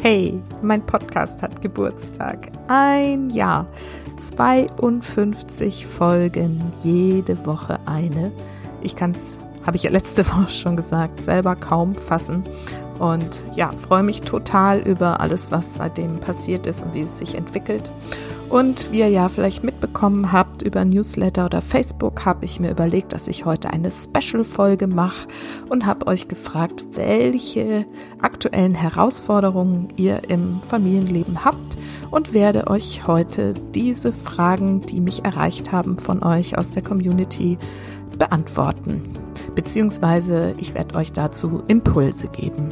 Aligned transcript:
hey, 0.00 0.40
mein 0.62 0.86
Podcast 0.86 1.42
hat 1.42 1.60
Geburtstag. 1.60 2.52
Ein 2.68 3.30
Jahr, 3.30 3.66
52 4.16 5.86
Folgen, 5.86 6.72
jede 6.84 7.44
Woche 7.46 7.80
eine. 7.84 8.30
Ich 8.80 8.94
kann 8.94 9.12
es, 9.12 9.36
habe 9.66 9.76
ich 9.76 9.82
ja 9.82 9.90
letzte 9.90 10.26
Woche 10.30 10.50
schon 10.50 10.76
gesagt, 10.76 11.20
selber 11.20 11.56
kaum 11.56 11.94
fassen. 11.96 12.44
Und 13.00 13.42
ja, 13.54 13.72
freue 13.72 14.04
mich 14.04 14.22
total 14.22 14.80
über 14.80 15.20
alles, 15.20 15.50
was 15.50 15.74
seitdem 15.74 16.20
passiert 16.20 16.66
ist 16.66 16.84
und 16.84 16.94
wie 16.94 17.02
es 17.02 17.18
sich 17.18 17.34
entwickelt. 17.34 17.92
Und 18.48 18.92
wie 18.92 19.00
ihr 19.00 19.08
ja 19.08 19.28
vielleicht 19.28 19.62
mitbekommen 19.62 20.32
habt 20.32 20.62
über 20.62 20.84
Newsletter 20.84 21.44
oder 21.44 21.60
Facebook, 21.60 22.24
habe 22.24 22.46
ich 22.46 22.60
mir 22.60 22.70
überlegt, 22.70 23.12
dass 23.12 23.28
ich 23.28 23.44
heute 23.44 23.70
eine 23.70 23.90
Special-Folge 23.90 24.86
mache 24.86 25.28
und 25.68 25.84
habe 25.84 26.06
euch 26.06 26.28
gefragt, 26.28 26.84
welche 26.92 27.84
aktuellen 28.22 28.74
Herausforderungen 28.74 29.92
ihr 29.96 30.30
im 30.30 30.62
Familienleben 30.62 31.44
habt 31.44 31.76
und 32.10 32.32
werde 32.32 32.68
euch 32.68 33.06
heute 33.06 33.52
diese 33.74 34.12
Fragen, 34.12 34.80
die 34.80 35.00
mich 35.00 35.26
erreicht 35.26 35.70
haben 35.70 35.98
von 35.98 36.22
euch 36.22 36.56
aus 36.56 36.72
der 36.72 36.82
Community, 36.82 37.58
beantworten. 38.18 39.02
Beziehungsweise 39.54 40.54
ich 40.58 40.74
werde 40.74 40.96
euch 40.96 41.12
dazu 41.12 41.62
Impulse 41.68 42.28
geben. 42.28 42.68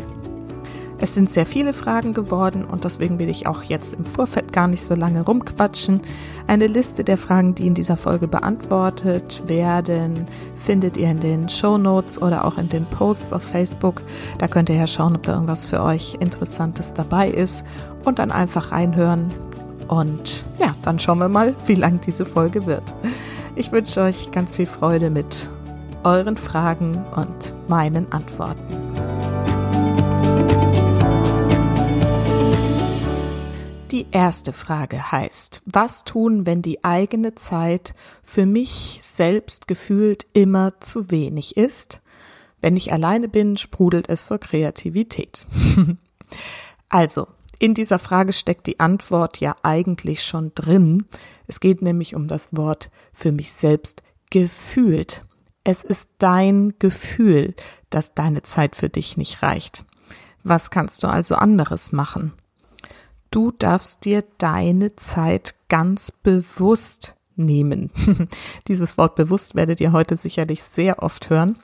Es 0.99 1.15
sind 1.15 1.29
sehr 1.29 1.45
viele 1.45 1.75
Fragen 1.75 2.15
geworden 2.15 2.65
und 2.65 2.85
deswegen 2.85 3.19
will 3.19 3.29
ich 3.29 3.47
auch 3.47 3.63
jetzt 3.63 3.95
im 3.95 4.05
Vorfeld 4.05 4.53
gar 4.53 4.67
nicht 4.67 4.83
so 4.83 4.95
lange 4.95 5.25
rumquatschen. 5.25 6.01
Eine 6.47 6.67
Liste 6.69 7.05
der 7.05 7.19
Fragen, 7.19 7.55
die 7.55 7.67
in 7.67 7.75
dieser 7.75 7.99
Folge 7.99 8.29
beantwortet 8.29 9.43
werden, 9.47 10.27
findet 10.55 10.97
ihr 10.97 11.11
in 11.11 11.21
den 11.21 11.49
Show 11.51 11.77
Notes 11.77 12.21
oder 12.21 12.47
auch 12.47 12.57
in 12.57 12.71
den 12.71 12.87
Posts 12.87 13.35
auf 13.35 13.43
Facebook. 13.43 14.03
Da 14.39 14.49
könnt 14.49 14.71
ihr 14.71 14.77
ja 14.77 14.87
schauen, 14.87 15.15
ob 15.15 15.23
da 15.25 15.35
irgendwas 15.35 15.67
für 15.67 15.83
euch 15.83 16.17
Interessantes 16.19 16.95
dabei 16.95 17.29
ist 17.29 17.65
und 18.05 18.19
dann 18.19 18.33
einfach 18.33 18.73
reinhören. 18.73 19.31
Und 19.89 20.47
ja, 20.59 20.75
dann 20.83 20.99
schauen 20.99 21.19
wir 21.19 21.29
mal, 21.29 21.55
wie 21.67 21.75
lang 21.75 22.01
diese 22.01 22.25
Folge 22.25 22.65
wird. 22.67 22.95
Ich 23.55 23.71
wünsche 23.71 24.01
euch 24.01 24.31
ganz 24.33 24.53
viel 24.53 24.67
Freude 24.67 25.11
mit 25.11 25.51
euren 26.05 26.37
Fragen 26.37 27.05
und 27.15 27.55
meinen 27.69 28.11
Antworten. 28.13 29.16
Die 33.93 34.07
erste 34.11 34.53
Frage 34.53 35.13
heißt, 35.13 35.63
was 35.65 36.03
tun, 36.03 36.45
wenn 36.45 36.61
die 36.61 36.83
eigene 36.83 37.37
Zeit 37.37 37.95
für 38.25 38.45
mich 38.45 38.99
selbst 39.05 39.69
gefühlt 39.69 40.27
immer 40.33 40.81
zu 40.81 41.13
wenig 41.13 41.57
ist? 41.57 42.03
Wenn 42.61 42.77
ich 42.77 42.93
alleine 42.93 43.29
bin, 43.29 43.57
sprudelt 43.57 44.09
es 44.09 44.25
vor 44.25 44.39
Kreativität. 44.39 45.47
also, 46.89 47.29
in 47.61 47.75
dieser 47.75 48.01
Frage 48.01 48.33
steckt 48.33 48.67
die 48.67 48.81
Antwort 48.81 49.39
ja 49.39 49.55
eigentlich 49.63 50.25
schon 50.25 50.51
drin. 50.57 51.05
Es 51.47 51.61
geht 51.61 51.81
nämlich 51.81 52.17
um 52.17 52.27
das 52.27 52.57
Wort 52.57 52.91
für 53.13 53.31
mich 53.31 53.53
selbst 53.53 54.03
gefühlt. 54.31 55.25
Es 55.63 55.85
ist 55.85 56.09
dein 56.19 56.75
Gefühl, 56.81 57.55
dass 57.91 58.15
deine 58.15 58.43
Zeit 58.43 58.75
für 58.75 58.89
dich 58.89 59.17
nicht 59.17 59.43
reicht. 59.43 59.85
Was 60.43 60.71
kannst 60.71 61.05
du 61.05 61.07
also 61.07 61.37
anderes 61.37 61.93
machen? 61.93 62.33
Du 63.31 63.51
darfst 63.51 64.05
dir 64.05 64.25
deine 64.39 64.97
Zeit 64.97 65.55
ganz 65.69 66.11
bewusst 66.11 67.17
nehmen. 67.37 67.91
Dieses 68.69 68.99
Wort 68.99 69.15
bewusst 69.15 69.55
werdet 69.55 69.81
ihr 69.81 69.93
heute 69.93 70.17
sicherlich 70.17 70.63
sehr 70.63 71.03
oft 71.03 71.31
hören. 71.31 71.59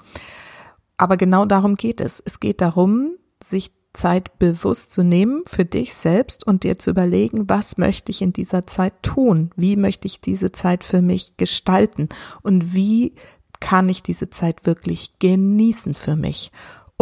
Aber 0.96 1.16
genau 1.16 1.46
darum 1.46 1.76
geht 1.76 2.00
es. 2.00 2.22
Es 2.24 2.40
geht 2.40 2.60
darum, 2.60 3.16
sich 3.42 3.72
Zeit 3.92 4.38
bewusst 4.38 4.92
zu 4.92 5.02
nehmen 5.02 5.42
für 5.46 5.64
dich 5.64 5.94
selbst 5.94 6.46
und 6.46 6.64
dir 6.64 6.78
zu 6.78 6.90
überlegen, 6.90 7.48
was 7.48 7.76
möchte 7.76 8.10
ich 8.10 8.22
in 8.22 8.32
dieser 8.32 8.66
Zeit 8.66 8.94
tun? 9.02 9.50
Wie 9.56 9.76
möchte 9.76 10.06
ich 10.06 10.20
diese 10.20 10.52
Zeit 10.52 10.82
für 10.84 11.02
mich 11.02 11.36
gestalten? 11.36 12.08
Und 12.42 12.74
wie 12.74 13.14
kann 13.60 13.88
ich 13.88 14.02
diese 14.02 14.30
Zeit 14.30 14.64
wirklich 14.66 15.18
genießen 15.18 15.94
für 15.94 16.16
mich? 16.16 16.52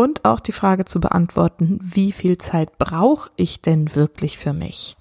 Und 0.00 0.25
auch 0.25 0.41
die 0.41 0.53
Frage 0.53 0.87
zu 0.87 0.99
beantworten, 0.99 1.78
wie 1.83 2.11
viel 2.11 2.38
Zeit 2.38 2.78
brauche 2.78 3.31
ich 3.37 3.61
denn 3.61 3.94
wirklich 3.94 4.38
für 4.38 4.55
mich? 4.55 4.97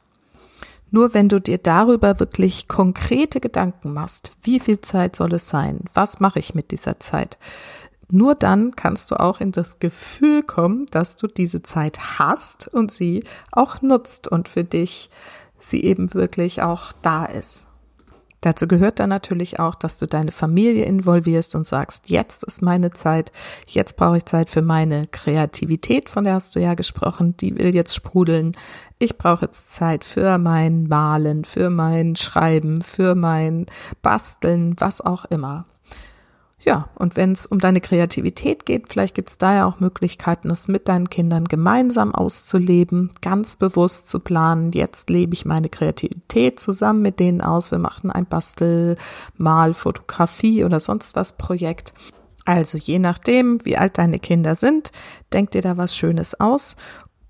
Nur 0.91 1.13
wenn 1.13 1.29
du 1.29 1.39
dir 1.39 1.57
darüber 1.57 2.19
wirklich 2.19 2.67
konkrete 2.67 3.39
Gedanken 3.39 3.93
machst, 3.93 4.33
wie 4.43 4.59
viel 4.59 4.81
Zeit 4.81 5.15
soll 5.15 5.33
es 5.33 5.47
sein? 5.47 5.85
Was 5.93 6.19
mache 6.19 6.39
ich 6.39 6.53
mit 6.53 6.71
dieser 6.71 6.99
Zeit? 6.99 7.37
Nur 8.09 8.35
dann 8.35 8.75
kannst 8.75 9.11
du 9.11 9.15
auch 9.17 9.39
in 9.39 9.53
das 9.53 9.79
Gefühl 9.79 10.43
kommen, 10.43 10.85
dass 10.87 11.15
du 11.15 11.27
diese 11.27 11.61
Zeit 11.61 12.19
hast 12.19 12.67
und 12.67 12.91
sie 12.91 13.23
auch 13.53 13.81
nutzt 13.81 14.27
und 14.27 14.49
für 14.49 14.65
dich 14.65 15.09
sie 15.61 15.81
eben 15.81 16.13
wirklich 16.13 16.61
auch 16.61 16.91
da 17.01 17.23
ist. 17.23 17.68
Dazu 18.41 18.67
gehört 18.67 18.99
dann 18.99 19.09
natürlich 19.09 19.59
auch, 19.59 19.75
dass 19.75 19.97
du 19.97 20.07
deine 20.07 20.31
Familie 20.31 20.85
involvierst 20.85 21.55
und 21.55 21.65
sagst, 21.65 22.09
jetzt 22.09 22.43
ist 22.43 22.61
meine 22.61 22.91
Zeit, 22.91 23.31
jetzt 23.67 23.97
brauche 23.97 24.17
ich 24.17 24.25
Zeit 24.25 24.49
für 24.49 24.61
meine 24.61 25.07
Kreativität, 25.07 26.09
von 26.09 26.23
der 26.23 26.35
hast 26.35 26.55
du 26.55 26.59
ja 26.59 26.73
gesprochen, 26.73 27.35
die 27.37 27.57
will 27.57 27.75
jetzt 27.75 27.93
sprudeln. 27.93 28.55
Ich 28.97 29.17
brauche 29.17 29.45
jetzt 29.45 29.71
Zeit 29.71 30.05
für 30.05 30.37
mein 30.37 30.87
Malen, 30.87 31.43
für 31.43 31.69
mein 31.69 32.15
Schreiben, 32.15 32.81
für 32.81 33.15
mein 33.15 33.65
Basteln, 34.01 34.75
was 34.77 35.01
auch 35.01 35.25
immer. 35.25 35.65
Ja, 36.61 36.89
und 36.95 37.15
wenn 37.15 37.31
es 37.31 37.45
um 37.45 37.59
deine 37.59 37.79
Kreativität 37.79 38.65
geht, 38.65 38.89
vielleicht 38.89 39.15
gibt 39.15 39.29
es 39.29 39.37
da 39.37 39.55
ja 39.55 39.65
auch 39.65 39.79
Möglichkeiten, 39.79 40.51
es 40.51 40.67
mit 40.67 40.89
deinen 40.89 41.09
Kindern 41.09 41.45
gemeinsam 41.45 42.13
auszuleben, 42.13 43.11
ganz 43.21 43.55
bewusst 43.55 44.09
zu 44.09 44.19
planen, 44.19 44.73
jetzt 44.73 45.09
lebe 45.09 45.33
ich 45.33 45.45
meine 45.45 45.69
Kreativität 45.69 46.59
zusammen 46.59 47.01
mit 47.01 47.19
denen 47.21 47.39
aus, 47.39 47.71
wir 47.71 47.79
machen 47.79 48.11
ein 48.11 48.25
Bastel, 48.25 48.97
Mal, 49.37 49.73
Fotografie 49.73 50.65
oder 50.65 50.81
sonst 50.81 51.15
was 51.15 51.37
Projekt. 51.37 51.93
Also 52.43 52.77
je 52.77 52.99
nachdem, 52.99 53.63
wie 53.63 53.77
alt 53.77 53.97
deine 53.97 54.19
Kinder 54.19 54.55
sind, 54.55 54.91
denkt 55.31 55.53
dir 55.53 55.61
da 55.61 55.77
was 55.77 55.95
Schönes 55.95 56.39
aus. 56.39 56.75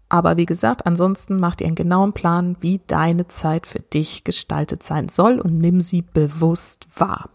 Aber 0.07 0.37
wie 0.37 0.47
gesagt, 0.47 0.87
ansonsten 0.87 1.39
macht 1.39 1.61
ihr 1.61 1.67
einen 1.67 1.75
genauen 1.75 2.13
Plan, 2.13 2.57
wie 2.61 2.81
deine 2.87 3.27
Zeit 3.27 3.67
für 3.67 3.79
dich 3.79 4.23
gestaltet 4.23 4.81
sein 4.81 5.07
soll 5.07 5.39
und 5.39 5.59
nimm 5.59 5.81
sie 5.81 6.01
bewusst 6.01 6.87
wahr. 6.95 7.29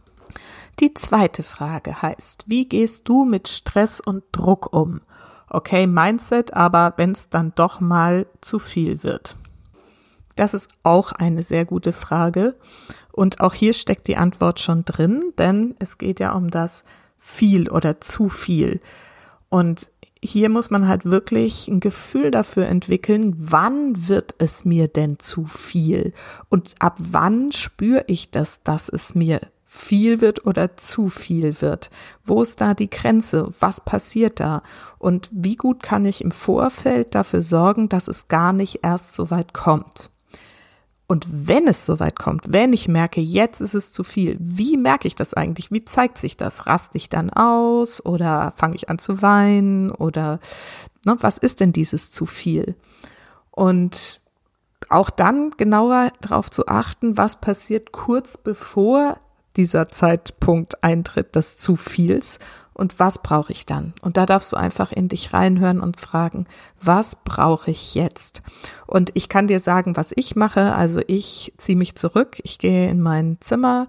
Die 0.81 0.93
zweite 0.95 1.43
Frage 1.43 2.03
heißt, 2.03 2.45
wie 2.47 2.69
gehst 2.69 3.09
du 3.09 3.25
mit 3.25 3.49
Stress 3.49 4.01
und 4.01 4.25
Druck 4.33 4.73
um? 4.73 5.01
Okay, 5.49 5.87
Mindset, 5.87 6.53
aber 6.55 6.95
wenn 6.97 7.13
es 7.13 7.31
dann 7.31 7.53
doch 7.55 7.81
mal 7.81 8.27
zu 8.41 8.59
viel 8.59 9.03
wird. 9.03 9.37
Das 10.37 10.53
ist 10.53 10.69
auch 10.83 11.13
eine 11.13 11.43
sehr 11.43 11.65
gute 11.65 11.93
Frage. 11.93 12.57
Und 13.13 13.41
auch 13.41 13.55
hier 13.55 13.73
steckt 13.73 14.09
die 14.09 14.17
Antwort 14.17 14.59
schon 14.59 14.85
drin, 14.85 15.33
denn 15.39 15.77
es 15.79 15.99
geht 15.99 16.19
ja 16.19 16.33
um 16.33 16.51
das 16.51 16.85
viel 17.19 17.71
oder 17.71 18.01
zu 18.01 18.29
viel. 18.29 18.81
Und 19.49 19.93
hier 20.21 20.49
muss 20.49 20.71
man 20.71 20.89
halt 20.89 21.05
wirklich 21.05 21.69
ein 21.69 21.79
Gefühl 21.79 22.31
dafür 22.31 22.67
entwickeln, 22.67 23.35
wann 23.37 24.09
wird 24.09 24.35
es 24.39 24.65
mir 24.65 24.89
denn 24.89 25.21
zu 25.21 25.45
viel? 25.45 26.13
Und 26.49 26.75
ab 26.81 26.97
wann 26.99 27.53
spüre 27.53 28.05
ich 28.09 28.31
das, 28.31 28.63
dass 28.65 28.89
es 28.89 29.15
mir 29.15 29.41
viel 29.77 30.21
wird 30.21 30.47
oder 30.47 30.77
zu 30.77 31.09
viel 31.09 31.61
wird? 31.61 31.91
Wo 32.23 32.43
ist 32.43 32.61
da 32.61 32.75
die 32.75 32.89
Grenze? 32.89 33.51
Was 33.59 33.81
passiert 33.81 34.39
da? 34.39 34.63
Und 34.99 35.29
wie 35.33 35.57
gut 35.57 35.83
kann 35.83 36.07
ich 36.07 36.23
im 36.23 36.31
Vorfeld 36.31 37.17
dafür 37.17 37.43
sorgen, 37.43 37.89
dass 37.89 38.07
es 38.07 38.29
gar 38.29 38.53
nicht 38.53 38.81
erst 38.85 39.15
so 39.15 39.33
weit 39.33 39.53
kommt? 39.53 40.11
Und 41.09 41.27
wenn 41.29 41.67
es 41.67 41.85
so 41.85 41.99
weit 41.99 42.17
kommt, 42.17 42.53
wenn 42.53 42.73
ich 42.73 42.87
merke, 42.87 43.21
jetzt 43.21 43.61
ist 43.61 43.75
es 43.75 43.93
zu 43.93 44.05
viel, 44.05 44.37
wie 44.41 44.77
merke 44.77 45.09
ich 45.09 45.17
das 45.17 45.35
eigentlich? 45.35 45.73
Wie 45.73 45.85
zeigt 45.85 46.19
sich 46.19 46.37
das? 46.37 46.67
Raste 46.69 46.97
ich 46.97 47.09
dann 47.09 47.31
aus 47.31 48.05
oder 48.05 48.55
fange 48.57 48.77
ich 48.77 48.89
an 48.89 49.01
zu 49.01 49.23
weinen 49.23 49.91
oder 49.91 50.39
ne, 51.05 51.17
was 51.19 51.37
ist 51.37 51.59
denn 51.59 51.73
dieses 51.73 52.13
zu 52.13 52.27
viel? 52.27 52.77
Und 53.51 54.21
auch 54.89 55.11
dann 55.11 55.51
genauer 55.57 56.13
darauf 56.21 56.49
zu 56.49 56.69
achten, 56.69 57.17
was 57.17 57.41
passiert 57.41 57.91
kurz 57.91 58.39
bevor 58.39 59.19
dieser 59.57 59.89
Zeitpunkt 59.89 60.83
eintritt 60.83 61.37
des 61.37 61.57
zu 61.57 61.77
viels 61.77 62.39
und 62.75 62.99
was 62.99 63.23
brauche 63.23 63.53
ich 63.53 63.67
dann? 63.67 63.95
Und 64.03 64.17
da 64.17 64.27
darfst 64.27 64.53
du 64.53 64.57
einfach 64.57 64.91
in 64.91 65.09
dich 65.09 65.33
reinhören 65.33 65.81
und 65.81 65.99
fragen, 65.99 66.47
was 66.83 67.17
brauche 67.17 67.71
ich 67.71 67.95
jetzt? 67.95 68.43
Und 68.87 69.13
ich 69.15 69.29
kann 69.29 69.47
dir 69.47 69.61
sagen, 69.61 69.97
was 69.97 70.13
ich 70.15 70.35
mache. 70.35 70.75
Also 70.75 71.01
ich 71.07 71.55
ziehe 71.57 71.79
mich 71.79 71.95
zurück, 71.95 72.41
ich 72.43 72.59
gehe 72.59 72.91
in 72.91 73.01
mein 73.01 73.37
Zimmer, 73.41 73.87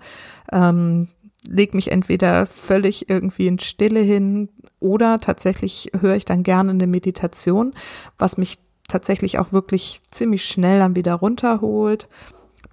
ähm, 0.51 1.09
leg 1.47 1.73
mich 1.73 1.91
entweder 1.91 2.45
völlig 2.45 3.09
irgendwie 3.09 3.47
in 3.47 3.59
Stille 3.59 4.01
hin 4.01 4.49
oder 4.79 5.19
tatsächlich 5.19 5.91
höre 5.99 6.15
ich 6.15 6.25
dann 6.25 6.43
gerne 6.43 6.69
eine 6.69 6.87
Meditation, 6.87 7.73
was 8.19 8.37
mich 8.37 8.59
tatsächlich 8.87 9.39
auch 9.39 9.51
wirklich 9.51 10.01
ziemlich 10.11 10.45
schnell 10.45 10.77
dann 10.77 10.95
wieder 10.95 11.15
runterholt. 11.15 12.07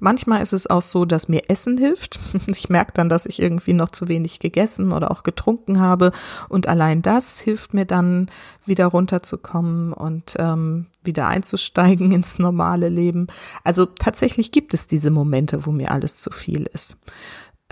Manchmal 0.02 0.42
ist 0.42 0.52
es 0.52 0.66
auch 0.66 0.82
so, 0.82 1.04
dass 1.04 1.28
mir 1.28 1.48
Essen 1.48 1.78
hilft. 1.78 2.18
Ich 2.48 2.68
merke 2.68 2.90
dann, 2.92 3.08
dass 3.08 3.24
ich 3.24 3.40
irgendwie 3.40 3.72
noch 3.72 3.90
zu 3.90 4.08
wenig 4.08 4.40
gegessen 4.40 4.90
oder 4.90 5.12
auch 5.12 5.22
getrunken 5.22 5.78
habe. 5.78 6.10
Und 6.48 6.66
allein 6.66 7.02
das 7.02 7.38
hilft 7.38 7.72
mir 7.72 7.84
dann, 7.84 8.28
wieder 8.66 8.86
runterzukommen 8.86 9.92
und 9.92 10.34
ähm, 10.40 10.86
wieder 11.04 11.28
einzusteigen 11.28 12.10
ins 12.12 12.40
normale 12.40 12.88
Leben. 12.88 13.28
Also 13.62 13.86
tatsächlich 13.86 14.50
gibt 14.50 14.74
es 14.74 14.88
diese 14.88 15.12
Momente, 15.12 15.66
wo 15.66 15.70
mir 15.70 15.92
alles 15.92 16.16
zu 16.16 16.32
viel 16.32 16.68
ist. 16.72 16.96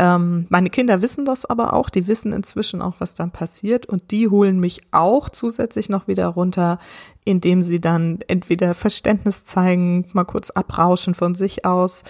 Ähm, 0.01 0.47
meine 0.49 0.71
Kinder 0.71 1.03
wissen 1.03 1.27
das 1.27 1.45
aber 1.45 1.75
auch, 1.75 1.91
die 1.91 2.07
wissen 2.07 2.33
inzwischen 2.33 2.81
auch, 2.81 2.95
was 3.01 3.13
dann 3.13 3.33
passiert 3.33 3.85
und 3.85 4.13
die 4.13 4.29
holen 4.29 4.59
mich 4.59 4.81
auch 4.93 5.29
zusätzlich 5.29 5.91
noch 5.91 6.09
wieder 6.09 6.27
runter, 6.29 6.79
indem 7.27 7.63
sie 7.63 7.83
dann 7.83 8.21
entweder 8.27 8.73
Verständnis 8.73 9.45
zeigen, 9.45 10.07
mal 10.15 10.25
kurz 10.25 10.49
abrauschen 10.49 11.13
von 11.13 11.35
sich 11.35 11.67
aus 11.67 12.05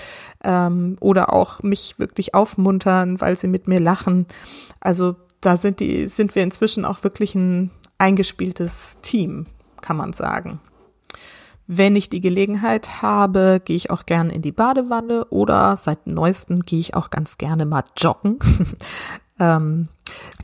ähm, 0.44 0.98
oder 1.00 1.32
auch 1.32 1.64
mich 1.64 1.98
wirklich 1.98 2.32
aufmuntern, 2.32 3.20
weil 3.20 3.37
sie 3.37 3.48
mit 3.48 3.66
mir 3.66 3.81
lachen. 3.81 4.26
Also 4.78 5.16
da 5.40 5.56
sind 5.56 5.81
die, 5.81 6.06
sind 6.06 6.37
wir 6.37 6.44
inzwischen 6.44 6.84
auch 6.84 7.02
wirklich 7.02 7.34
ein 7.34 7.72
eingespieltes 7.98 8.98
Team, 9.02 9.46
kann 9.81 9.96
man 9.96 10.12
sagen. 10.12 10.60
Wenn 11.72 11.94
ich 11.94 12.11
die 12.11 12.20
Gelegenheit 12.20 13.00
habe, 13.00 13.62
gehe 13.64 13.76
ich 13.76 13.93
auch 13.93 14.05
gerne 14.05 14.34
in 14.34 14.43
die 14.43 14.50
Badewanne 14.50 15.26
oder 15.26 15.76
seit 15.76 16.05
neuestem 16.08 16.62
gehe 16.62 16.81
ich 16.81 16.96
auch 16.96 17.11
ganz 17.11 17.38
gerne 17.38 17.64
mal 17.64 17.84
joggen. 17.96 18.40
ähm, 19.38 19.87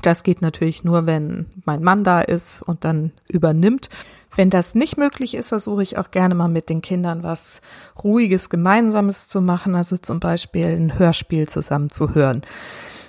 das 0.03 0.23
geht 0.23 0.41
natürlich 0.41 0.85
nur, 0.85 1.07
wenn 1.07 1.47
mein 1.65 1.83
Mann 1.83 2.05
da 2.05 2.21
ist 2.21 2.63
und 2.63 2.85
dann 2.85 3.11
übernimmt. 3.29 3.89
Wenn 4.37 4.51
das 4.51 4.77
nicht 4.77 4.99
möglich 4.99 5.35
ist, 5.35 5.49
versuche 5.49 5.83
ich 5.83 5.99
auch 5.99 6.13
gerne 6.13 6.37
mal 6.37 6.47
mit 6.47 6.69
den 6.69 6.81
Kindern 6.81 7.25
was 7.25 7.61
Ruhiges, 8.05 8.49
Gemeinsames 8.49 9.27
zu 9.27 9.41
machen, 9.41 9.75
also 9.75 9.99
zum 9.99 10.21
Beispiel 10.21 10.67
ein 10.67 10.97
Hörspiel 10.97 11.49
zusammen 11.49 11.91
zu 11.91 12.15
hören. 12.15 12.43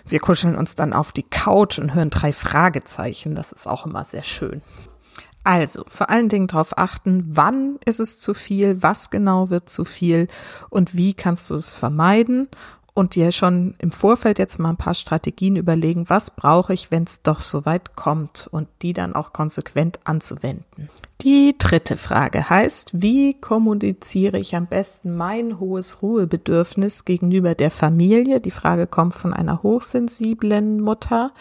Wir 0.08 0.20
kuscheln 0.20 0.56
uns 0.56 0.74
dann 0.74 0.94
auf 0.94 1.12
die 1.12 1.22
Couch 1.22 1.78
und 1.78 1.94
hören 1.94 2.10
drei 2.10 2.34
Fragezeichen. 2.34 3.36
Das 3.36 3.52
ist 3.52 3.68
auch 3.68 3.86
immer 3.86 4.06
sehr 4.06 4.24
schön. 4.24 4.64
Also 5.48 5.86
vor 5.88 6.10
allen 6.10 6.28
Dingen 6.28 6.48
darauf 6.48 6.78
achten, 6.78 7.24
wann 7.26 7.80
ist 7.86 8.02
es 8.02 8.20
zu 8.20 8.34
viel, 8.34 8.84
was 8.84 9.12
genau 9.12 9.50
wird 9.50 9.70
zu 9.70 9.86
viel 9.86 10.28
und 10.70 10.98
wie 10.98 11.14
kannst 11.14 11.50
du 11.50 11.56
es 11.56 11.74
vermeiden 11.74 12.50
und 12.98 13.14
dir 13.14 13.32
schon 13.32 13.76
im 13.78 13.92
Vorfeld 13.92 14.40
jetzt 14.40 14.58
mal 14.58 14.70
ein 14.70 14.78
paar 14.78 14.96
Strategien 14.96 15.56
überlegen, 15.56 16.10
was 16.10 16.32
brauche 16.32 16.74
ich, 16.74 16.90
wenn 16.90 17.04
es 17.04 17.22
doch 17.22 17.42
so 17.42 17.64
weit 17.64 17.96
kommt 17.96 18.50
und 18.52 18.68
die 18.82 18.94
dann 18.94 19.14
auch 19.14 19.34
konsequent 19.34 20.00
anzuwenden. 20.04 20.90
Die 21.22 21.56
dritte 21.58 21.96
Frage 21.96 22.50
heißt, 22.50 23.02
wie 23.02 23.36
kommuniziere 23.40 24.40
ich 24.40 24.56
am 24.56 24.66
besten 24.66 25.16
mein 25.16 25.60
hohes 25.60 26.02
Ruhebedürfnis 26.02 27.06
gegenüber 27.06 27.54
der 27.54 27.70
Familie? 27.70 28.40
Die 28.40 28.52
Frage 28.52 28.88
kommt 28.88 29.14
von 29.14 29.32
einer 29.32 29.62
hochsensiblen 29.62 30.82
Mutter 30.82 31.32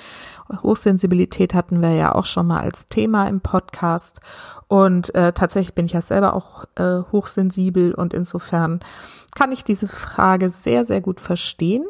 Hochsensibilität 0.63 1.55
hatten 1.55 1.83
wir 1.83 1.93
ja 1.93 2.15
auch 2.15 2.25
schon 2.25 2.47
mal 2.47 2.61
als 2.61 2.87
Thema 2.87 3.29
im 3.29 3.41
Podcast. 3.41 4.21
Und 4.69 5.15
äh, 5.15 5.33
tatsächlich 5.33 5.75
bin 5.75 5.87
ich 5.87 5.93
ja 5.93 6.01
selber 6.01 6.35
auch 6.35 6.65
äh, 6.77 7.03
hochsensibel 7.13 7.95
und 7.95 8.15
insofern 8.15 8.81
kann 9.37 9.53
ich 9.53 9.65
diese 9.65 9.87
Frage 9.87 10.49
sehr, 10.49 10.85
sehr 10.85 11.03
gut 11.03 11.21
verstehen. 11.21 11.85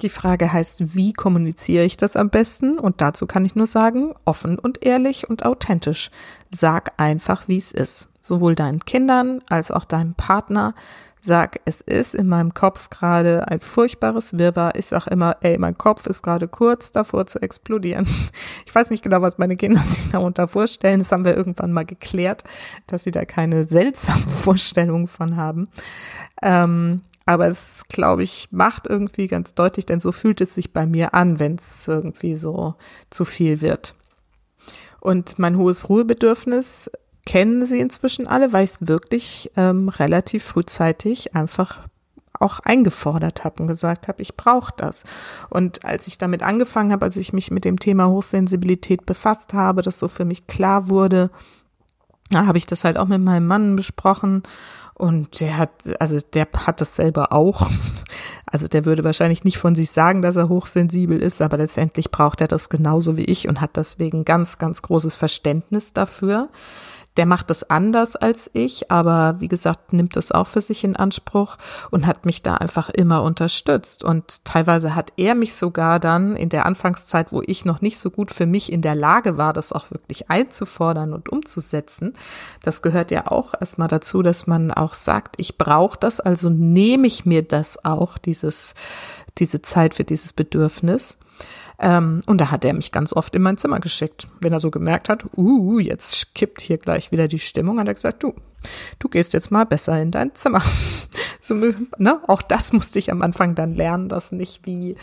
Die 0.00 0.08
Frage 0.08 0.52
heißt, 0.52 0.94
wie 0.94 1.12
kommuniziere 1.12 1.84
ich 1.84 1.96
das 1.96 2.16
am 2.16 2.30
besten? 2.30 2.78
Und 2.78 3.00
dazu 3.02 3.26
kann 3.26 3.44
ich 3.44 3.54
nur 3.54 3.66
sagen, 3.66 4.14
offen 4.24 4.58
und 4.58 4.84
ehrlich 4.84 5.28
und 5.28 5.44
authentisch. 5.44 6.10
Sag 6.50 6.92
einfach, 6.96 7.46
wie 7.46 7.58
es 7.58 7.72
ist. 7.72 8.08
Sowohl 8.22 8.54
deinen 8.54 8.84
Kindern 8.84 9.42
als 9.48 9.70
auch 9.70 9.84
deinem 9.84 10.14
Partner 10.14 10.74
sag, 11.20 11.60
es 11.64 11.80
ist 11.80 12.14
in 12.14 12.28
meinem 12.28 12.54
Kopf 12.54 12.90
gerade 12.90 13.48
ein 13.48 13.60
furchtbares 13.60 14.38
Wirrwarr. 14.38 14.74
Ich 14.76 14.86
sag 14.86 15.06
immer, 15.06 15.36
ey, 15.40 15.58
mein 15.58 15.76
Kopf 15.76 16.06
ist 16.06 16.22
gerade 16.22 16.48
kurz 16.48 16.92
davor 16.92 17.26
zu 17.26 17.40
explodieren. 17.40 18.06
Ich 18.66 18.74
weiß 18.74 18.90
nicht 18.90 19.02
genau, 19.02 19.22
was 19.22 19.38
meine 19.38 19.56
Kinder 19.56 19.82
sich 19.84 20.10
darunter 20.10 20.46
vorstellen. 20.46 20.98
Das 20.98 21.10
haben 21.10 21.24
wir 21.24 21.36
irgendwann 21.36 21.72
mal 21.72 21.86
geklärt, 21.86 22.44
dass 22.86 23.04
sie 23.04 23.10
da 23.10 23.24
keine 23.24 23.64
seltsamen 23.64 24.28
Vorstellungen 24.28 25.08
von 25.08 25.36
haben. 25.36 25.68
Ähm, 26.42 27.02
aber 27.24 27.48
es, 27.48 27.82
glaube 27.88 28.22
ich, 28.22 28.48
macht 28.52 28.86
irgendwie 28.86 29.26
ganz 29.26 29.54
deutlich, 29.54 29.86
denn 29.86 30.00
so 30.00 30.12
fühlt 30.12 30.40
es 30.40 30.54
sich 30.54 30.72
bei 30.72 30.86
mir 30.86 31.14
an, 31.14 31.38
wenn 31.38 31.56
es 31.56 31.88
irgendwie 31.88 32.36
so 32.36 32.74
zu 33.10 33.24
viel 33.24 33.60
wird. 33.60 33.94
Und 35.00 35.38
mein 35.38 35.56
hohes 35.56 35.88
Ruhebedürfnis 35.88 36.90
kennen 37.28 37.66
sie 37.66 37.78
inzwischen 37.78 38.26
alle, 38.26 38.54
weil 38.54 38.64
ich 38.64 38.70
es 38.70 38.88
wirklich 38.88 39.50
ähm, 39.54 39.90
relativ 39.90 40.44
frühzeitig 40.44 41.36
einfach 41.36 41.80
auch 42.32 42.60
eingefordert 42.60 43.44
habe 43.44 43.62
und 43.62 43.68
gesagt 43.68 44.08
habe, 44.08 44.22
ich 44.22 44.34
brauche 44.34 44.72
das. 44.78 45.04
Und 45.50 45.84
als 45.84 46.06
ich 46.06 46.16
damit 46.16 46.42
angefangen 46.42 46.90
habe, 46.90 47.04
als 47.04 47.16
ich 47.16 47.34
mich 47.34 47.50
mit 47.50 47.66
dem 47.66 47.78
Thema 47.78 48.08
Hochsensibilität 48.08 49.04
befasst 49.04 49.52
habe, 49.52 49.82
das 49.82 49.98
so 49.98 50.08
für 50.08 50.24
mich 50.24 50.46
klar 50.46 50.88
wurde, 50.88 51.30
da 52.30 52.46
habe 52.46 52.56
ich 52.56 52.66
das 52.66 52.84
halt 52.84 52.96
auch 52.96 53.08
mit 53.08 53.20
meinem 53.20 53.46
Mann 53.46 53.76
besprochen 53.76 54.42
und 54.94 55.40
der 55.40 55.58
hat, 55.58 55.70
also 56.00 56.18
der 56.32 56.48
hat 56.56 56.80
das 56.80 56.96
selber 56.96 57.32
auch. 57.32 57.68
Also 58.50 58.66
der 58.66 58.86
würde 58.86 59.04
wahrscheinlich 59.04 59.44
nicht 59.44 59.58
von 59.58 59.74
sich 59.74 59.90
sagen, 59.90 60.22
dass 60.22 60.36
er 60.36 60.48
hochsensibel 60.48 61.20
ist, 61.20 61.42
aber 61.42 61.58
letztendlich 61.58 62.10
braucht 62.10 62.40
er 62.40 62.48
das 62.48 62.70
genauso 62.70 63.18
wie 63.18 63.26
ich 63.26 63.46
und 63.46 63.60
hat 63.60 63.76
deswegen 63.76 64.24
ganz, 64.24 64.56
ganz 64.56 64.80
großes 64.80 65.16
Verständnis 65.16 65.92
dafür. 65.92 66.48
Der 67.18 67.26
macht 67.26 67.50
das 67.50 67.68
anders 67.68 68.14
als 68.14 68.48
ich, 68.54 68.92
aber 68.92 69.40
wie 69.40 69.48
gesagt, 69.48 69.92
nimmt 69.92 70.16
das 70.16 70.30
auch 70.30 70.46
für 70.46 70.60
sich 70.60 70.84
in 70.84 70.94
Anspruch 70.94 71.58
und 71.90 72.06
hat 72.06 72.24
mich 72.24 72.42
da 72.42 72.54
einfach 72.54 72.90
immer 72.90 73.24
unterstützt. 73.24 74.04
Und 74.04 74.44
teilweise 74.44 74.94
hat 74.94 75.12
er 75.16 75.34
mich 75.34 75.54
sogar 75.54 75.98
dann 75.98 76.36
in 76.36 76.48
der 76.48 76.64
Anfangszeit, 76.64 77.32
wo 77.32 77.42
ich 77.44 77.64
noch 77.64 77.80
nicht 77.80 77.98
so 77.98 78.10
gut 78.10 78.30
für 78.30 78.46
mich 78.46 78.72
in 78.72 78.82
der 78.82 78.94
Lage 78.94 79.36
war, 79.36 79.52
das 79.52 79.72
auch 79.72 79.90
wirklich 79.90 80.30
einzufordern 80.30 81.12
und 81.12 81.28
umzusetzen. 81.28 82.14
Das 82.62 82.82
gehört 82.82 83.10
ja 83.10 83.26
auch 83.26 83.52
erstmal 83.60 83.88
dazu, 83.88 84.22
dass 84.22 84.46
man 84.46 84.70
auch 84.70 84.94
sagt, 84.94 85.34
ich 85.38 85.58
brauche 85.58 85.98
das, 85.98 86.20
also 86.20 86.50
nehme 86.50 87.08
ich 87.08 87.26
mir 87.26 87.42
das 87.42 87.84
auch, 87.84 88.16
dieses, 88.18 88.76
diese 89.38 89.60
Zeit 89.60 89.94
für 89.94 90.04
dieses 90.04 90.32
Bedürfnis. 90.32 91.18
Ähm, 91.80 92.20
und 92.26 92.40
da 92.40 92.50
hat 92.50 92.64
er 92.64 92.74
mich 92.74 92.90
ganz 92.90 93.12
oft 93.12 93.34
in 93.34 93.42
mein 93.42 93.56
Zimmer 93.56 93.78
geschickt. 93.78 94.26
Wenn 94.40 94.52
er 94.52 94.60
so 94.60 94.70
gemerkt 94.70 95.08
hat, 95.08 95.24
uh, 95.36 95.78
jetzt 95.78 96.34
kippt 96.34 96.60
hier 96.60 96.78
gleich 96.78 97.12
wieder 97.12 97.28
die 97.28 97.38
Stimmung, 97.38 97.78
hat 97.78 97.86
er 97.86 97.94
gesagt, 97.94 98.22
du, 98.22 98.34
du 98.98 99.08
gehst 99.08 99.32
jetzt 99.32 99.52
mal 99.52 99.64
besser 99.64 100.00
in 100.00 100.10
dein 100.10 100.34
Zimmer. 100.34 100.62
so, 101.42 101.54
ne? 101.54 102.20
Auch 102.26 102.42
das 102.42 102.72
musste 102.72 102.98
ich 102.98 103.12
am 103.12 103.22
Anfang 103.22 103.54
dann 103.54 103.74
lernen, 103.74 104.08
dass 104.08 104.32
nicht 104.32 104.66
wie, 104.66 104.96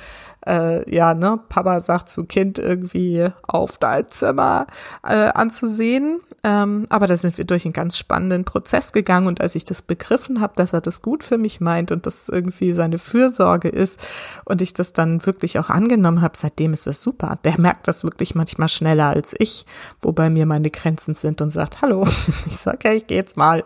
äh, 0.45 0.93
ja, 0.93 1.13
ne, 1.13 1.39
Papa 1.47 1.79
sagt 1.79 2.09
zu 2.09 2.25
Kind 2.25 2.59
irgendwie 2.59 3.29
auf 3.43 3.77
dein 3.77 4.09
Zimmer 4.09 4.67
äh, 5.03 5.29
anzusehen. 5.29 6.19
Ähm, 6.45 6.85
aber 6.89 7.07
da 7.07 7.17
sind 7.17 7.39
wir 7.39 7.45
durch 7.45 7.65
einen 7.65 7.73
ganz 7.73 7.97
spannenden 7.97 8.45
Prozess 8.45 8.93
gegangen 8.93 9.25
und 9.25 9.41
als 9.41 9.55
ich 9.55 9.65
das 9.65 9.81
begriffen 9.81 10.41
habe, 10.41 10.53
dass 10.55 10.73
er 10.73 10.81
das 10.81 11.01
gut 11.01 11.23
für 11.23 11.39
mich 11.39 11.59
meint 11.59 11.91
und 11.91 12.05
das 12.05 12.29
irgendwie 12.29 12.71
seine 12.71 12.99
Fürsorge 12.99 13.67
ist 13.67 13.99
und 14.45 14.61
ich 14.61 14.75
das 14.75 14.93
dann 14.93 15.25
wirklich 15.25 15.57
auch 15.57 15.71
angenommen 15.71 16.21
habe, 16.21 16.37
seitdem 16.37 16.73
ist 16.73 16.85
das 16.85 17.01
super. 17.01 17.39
Der 17.43 17.59
merkt 17.59 17.87
das 17.87 18.03
wirklich 18.03 18.35
manchmal 18.35 18.69
schneller 18.69 19.07
als 19.07 19.33
ich, 19.39 19.65
wo 20.03 20.11
bei 20.11 20.29
mir 20.29 20.45
meine 20.45 20.69
Grenzen 20.69 21.15
sind 21.15 21.41
und 21.41 21.49
sagt, 21.49 21.81
hallo, 21.81 22.07
ich 22.45 22.57
sag 22.57 22.83
ja, 22.83 22.93
ich 22.93 23.07
gehe 23.07 23.17
jetzt 23.17 23.37
mal. 23.37 23.63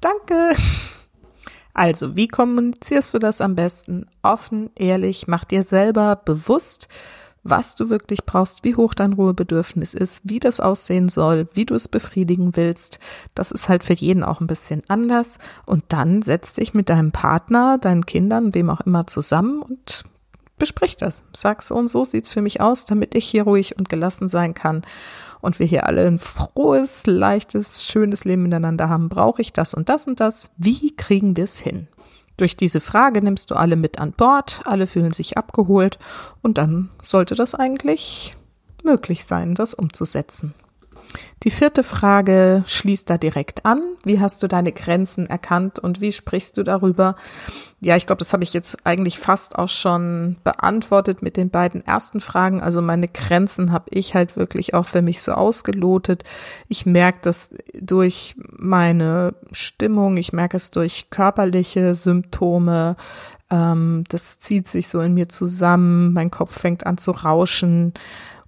Danke. 0.00 0.56
Also, 1.74 2.16
wie 2.16 2.28
kommunizierst 2.28 3.12
du 3.12 3.18
das 3.18 3.42
am 3.42 3.56
besten? 3.56 4.06
Offen, 4.22 4.70
ehrlich, 4.74 5.26
mach 5.28 5.44
dir 5.44 5.64
selber 5.64 6.16
bewusst, 6.16 6.88
was 7.44 7.74
du 7.74 7.90
wirklich 7.90 8.24
brauchst, 8.24 8.64
wie 8.64 8.76
hoch 8.76 8.94
dein 8.94 9.14
Ruhebedürfnis 9.14 9.94
ist, 9.94 10.28
wie 10.28 10.40
das 10.40 10.60
aussehen 10.60 11.08
soll, 11.08 11.48
wie 11.54 11.66
du 11.66 11.74
es 11.74 11.88
befriedigen 11.88 12.56
willst. 12.56 12.98
Das 13.34 13.50
ist 13.50 13.68
halt 13.68 13.84
für 13.84 13.94
jeden 13.94 14.22
auch 14.22 14.40
ein 14.40 14.46
bisschen 14.46 14.82
anders. 14.88 15.38
Und 15.66 15.84
dann 15.88 16.22
setz 16.22 16.52
dich 16.52 16.74
mit 16.74 16.88
deinem 16.88 17.12
Partner, 17.12 17.78
deinen 17.78 18.06
Kindern, 18.06 18.54
wem 18.54 18.70
auch 18.70 18.80
immer 18.80 19.06
zusammen 19.06 19.62
und 19.62 20.04
besprich 20.58 20.96
das. 20.96 21.24
Sag 21.34 21.62
so 21.62 21.74
und 21.74 21.88
so 21.88 22.04
sieht's 22.04 22.30
für 22.30 22.42
mich 22.42 22.60
aus, 22.60 22.84
damit 22.84 23.16
ich 23.16 23.26
hier 23.26 23.42
ruhig 23.42 23.76
und 23.76 23.88
gelassen 23.88 24.28
sein 24.28 24.54
kann 24.54 24.82
und 25.40 25.58
wir 25.58 25.66
hier 25.66 25.86
alle 25.86 26.06
ein 26.06 26.18
frohes, 26.18 27.06
leichtes, 27.06 27.84
schönes 27.84 28.24
Leben 28.24 28.44
miteinander 28.44 28.88
haben. 28.88 29.08
Brauche 29.08 29.42
ich 29.42 29.52
das 29.52 29.74
und 29.74 29.88
das 29.88 30.06
und 30.06 30.20
das? 30.20 30.52
Wie 30.56 30.94
kriegen 30.94 31.36
wir 31.36 31.44
es 31.44 31.58
hin? 31.58 31.88
Durch 32.36 32.56
diese 32.56 32.80
Frage 32.80 33.22
nimmst 33.22 33.50
du 33.50 33.54
alle 33.54 33.76
mit 33.76 34.00
an 34.00 34.12
Bord, 34.12 34.62
alle 34.64 34.86
fühlen 34.86 35.12
sich 35.12 35.36
abgeholt 35.36 35.98
und 36.40 36.58
dann 36.58 36.90
sollte 37.02 37.34
das 37.34 37.54
eigentlich 37.54 38.36
möglich 38.82 39.24
sein, 39.24 39.54
das 39.54 39.74
umzusetzen. 39.74 40.54
Die 41.42 41.50
vierte 41.50 41.82
Frage 41.82 42.62
schließt 42.66 43.10
da 43.10 43.18
direkt 43.18 43.64
an. 43.66 43.80
Wie 44.04 44.20
hast 44.20 44.42
du 44.42 44.48
deine 44.48 44.72
Grenzen 44.72 45.28
erkannt 45.28 45.78
und 45.78 46.00
wie 46.00 46.12
sprichst 46.12 46.56
du 46.56 46.62
darüber? 46.62 47.16
Ja, 47.80 47.96
ich 47.96 48.06
glaube, 48.06 48.20
das 48.20 48.32
habe 48.32 48.44
ich 48.44 48.52
jetzt 48.52 48.76
eigentlich 48.86 49.18
fast 49.18 49.58
auch 49.58 49.68
schon 49.68 50.36
beantwortet 50.44 51.20
mit 51.20 51.36
den 51.36 51.50
beiden 51.50 51.84
ersten 51.84 52.20
Fragen. 52.20 52.62
Also 52.62 52.80
meine 52.80 53.08
Grenzen 53.08 53.72
habe 53.72 53.86
ich 53.90 54.14
halt 54.14 54.36
wirklich 54.36 54.72
auch 54.74 54.86
für 54.86 55.02
mich 55.02 55.20
so 55.20 55.32
ausgelotet. 55.32 56.22
Ich 56.68 56.86
merke 56.86 57.18
das 57.22 57.52
durch 57.74 58.36
meine 58.56 59.34
Stimmung, 59.50 60.16
ich 60.16 60.32
merke 60.32 60.56
es 60.56 60.70
durch 60.70 61.10
körperliche 61.10 61.94
Symptome. 61.94 62.94
Ähm, 63.50 64.04
das 64.08 64.38
zieht 64.38 64.68
sich 64.68 64.86
so 64.86 65.00
in 65.00 65.14
mir 65.14 65.28
zusammen. 65.28 66.12
Mein 66.12 66.30
Kopf 66.30 66.58
fängt 66.58 66.86
an 66.86 66.98
zu 66.98 67.10
rauschen. 67.10 67.94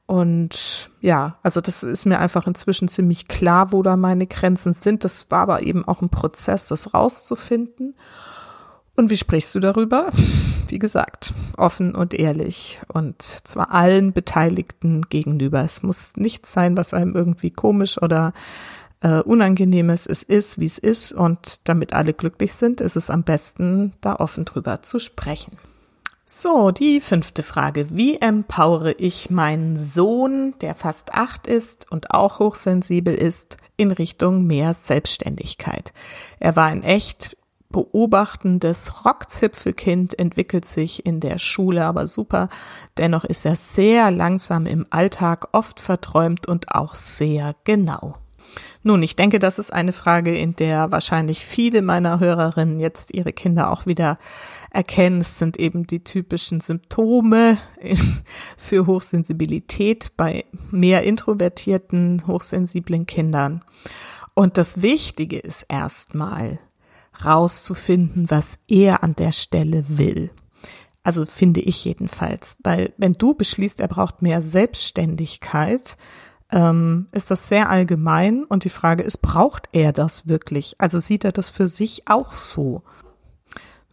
Und 0.07 0.91
ja, 1.01 1.39
also 1.43 1.61
das 1.61 1.83
ist 1.83 2.05
mir 2.05 2.19
einfach 2.19 2.47
inzwischen 2.47 2.89
ziemlich 2.89 3.27
klar, 3.27 3.73
wo 3.73 3.83
da 3.83 3.97
meine 3.97 4.27
Grenzen 4.27 4.75
sind. 4.75 5.03
Das 5.03 5.31
war 5.31 5.41
aber 5.41 5.63
eben 5.63 5.87
auch 5.87 6.03
ein 6.03 6.11
Prozess, 6.11 6.69
das 6.69 6.93
rauszufinden. 6.93 7.95
Und 8.97 9.11
wie 9.11 9.17
sprichst 9.17 9.55
du 9.55 9.61
darüber? 9.61 10.11
Wie 10.69 10.79
gesagt, 10.79 11.35
offen 11.57 11.95
und 11.95 12.15
ehrlich 12.15 12.81
und 12.89 13.21
zwar 13.21 13.71
allen 13.71 14.13
Beteiligten 14.13 15.03
gegenüber. 15.03 15.63
Es 15.63 15.83
muss 15.83 16.17
nichts 16.17 16.53
sein, 16.53 16.77
was 16.77 16.95
einem 16.95 17.15
irgendwie 17.15 17.51
komisch 17.51 18.01
oder 18.01 18.33
äh, 19.03 19.21
unangenehm 19.21 19.91
ist. 19.91 20.07
Es 20.07 20.23
ist, 20.23 20.59
wie 20.59 20.65
es 20.65 20.79
ist 20.79 21.13
und 21.13 21.69
damit 21.69 21.93
alle 21.93 22.15
glücklich 22.15 22.55
sind, 22.55 22.81
ist 22.81 22.97
es 22.97 23.11
am 23.11 23.23
besten, 23.23 23.93
da 24.01 24.17
offen 24.17 24.47
drüber 24.47 24.83
zu 24.83 24.99
sprechen. 24.99 25.59
So, 26.27 26.71
die 26.71 27.03
fünfte 27.03 27.43
Frage. 27.43 27.95
Wie 27.95 28.19
empowere 28.19 28.95
ich 28.97 29.29
meinen 29.29 29.77
Sohn, 29.77 30.55
der 30.63 30.75
fast 30.75 31.13
acht 31.13 31.47
ist 31.47 31.93
und 31.93 32.13
auch 32.13 32.39
hochsensibel 32.39 33.15
ist, 33.15 33.59
in 33.77 33.91
Richtung 33.91 34.47
mehr 34.47 34.73
Selbstständigkeit? 34.73 35.93
Er 36.41 36.57
war 36.57 36.65
ein 36.69 36.83
echt 36.83 37.37
beobachtendes 37.69 39.05
Rockzipfelkind, 39.05 40.19
entwickelt 40.19 40.65
sich 40.65 41.05
in 41.05 41.21
der 41.21 41.39
Schule 41.39 41.85
aber 41.85 42.07
super. 42.07 42.49
Dennoch 42.97 43.25
ist 43.25 43.45
er 43.45 43.57
sehr 43.57 44.11
langsam 44.11 44.65
im 44.65 44.87
Alltag, 44.89 45.49
oft 45.53 45.79
verträumt 45.79 46.49
und 46.49 46.75
auch 46.75 46.95
sehr 46.95 47.55
genau. 47.65 48.17
Nun, 48.83 49.03
ich 49.03 49.17
denke, 49.17 49.39
das 49.39 49.59
ist 49.59 49.73
eine 49.73 49.93
Frage, 49.93 50.37
in 50.37 50.57
der 50.57 50.93
wahrscheinlich 50.93 51.45
viele 51.45 51.83
meiner 51.83 52.21
Hörerinnen 52.21 52.79
jetzt 52.79 53.13
ihre 53.15 53.33
Kinder 53.33 53.71
auch 53.71 53.87
wieder 53.87 54.19
erkennen. 54.75 55.21
Es 55.21 55.39
sind 55.39 55.59
eben 55.59 55.87
die 55.87 56.03
typischen 56.03 56.61
Symptome 56.61 57.59
für 58.57 58.87
Hochsensibilität 58.87 60.13
bei 60.17 60.45
mehr 60.71 61.03
introvertierten, 61.05 62.27
hochsensiblen 62.27 63.07
Kindern. 63.07 63.65
Und 64.35 64.59
das 64.59 64.83
Wichtige 64.83 65.39
ist 65.39 65.67
erstmal 65.69 66.59
rauszufinden, 67.25 68.31
was 68.31 68.59
er 68.67 69.03
an 69.03 69.15
der 69.15 69.33
Stelle 69.33 69.85
will. 69.89 70.31
Also 71.05 71.27
finde 71.27 71.61
ich 71.61 71.85
jedenfalls, 71.85 72.57
weil 72.65 72.93
wenn 72.97 73.13
du 73.13 73.35
beschließt, 73.35 73.79
er 73.79 73.89
braucht 73.89 74.23
mehr 74.23 74.41
Selbstständigkeit, 74.41 75.97
ähm, 76.51 77.09
ist 77.13 77.31
das 77.31 77.49
sehr 77.49 77.69
allgemein 77.69 78.45
und 78.45 78.65
die 78.65 78.71
Frage 78.71 79.03
ist, 79.03 79.19
braucht 79.19 79.69
er 79.73 79.93
das 79.93 80.29
wirklich? 80.29 80.77
Also 80.79 80.99
sieht 80.99 81.25
er 81.25 81.33
das 81.33 81.51
für 81.51 81.69
sich 81.69 82.09
auch 82.09 82.33
so? 82.33 82.83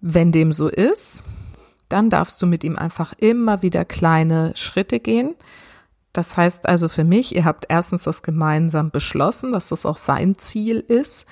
Wenn 0.01 0.31
dem 0.31 0.51
so 0.51 0.67
ist, 0.67 1.23
dann 1.89 2.09
darfst 2.09 2.41
du 2.41 2.47
mit 2.47 2.63
ihm 2.63 2.75
einfach 2.77 3.13
immer 3.17 3.61
wieder 3.61 3.85
kleine 3.85 4.53
Schritte 4.55 4.99
gehen. 4.99 5.35
Das 6.13 6.35
heißt 6.35 6.67
also 6.67 6.89
für 6.89 7.03
mich, 7.03 7.35
ihr 7.35 7.45
habt 7.45 7.65
erstens 7.69 8.03
das 8.03 8.23
gemeinsam 8.23 8.91
beschlossen, 8.91 9.51
dass 9.51 9.69
das 9.69 9.85
auch 9.85 9.97
sein 9.97 10.37
Ziel 10.37 10.79
ist. 10.79 11.25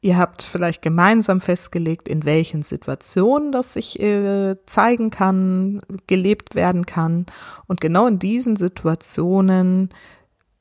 Ihr 0.00 0.16
habt 0.16 0.42
vielleicht 0.42 0.82
gemeinsam 0.82 1.40
festgelegt, 1.40 2.08
in 2.08 2.24
welchen 2.24 2.62
Situationen 2.62 3.50
das 3.50 3.72
sich 3.72 3.98
äh, 4.00 4.56
zeigen 4.66 5.10
kann, 5.10 5.80
gelebt 6.06 6.54
werden 6.54 6.86
kann. 6.86 7.26
Und 7.66 7.80
genau 7.80 8.06
in 8.06 8.18
diesen 8.18 8.56
Situationen 8.56 9.88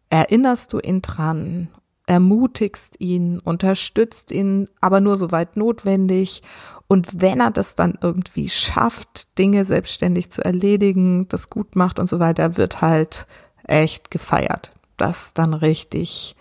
erinnerst 0.10 0.74
du 0.74 0.80
ihn 0.80 1.02
dran, 1.02 1.68
ermutigst 2.08 3.00
ihn, 3.00 3.40
unterstützt 3.40 4.32
ihn, 4.32 4.70
aber 4.82 5.02
nur 5.02 5.18
soweit 5.18 5.56
notwendig 5.56 6.42
und 6.88 7.22
wenn 7.22 7.42
er 7.42 7.52
das 7.52 7.76
dann 7.76 7.98
irgendwie 8.02 8.50
schafft, 8.50 9.38
Dinge 9.38 9.66
selbstständig 9.66 10.32
zu 10.32 10.44
erledigen, 10.44 11.28
das 11.28 11.50
gut 11.50 11.76
macht 11.76 12.00
und 12.00 12.08
so 12.08 12.20
weiter, 12.20 12.58
wird 12.58 12.82
halt 12.82 13.28
echt 13.66 14.10
gefeiert. 14.10 14.72
Das 14.96 15.34
dann 15.34 15.54
richtig, 15.54 16.36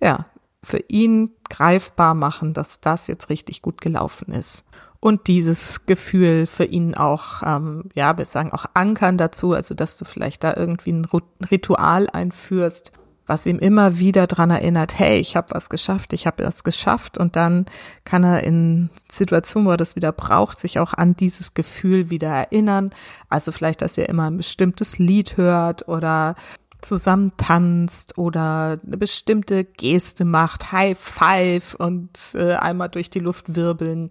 ja, 0.00 0.26
für 0.62 0.82
ihn 0.88 1.30
greifbar 1.48 2.14
machen, 2.14 2.52
dass 2.52 2.80
das 2.80 3.06
jetzt 3.06 3.30
richtig 3.30 3.62
gut 3.62 3.80
gelaufen 3.80 4.32
ist. 4.32 4.64
Und 5.00 5.28
dieses 5.28 5.86
Gefühl 5.86 6.46
für 6.46 6.64
ihn 6.64 6.94
auch, 6.94 7.42
ähm, 7.44 7.84
ja, 7.94 8.18
wir 8.18 8.24
sagen 8.24 8.52
auch 8.52 8.66
ankern 8.74 9.16
dazu, 9.16 9.52
also 9.52 9.74
dass 9.74 9.96
du 9.96 10.04
vielleicht 10.04 10.44
da 10.44 10.54
irgendwie 10.54 10.92
ein 10.92 11.06
Ritual 11.50 12.08
einführst, 12.10 12.92
was 13.26 13.46
ihm 13.46 13.58
immer 13.58 13.98
wieder 13.98 14.26
dran 14.26 14.50
erinnert, 14.50 14.98
hey, 14.98 15.18
ich 15.18 15.36
habe 15.36 15.48
was 15.50 15.68
geschafft, 15.68 16.12
ich 16.12 16.26
habe 16.26 16.42
das 16.42 16.64
geschafft 16.64 17.18
und 17.18 17.36
dann 17.36 17.66
kann 18.04 18.24
er 18.24 18.44
in 18.44 18.90
Situationen, 19.08 19.66
wo 19.66 19.72
er 19.72 19.76
das 19.76 19.96
wieder 19.96 20.12
braucht, 20.12 20.60
sich 20.60 20.78
auch 20.78 20.94
an 20.94 21.16
dieses 21.16 21.54
Gefühl 21.54 22.08
wieder 22.08 22.28
erinnern. 22.28 22.90
Also 23.28 23.50
vielleicht, 23.50 23.82
dass 23.82 23.98
er 23.98 24.08
immer 24.08 24.30
ein 24.30 24.36
bestimmtes 24.36 24.98
Lied 24.98 25.36
hört 25.36 25.88
oder 25.88 26.36
zusammen 26.80 27.32
tanzt 27.36 28.16
oder 28.16 28.78
eine 28.86 28.96
bestimmte 28.96 29.64
Geste 29.64 30.24
macht, 30.24 30.70
High 30.72 30.96
Five 30.96 31.74
und 31.74 32.10
äh, 32.34 32.54
einmal 32.54 32.88
durch 32.88 33.10
die 33.10 33.18
Luft 33.18 33.56
wirbeln, 33.56 34.10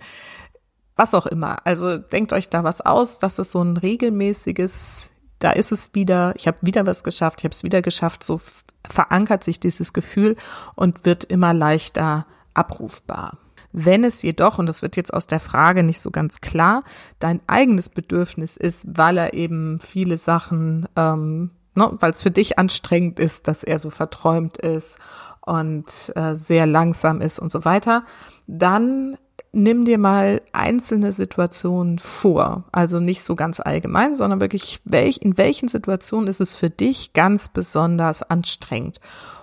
was 0.96 1.14
auch 1.14 1.26
immer. 1.26 1.66
Also 1.66 1.98
denkt 1.98 2.34
euch 2.34 2.50
da 2.50 2.64
was 2.64 2.82
aus, 2.82 3.20
dass 3.20 3.40
es 3.40 3.52
so 3.52 3.62
ein 3.62 3.78
regelmäßiges, 3.78 5.12
da 5.40 5.52
ist 5.52 5.72
es 5.72 5.94
wieder, 5.94 6.34
ich 6.38 6.48
habe 6.48 6.58
wieder 6.62 6.86
was 6.86 7.04
geschafft, 7.04 7.40
ich 7.40 7.46
habe 7.46 7.54
es 7.54 7.64
wieder 7.64 7.82
geschafft, 7.82 8.24
so 8.24 8.40
verankert 8.90 9.44
sich 9.44 9.60
dieses 9.60 9.94
Gefühl 9.94 10.36
und 10.76 11.06
wird 11.06 11.24
immer 11.24 11.54
leichter 11.54 12.26
abrufbar. 12.54 13.38
Wenn 13.78 14.06
es 14.06 14.22
jedoch, 14.22 14.58
und 14.58 14.68
das 14.68 14.82
wird 14.82 14.96
jetzt 14.96 15.14
aus 15.14 15.28
der 15.28 15.42
Frage 15.42 15.84
nicht 15.84 16.00
so 16.00 16.10
ganz 16.10 16.40
klar, 16.40 16.84
dein 17.20 17.42
eigenes 17.48 17.90
Bedürfnis 17.90 18.56
ist, 18.56 18.98
weil 18.98 19.18
er 19.18 19.34
eben 19.34 19.82
viele 19.82 20.16
Sachen, 20.16 20.88
ähm, 20.96 21.52
ne, 21.76 21.92
weil 22.00 22.12
es 22.12 22.24
für 22.24 22.32
dich 22.32 22.58
anstrengend 22.58 23.20
ist, 23.20 23.50
dass 23.50 23.64
er 23.64 23.78
so 23.80 23.90
verträumt 23.90 24.58
ist 24.58 24.98
und 25.42 26.12
äh, 26.16 26.36
sehr 26.36 26.66
langsam 26.66 27.20
ist 27.20 27.38
und 27.38 27.52
so 27.52 27.66
weiter, 27.66 28.06
dann 28.48 29.18
nimm 29.56 29.86
dir 29.86 29.98
mal 29.98 30.42
einzelne 30.52 31.12
Situationen 31.12 31.98
vor. 31.98 32.66
Also 32.72 33.00
nicht 33.00 33.24
so 33.24 33.36
ganz 33.36 33.60
allgemein, 33.60 34.14
sondern 34.14 34.42
wirklich, 34.42 34.82
welch, 34.84 35.20
in 35.22 35.38
welchen 35.38 35.70
Situationen 35.70 36.28
ist 36.28 36.42
es 36.42 36.56
für 36.56 36.70
dich 36.70 37.14
ganz 37.14 37.48
besonders 37.48 38.22
anstrengend? 38.22 39.00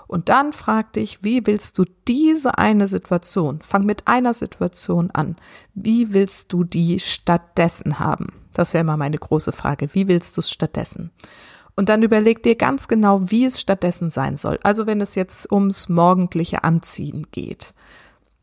Und 0.06 0.28
dann 0.28 0.52
frag 0.52 0.92
dich, 0.92 1.24
wie 1.24 1.46
willst 1.46 1.78
du 1.78 1.86
diese 2.06 2.58
eine 2.58 2.86
Situation, 2.86 3.60
fang 3.62 3.86
mit 3.86 4.06
einer 4.06 4.34
Situation 4.34 5.10
an, 5.10 5.36
wie 5.74 6.12
willst 6.12 6.52
du 6.52 6.64
die 6.64 7.00
stattdessen 7.00 7.98
haben? 7.98 8.34
Das 8.52 8.68
ist 8.68 8.72
ja 8.74 8.80
immer 8.80 8.98
meine 8.98 9.16
große 9.16 9.52
Frage. 9.52 9.88
Wie 9.94 10.08
willst 10.08 10.36
du 10.36 10.40
es 10.40 10.50
stattdessen? 10.50 11.10
Und 11.74 11.88
dann 11.88 12.02
überleg 12.02 12.42
dir 12.42 12.56
ganz 12.56 12.86
genau, 12.86 13.30
wie 13.30 13.46
es 13.46 13.58
stattdessen 13.58 14.10
sein 14.10 14.36
soll. 14.36 14.58
Also 14.62 14.86
wenn 14.86 15.00
es 15.00 15.14
jetzt 15.14 15.50
ums 15.50 15.88
morgendliche 15.88 16.64
Anziehen 16.64 17.28
geht. 17.30 17.72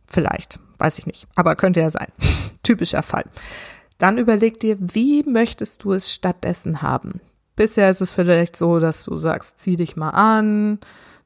Vielleicht 0.07 0.57
Weiß 0.79 0.97
ich 0.97 1.05
nicht, 1.05 1.27
aber 1.35 1.55
könnte 1.55 1.81
ja 1.81 1.89
sein. 1.89 2.07
Typischer 2.63 3.03
Fall. 3.03 3.25
Dann 3.99 4.17
überleg 4.17 4.59
dir, 4.59 4.77
wie 4.79 5.23
möchtest 5.23 5.83
du 5.83 5.93
es 5.93 6.11
stattdessen 6.11 6.81
haben? 6.81 7.19
Bisher 7.55 7.89
ist 7.89 8.01
es 8.01 8.11
vielleicht 8.11 8.55
so, 8.55 8.79
dass 8.79 9.03
du 9.03 9.17
sagst, 9.17 9.59
zieh 9.59 9.75
dich 9.75 9.97
mal 9.97 10.11
an, 10.11 10.79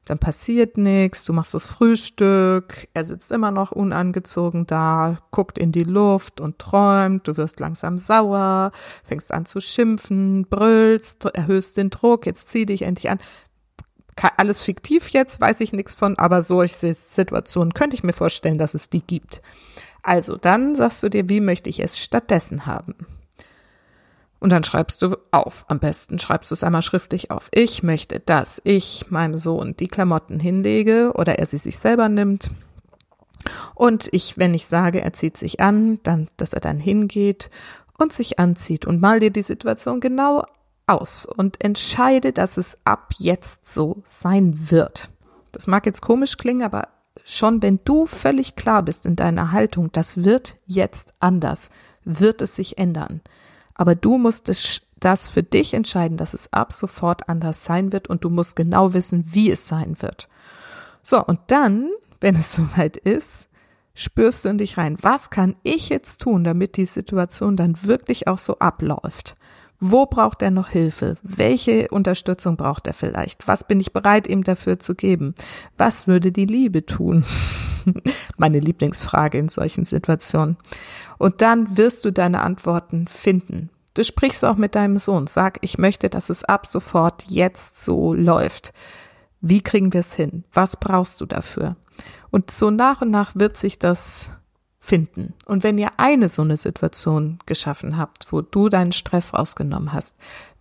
dann 0.04 0.18
passiert 0.18 0.76
nichts, 0.76 1.24
du 1.24 1.32
machst 1.32 1.54
das 1.54 1.66
Frühstück, 1.66 2.88
er 2.92 3.04
sitzt 3.04 3.30
immer 3.30 3.52
noch 3.52 3.70
unangezogen 3.70 4.66
da, 4.66 5.18
guckt 5.30 5.56
in 5.56 5.70
die 5.70 5.84
Luft 5.84 6.40
und 6.40 6.58
träumt, 6.58 7.26
du 7.28 7.36
wirst 7.36 7.60
langsam 7.60 7.96
sauer, 7.96 8.72
fängst 9.04 9.32
an 9.32 9.46
zu 9.46 9.60
schimpfen, 9.60 10.46
brüllst, 10.50 11.24
erhöhst 11.26 11.76
den 11.76 11.90
Druck, 11.90 12.26
jetzt 12.26 12.48
zieh 12.48 12.66
dich 12.66 12.82
endlich 12.82 13.10
an 13.10 13.18
alles 14.36 14.62
fiktiv 14.62 15.10
jetzt, 15.10 15.40
weiß 15.40 15.60
ich 15.60 15.72
nichts 15.72 15.94
von, 15.94 16.18
aber 16.18 16.42
solche 16.42 16.92
Situationen 16.92 17.74
könnte 17.74 17.96
ich 17.96 18.04
mir 18.04 18.12
vorstellen, 18.12 18.58
dass 18.58 18.74
es 18.74 18.90
die 18.90 19.02
gibt. 19.02 19.42
Also 20.02 20.36
dann 20.36 20.76
sagst 20.76 21.02
du 21.02 21.08
dir, 21.08 21.28
wie 21.28 21.40
möchte 21.40 21.70
ich 21.70 21.80
es 21.80 21.98
stattdessen 21.98 22.66
haben? 22.66 22.94
Und 24.38 24.50
dann 24.50 24.62
schreibst 24.62 25.00
du 25.00 25.16
auf. 25.30 25.64
Am 25.68 25.78
besten 25.78 26.18
schreibst 26.18 26.50
du 26.50 26.54
es 26.54 26.62
einmal 26.62 26.82
schriftlich 26.82 27.30
auf. 27.30 27.48
Ich 27.52 27.82
möchte, 27.82 28.20
dass 28.20 28.60
ich 28.64 29.06
meinem 29.08 29.38
Sohn 29.38 29.74
die 29.76 29.88
Klamotten 29.88 30.38
hinlege 30.38 31.12
oder 31.14 31.38
er 31.38 31.46
sie 31.46 31.56
sich 31.56 31.78
selber 31.78 32.10
nimmt 32.10 32.50
Und 33.74 34.08
ich, 34.12 34.38
wenn 34.38 34.54
ich 34.54 34.66
sage, 34.66 35.00
er 35.00 35.12
zieht 35.12 35.36
sich 35.36 35.60
an, 35.60 35.98
dann, 36.02 36.28
dass 36.36 36.52
er 36.52 36.60
dann 36.60 36.78
hingeht 36.78 37.50
und 37.98 38.12
sich 38.12 38.38
anzieht 38.38 38.86
und 38.86 39.00
mal 39.00 39.20
dir 39.20 39.30
die 39.30 39.42
Situation 39.42 40.00
genau 40.00 40.44
aus 40.86 41.26
und 41.26 41.62
entscheide, 41.62 42.32
dass 42.32 42.56
es 42.56 42.78
ab 42.84 43.14
jetzt 43.18 43.72
so 43.72 44.02
sein 44.04 44.70
wird. 44.70 45.10
Das 45.52 45.66
mag 45.66 45.86
jetzt 45.86 46.02
komisch 46.02 46.36
klingen, 46.36 46.62
aber 46.62 46.88
schon 47.24 47.62
wenn 47.62 47.80
du 47.84 48.06
völlig 48.06 48.56
klar 48.56 48.82
bist 48.82 49.06
in 49.06 49.16
deiner 49.16 49.52
Haltung, 49.52 49.90
das 49.92 50.24
wird 50.24 50.56
jetzt 50.66 51.14
anders, 51.20 51.70
wird 52.04 52.42
es 52.42 52.56
sich 52.56 52.78
ändern. 52.78 53.20
Aber 53.74 53.94
du 53.94 54.18
musst 54.18 54.48
es, 54.48 54.82
das 55.00 55.28
für 55.28 55.42
dich 55.42 55.74
entscheiden, 55.74 56.16
dass 56.16 56.34
es 56.34 56.52
ab 56.52 56.72
sofort 56.72 57.28
anders 57.28 57.64
sein 57.64 57.92
wird 57.92 58.08
und 58.08 58.24
du 58.24 58.30
musst 58.30 58.56
genau 58.56 58.94
wissen, 58.94 59.24
wie 59.26 59.50
es 59.50 59.66
sein 59.66 60.00
wird. 60.00 60.28
So, 61.02 61.24
und 61.24 61.40
dann, 61.48 61.90
wenn 62.20 62.36
es 62.36 62.52
soweit 62.56 62.96
ist, 62.96 63.48
spürst 63.94 64.44
du 64.44 64.48
in 64.48 64.58
dich 64.58 64.76
rein, 64.76 64.96
was 65.02 65.30
kann 65.30 65.56
ich 65.62 65.88
jetzt 65.88 66.20
tun, 66.20 66.44
damit 66.44 66.76
die 66.76 66.86
Situation 66.86 67.56
dann 67.56 67.82
wirklich 67.82 68.26
auch 68.28 68.38
so 68.38 68.58
abläuft? 68.58 69.36
Wo 69.86 70.06
braucht 70.06 70.40
er 70.40 70.50
noch 70.50 70.70
Hilfe? 70.70 71.18
Welche 71.22 71.88
Unterstützung 71.88 72.56
braucht 72.56 72.86
er 72.86 72.94
vielleicht? 72.94 73.46
Was 73.46 73.68
bin 73.68 73.80
ich 73.80 73.92
bereit, 73.92 74.26
ihm 74.26 74.42
dafür 74.42 74.78
zu 74.78 74.94
geben? 74.94 75.34
Was 75.76 76.06
würde 76.06 76.32
die 76.32 76.46
Liebe 76.46 76.86
tun? 76.86 77.22
Meine 78.38 78.60
Lieblingsfrage 78.60 79.36
in 79.36 79.50
solchen 79.50 79.84
Situationen. 79.84 80.56
Und 81.18 81.42
dann 81.42 81.76
wirst 81.76 82.02
du 82.06 82.12
deine 82.12 82.40
Antworten 82.40 83.08
finden. 83.08 83.68
Du 83.92 84.02
sprichst 84.02 84.42
auch 84.46 84.56
mit 84.56 84.74
deinem 84.74 84.98
Sohn. 84.98 85.26
Sag, 85.26 85.58
ich 85.60 85.76
möchte, 85.76 86.08
dass 86.08 86.30
es 86.30 86.44
ab 86.44 86.66
sofort 86.66 87.24
jetzt 87.28 87.84
so 87.84 88.14
läuft. 88.14 88.72
Wie 89.42 89.60
kriegen 89.60 89.92
wir 89.92 90.00
es 90.00 90.14
hin? 90.14 90.44
Was 90.54 90.78
brauchst 90.78 91.20
du 91.20 91.26
dafür? 91.26 91.76
Und 92.30 92.50
so 92.50 92.70
nach 92.70 93.02
und 93.02 93.10
nach 93.10 93.34
wird 93.34 93.58
sich 93.58 93.78
das 93.78 94.30
finden. 94.84 95.32
Und 95.46 95.62
wenn 95.62 95.78
ihr 95.78 95.92
eine 95.96 96.28
so 96.28 96.42
eine 96.42 96.58
Situation 96.58 97.38
geschaffen 97.46 97.96
habt, 97.96 98.30
wo 98.30 98.42
du 98.42 98.68
deinen 98.68 98.92
Stress 98.92 99.32
rausgenommen 99.32 99.94
hast, 99.94 100.14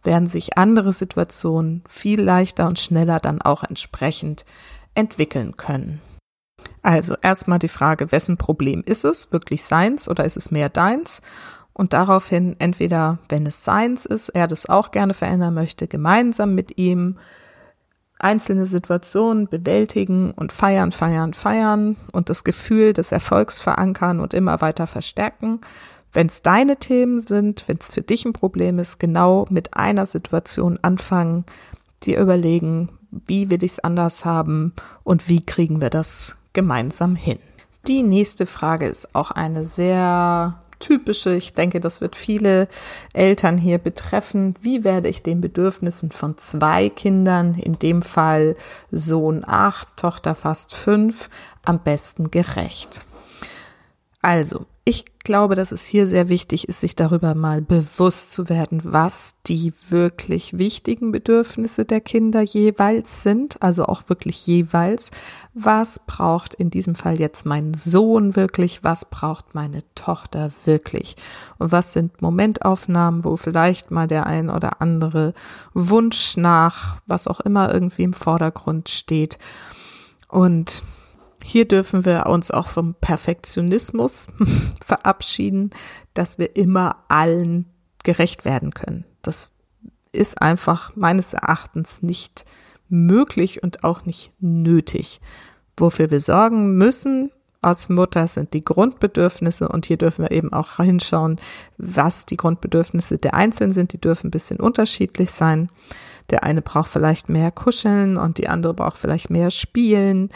werden 0.03 0.27
sich 0.27 0.57
andere 0.57 0.93
Situationen 0.93 1.83
viel 1.89 2.21
leichter 2.21 2.67
und 2.67 2.79
schneller 2.79 3.19
dann 3.19 3.41
auch 3.41 3.63
entsprechend 3.63 4.45
entwickeln 4.95 5.57
können. 5.57 6.01
Also 6.81 7.15
erstmal 7.21 7.59
die 7.59 7.67
Frage, 7.67 8.13
wessen 8.13 8.37
Problem 8.37 8.81
ist 8.85 9.03
es? 9.03 9.33
Wirklich 9.33 9.63
seins 9.63 10.07
oder 10.07 10.23
ist 10.23 10.37
es 10.37 10.51
mehr 10.51 10.69
deins? 10.69 11.21
Und 11.73 11.91
daraufhin 11.91 12.55
entweder, 12.59 13.19
wenn 13.27 13.45
es 13.45 13.65
seins 13.65 14.05
ist, 14.05 14.29
er 14.29 14.47
das 14.47 14.69
auch 14.69 14.91
gerne 14.91 15.13
verändern 15.13 15.53
möchte, 15.53 15.87
gemeinsam 15.87 16.55
mit 16.55 16.77
ihm 16.77 17.17
einzelne 18.23 18.65
Situationen 18.65 19.47
bewältigen 19.47 20.31
und 20.31 20.51
feiern, 20.51 20.91
feiern, 20.91 21.33
feiern 21.33 21.97
und 22.11 22.29
das 22.29 22.43
Gefühl 22.43 22.93
des 22.93 23.11
Erfolgs 23.11 23.59
verankern 23.59 24.19
und 24.19 24.33
immer 24.33 24.61
weiter 24.61 24.87
verstärken. 24.87 25.61
Wenn 26.13 26.27
es 26.27 26.41
deine 26.41 26.77
Themen 26.77 27.21
sind, 27.21 27.67
wenn 27.67 27.77
es 27.79 27.93
für 27.93 28.01
dich 28.01 28.25
ein 28.25 28.33
Problem 28.33 28.79
ist, 28.79 28.99
genau 28.99 29.45
mit 29.49 29.73
einer 29.73 30.05
Situation 30.05 30.79
anfangen, 30.81 31.45
dir 32.03 32.19
überlegen, 32.19 32.89
wie 33.27 33.49
will 33.49 33.63
ich 33.63 33.73
es 33.73 33.79
anders 33.79 34.23
haben 34.25 34.73
und 35.03 35.27
wie 35.27 35.45
kriegen 35.45 35.81
wir 35.81 35.89
das 35.89 36.37
gemeinsam 36.53 37.15
hin. 37.15 37.39
Die 37.87 38.03
nächste 38.03 38.45
Frage 38.45 38.87
ist 38.87 39.13
auch 39.13 39.31
eine 39.31 39.63
sehr 39.63 40.62
typische, 40.79 41.35
ich 41.35 41.53
denke, 41.53 41.79
das 41.79 42.01
wird 42.01 42.15
viele 42.15 42.67
Eltern 43.13 43.57
hier 43.57 43.77
betreffen. 43.77 44.55
Wie 44.61 44.83
werde 44.83 45.09
ich 45.09 45.23
den 45.23 45.41
Bedürfnissen 45.41 46.11
von 46.11 46.37
zwei 46.37 46.89
Kindern, 46.89 47.55
in 47.55 47.79
dem 47.79 48.01
Fall 48.01 48.55
Sohn 48.91 49.43
acht, 49.45 49.97
Tochter 49.97 50.35
fast 50.35 50.73
fünf, 50.73 51.29
am 51.63 51.79
besten 51.79 52.31
gerecht? 52.31 53.05
Also, 54.21 54.65
ich 54.85 55.05
glaube, 55.23 55.55
dass 55.55 55.71
es 55.71 55.85
hier 55.85 56.07
sehr 56.07 56.27
wichtig 56.27 56.67
ist, 56.67 56.81
sich 56.81 56.93
darüber 56.97 57.35
mal 57.35 57.61
bewusst 57.61 58.33
zu 58.33 58.49
werden, 58.49 58.81
was 58.83 59.35
die 59.47 59.71
wirklich 59.87 60.57
wichtigen 60.57 61.13
Bedürfnisse 61.13 61.85
der 61.85 62.01
Kinder 62.01 62.41
jeweils 62.41 63.23
sind, 63.23 63.61
also 63.61 63.85
auch 63.85 64.09
wirklich 64.09 64.45
jeweils. 64.45 65.11
Was 65.53 66.01
braucht 66.05 66.53
in 66.53 66.69
diesem 66.69 66.95
Fall 66.95 67.17
jetzt 67.17 67.45
mein 67.45 67.73
Sohn 67.73 68.35
wirklich? 68.35 68.83
Was 68.83 69.05
braucht 69.05 69.55
meine 69.55 69.83
Tochter 69.95 70.51
wirklich? 70.65 71.15
Und 71.59 71.71
was 71.71 71.93
sind 71.93 72.21
Momentaufnahmen, 72.21 73.23
wo 73.23 73.37
vielleicht 73.37 73.89
mal 73.89 74.07
der 74.07 74.27
ein 74.27 74.49
oder 74.49 74.81
andere 74.81 75.33
Wunsch 75.73 76.35
nach, 76.35 76.97
was 77.05 77.27
auch 77.27 77.39
immer 77.39 77.73
irgendwie 77.73 78.03
im 78.03 78.13
Vordergrund 78.13 78.89
steht? 78.89 79.37
Und 80.27 80.83
hier 81.43 81.67
dürfen 81.67 82.05
wir 82.05 82.27
uns 82.27 82.51
auch 82.51 82.67
vom 82.67 82.95
Perfektionismus 82.95 84.27
verabschieden, 84.85 85.71
dass 86.13 86.37
wir 86.37 86.55
immer 86.55 87.03
allen 87.09 87.65
gerecht 88.03 88.45
werden 88.45 88.73
können. 88.73 89.05
Das 89.21 89.51
ist 90.11 90.41
einfach 90.41 90.95
meines 90.95 91.33
Erachtens 91.33 92.01
nicht 92.01 92.45
möglich 92.89 93.63
und 93.63 93.83
auch 93.83 94.05
nicht 94.05 94.31
nötig. 94.39 95.19
Wofür 95.75 96.11
wir 96.11 96.19
sorgen 96.19 96.77
müssen 96.77 97.31
als 97.63 97.87
Mutter 97.87 98.27
sind 98.27 98.53
die 98.53 98.63
Grundbedürfnisse 98.63 99.69
und 99.69 99.85
hier 99.85 99.97
dürfen 99.97 100.23
wir 100.23 100.31
eben 100.31 100.51
auch 100.51 100.77
hinschauen, 100.77 101.39
was 101.77 102.25
die 102.25 102.37
Grundbedürfnisse 102.37 103.17
der 103.17 103.33
Einzelnen 103.33 103.71
sind. 103.73 103.93
Die 103.93 104.01
dürfen 104.01 104.27
ein 104.27 104.31
bisschen 104.31 104.59
unterschiedlich 104.59 105.31
sein. 105.31 105.69
Der 106.29 106.43
eine 106.43 106.61
braucht 106.61 106.89
vielleicht 106.89 107.29
mehr 107.29 107.51
Kuscheln 107.51 108.17
und 108.17 108.37
die 108.37 108.49
andere 108.49 108.73
braucht 108.73 108.97
vielleicht 108.97 109.29
mehr 109.29 109.49
Spielen. 109.49 110.29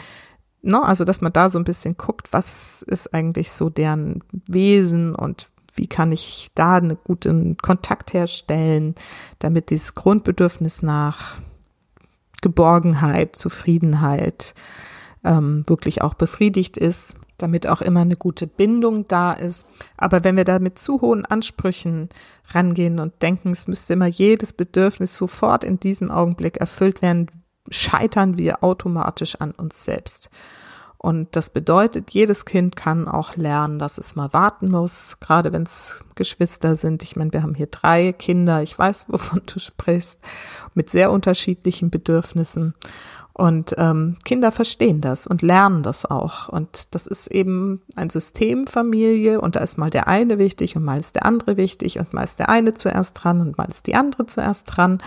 No, 0.68 0.82
also, 0.82 1.06
dass 1.06 1.22
man 1.22 1.32
da 1.32 1.48
so 1.48 1.58
ein 1.58 1.64
bisschen 1.64 1.96
guckt, 1.96 2.34
was 2.34 2.82
ist 2.82 3.14
eigentlich 3.14 3.52
so 3.52 3.70
deren 3.70 4.22
Wesen 4.46 5.14
und 5.14 5.48
wie 5.72 5.86
kann 5.86 6.12
ich 6.12 6.48
da 6.54 6.74
einen 6.76 6.98
guten 7.04 7.56
Kontakt 7.56 8.12
herstellen, 8.12 8.94
damit 9.38 9.70
dieses 9.70 9.94
Grundbedürfnis 9.94 10.82
nach 10.82 11.40
Geborgenheit, 12.42 13.34
Zufriedenheit 13.34 14.54
ähm, 15.24 15.64
wirklich 15.66 16.02
auch 16.02 16.12
befriedigt 16.12 16.76
ist, 16.76 17.16
damit 17.38 17.66
auch 17.66 17.80
immer 17.80 18.00
eine 18.00 18.16
gute 18.16 18.46
Bindung 18.46 19.08
da 19.08 19.32
ist. 19.32 19.66
Aber 19.96 20.22
wenn 20.22 20.36
wir 20.36 20.44
da 20.44 20.58
mit 20.58 20.78
zu 20.78 21.00
hohen 21.00 21.24
Ansprüchen 21.24 22.10
rangehen 22.52 22.98
und 22.98 23.22
denken, 23.22 23.52
es 23.52 23.68
müsste 23.68 23.94
immer 23.94 24.06
jedes 24.06 24.52
Bedürfnis 24.52 25.16
sofort 25.16 25.64
in 25.64 25.80
diesem 25.80 26.10
Augenblick 26.10 26.58
erfüllt 26.58 27.00
werden, 27.00 27.30
scheitern 27.70 28.38
wir 28.38 28.62
automatisch 28.64 29.36
an 29.36 29.52
uns 29.52 29.84
selbst. 29.84 30.30
Und 31.00 31.36
das 31.36 31.50
bedeutet, 31.50 32.10
jedes 32.10 32.44
Kind 32.44 32.74
kann 32.74 33.06
auch 33.06 33.36
lernen, 33.36 33.78
dass 33.78 33.98
es 33.98 34.16
mal 34.16 34.32
warten 34.32 34.68
muss, 34.68 35.20
gerade 35.20 35.52
wenn 35.52 35.62
es 35.62 36.04
Geschwister 36.16 36.74
sind. 36.74 37.04
Ich 37.04 37.14
meine, 37.14 37.32
wir 37.32 37.42
haben 37.42 37.54
hier 37.54 37.68
drei 37.68 38.12
Kinder, 38.12 38.62
ich 38.62 38.76
weiß, 38.76 39.06
wovon 39.08 39.42
du 39.46 39.60
sprichst, 39.60 40.20
mit 40.74 40.90
sehr 40.90 41.12
unterschiedlichen 41.12 41.90
Bedürfnissen. 41.90 42.74
Und 43.32 43.76
ähm, 43.78 44.16
Kinder 44.24 44.50
verstehen 44.50 45.00
das 45.00 45.28
und 45.28 45.42
lernen 45.42 45.84
das 45.84 46.04
auch. 46.04 46.48
Und 46.48 46.92
das 46.92 47.06
ist 47.06 47.28
eben 47.28 47.82
ein 47.94 48.10
Systemfamilie 48.10 49.40
und 49.40 49.54
da 49.54 49.60
ist 49.60 49.78
mal 49.78 49.90
der 49.90 50.08
eine 50.08 50.38
wichtig 50.38 50.74
und 50.74 50.84
mal 50.84 50.98
ist 50.98 51.14
der 51.14 51.24
andere 51.24 51.56
wichtig 51.56 52.00
und 52.00 52.12
mal 52.12 52.24
ist 52.24 52.40
der 52.40 52.48
eine 52.48 52.74
zuerst 52.74 53.22
dran 53.22 53.40
und 53.40 53.56
mal 53.56 53.68
ist 53.68 53.86
die 53.86 53.94
andere 53.94 54.26
zuerst 54.26 54.76
dran. 54.76 55.00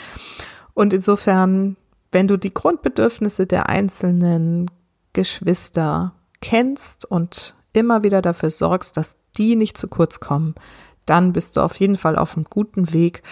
Und 0.74 0.94
insofern 0.94 1.76
wenn 2.12 2.28
du 2.28 2.38
die 2.38 2.54
Grundbedürfnisse 2.54 3.48
der 3.48 3.70
einzelnen 3.70 4.70
Geschwister 5.14 6.14
kennst 6.42 7.06
und 7.06 7.56
immer 7.74 8.04
wieder 8.04 8.22
dafür 8.22 8.50
sorgst, 8.50 8.98
dass 8.98 9.18
die 9.38 9.56
nicht 9.56 9.78
zu 9.78 9.88
kurz 9.88 10.20
kommen, 10.20 10.56
dann 11.06 11.34
bist 11.34 11.58
du 11.58 11.62
auf 11.62 11.76
jeden 11.78 11.96
Fall 11.96 12.18
auf 12.18 12.36
einem 12.36 12.46
guten 12.50 12.94
Weg. 12.94 13.24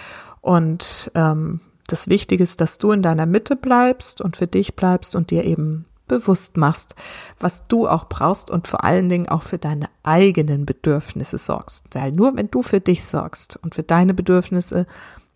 Und 0.41 1.11
ähm, 1.15 1.61
das 1.87 2.07
Wichtige 2.07 2.43
ist, 2.43 2.61
dass 2.61 2.77
du 2.77 2.91
in 2.91 3.01
deiner 3.01 3.25
Mitte 3.25 3.55
bleibst 3.55 4.21
und 4.21 4.37
für 4.37 4.47
dich 4.47 4.75
bleibst 4.75 5.15
und 5.15 5.31
dir 5.31 5.43
eben 5.43 5.85
bewusst 6.07 6.57
machst, 6.57 6.95
was 7.39 7.67
du 7.67 7.87
auch 7.87 8.09
brauchst 8.09 8.49
und 8.49 8.67
vor 8.67 8.83
allen 8.83 9.09
Dingen 9.09 9.29
auch 9.29 9.43
für 9.43 9.57
deine 9.59 9.87
eigenen 10.03 10.65
Bedürfnisse 10.65 11.37
sorgst. 11.37 11.85
Weil 11.93 12.11
nur 12.11 12.35
wenn 12.35 12.49
du 12.49 12.61
für 12.61 12.79
dich 12.79 13.05
sorgst 13.05 13.59
und 13.61 13.75
für 13.75 13.83
deine 13.83 14.13
Bedürfnisse, 14.13 14.87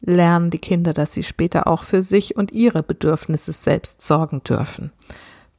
lernen 0.06 0.50
die 0.50 0.60
Kinder, 0.60 0.94
dass 0.94 1.14
sie 1.14 1.24
später 1.24 1.68
auch 1.68 1.84
für 1.84 2.04
sich 2.04 2.36
und 2.36 2.52
ihre 2.52 2.84
Bedürfnisse 2.84 3.54
selbst 3.54 4.02
sorgen 4.02 4.44
dürfen. 4.44 4.92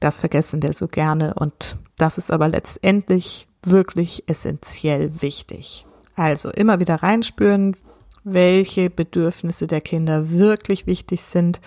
Das 0.00 0.18
vergessen 0.18 0.62
wir 0.62 0.74
so 0.74 0.86
gerne 0.86 1.34
und 1.34 1.78
das 1.96 2.18
ist 2.18 2.30
aber 2.30 2.48
letztendlich 2.48 3.48
wirklich 3.62 4.24
essentiell 4.28 5.22
wichtig. 5.22 5.86
Also 6.14 6.50
immer 6.50 6.78
wieder 6.78 6.96
reinspüren, 6.96 7.76
welche 8.22 8.90
Bedürfnisse 8.90 9.66
der 9.66 9.80
Kinder 9.80 10.30
wirklich 10.30 10.86
wichtig 10.86 11.22
sind 11.22 11.60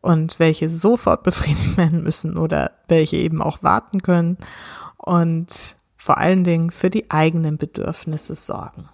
und 0.00 0.38
welche 0.38 0.70
sofort 0.70 1.24
befriedigt 1.24 1.76
werden 1.76 2.02
müssen 2.02 2.36
oder 2.36 2.70
welche 2.86 3.16
eben 3.16 3.42
auch 3.42 3.62
warten 3.62 4.02
können 4.02 4.38
und 4.96 5.76
vor 5.96 6.18
allen 6.18 6.44
Dingen 6.44 6.70
für 6.70 6.90
die 6.90 7.10
eigenen 7.10 7.58
Bedürfnisse 7.58 8.34
sorgen. 8.34 8.88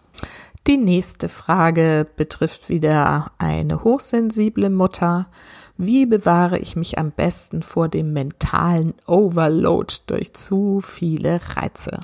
Die 0.66 0.76
nächste 0.76 1.28
Frage 1.28 2.06
betrifft 2.16 2.68
wieder 2.68 3.32
eine 3.38 3.84
hochsensible 3.84 4.68
Mutter. 4.70 5.28
Wie 5.76 6.06
bewahre 6.06 6.58
ich 6.58 6.76
mich 6.76 6.98
am 6.98 7.10
besten 7.10 7.62
vor 7.62 7.88
dem 7.88 8.12
mentalen 8.12 8.94
Overload 9.06 9.94
durch 10.06 10.34
zu 10.34 10.80
viele 10.80 11.40
Reize? 11.56 12.00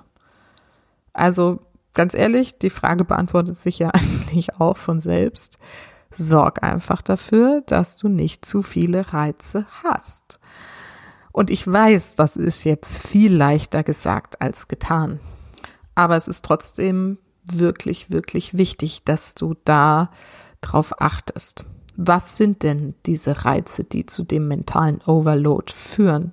Also 1.13 1.59
ganz 1.93 2.15
ehrlich, 2.15 2.59
die 2.59 2.71
Frage 2.71 3.05
beantwortet 3.05 3.59
sich 3.59 3.79
ja 3.79 3.91
eigentlich 3.93 4.61
auch 4.61 4.77
von 4.77 5.01
selbst. 5.01 5.59
Sorg 6.11 6.63
einfach 6.63 7.03
dafür, 7.03 7.63
dass 7.67 7.97
du 7.97 8.09
nicht 8.09 8.45
zu 8.45 8.63
viele 8.63 9.13
Reize 9.13 9.67
hast. 9.83 10.39
Und 11.33 11.51
ich 11.51 11.67
weiß, 11.67 12.15
das 12.15 12.37
ist 12.37 12.63
jetzt 12.63 13.05
viel 13.05 13.35
leichter 13.35 13.83
gesagt 13.83 14.41
als 14.41 14.69
getan. 14.69 15.19
Aber 15.97 16.17
es 16.17 16.29
ist 16.29 16.45
trotzdem 16.45 17.19
wirklich, 17.45 18.11
wirklich 18.11 18.57
wichtig, 18.57 19.05
dass 19.05 19.35
du 19.35 19.55
da 19.65 20.11
drauf 20.61 21.01
achtest. 21.01 21.67
Was 21.97 22.37
sind 22.37 22.63
denn 22.63 22.95
diese 23.07 23.45
Reize, 23.45 23.85
die 23.85 24.07
zu 24.07 24.25
dem 24.25 24.49
mentalen 24.49 25.01
Overload 25.07 25.73
führen? 25.73 26.33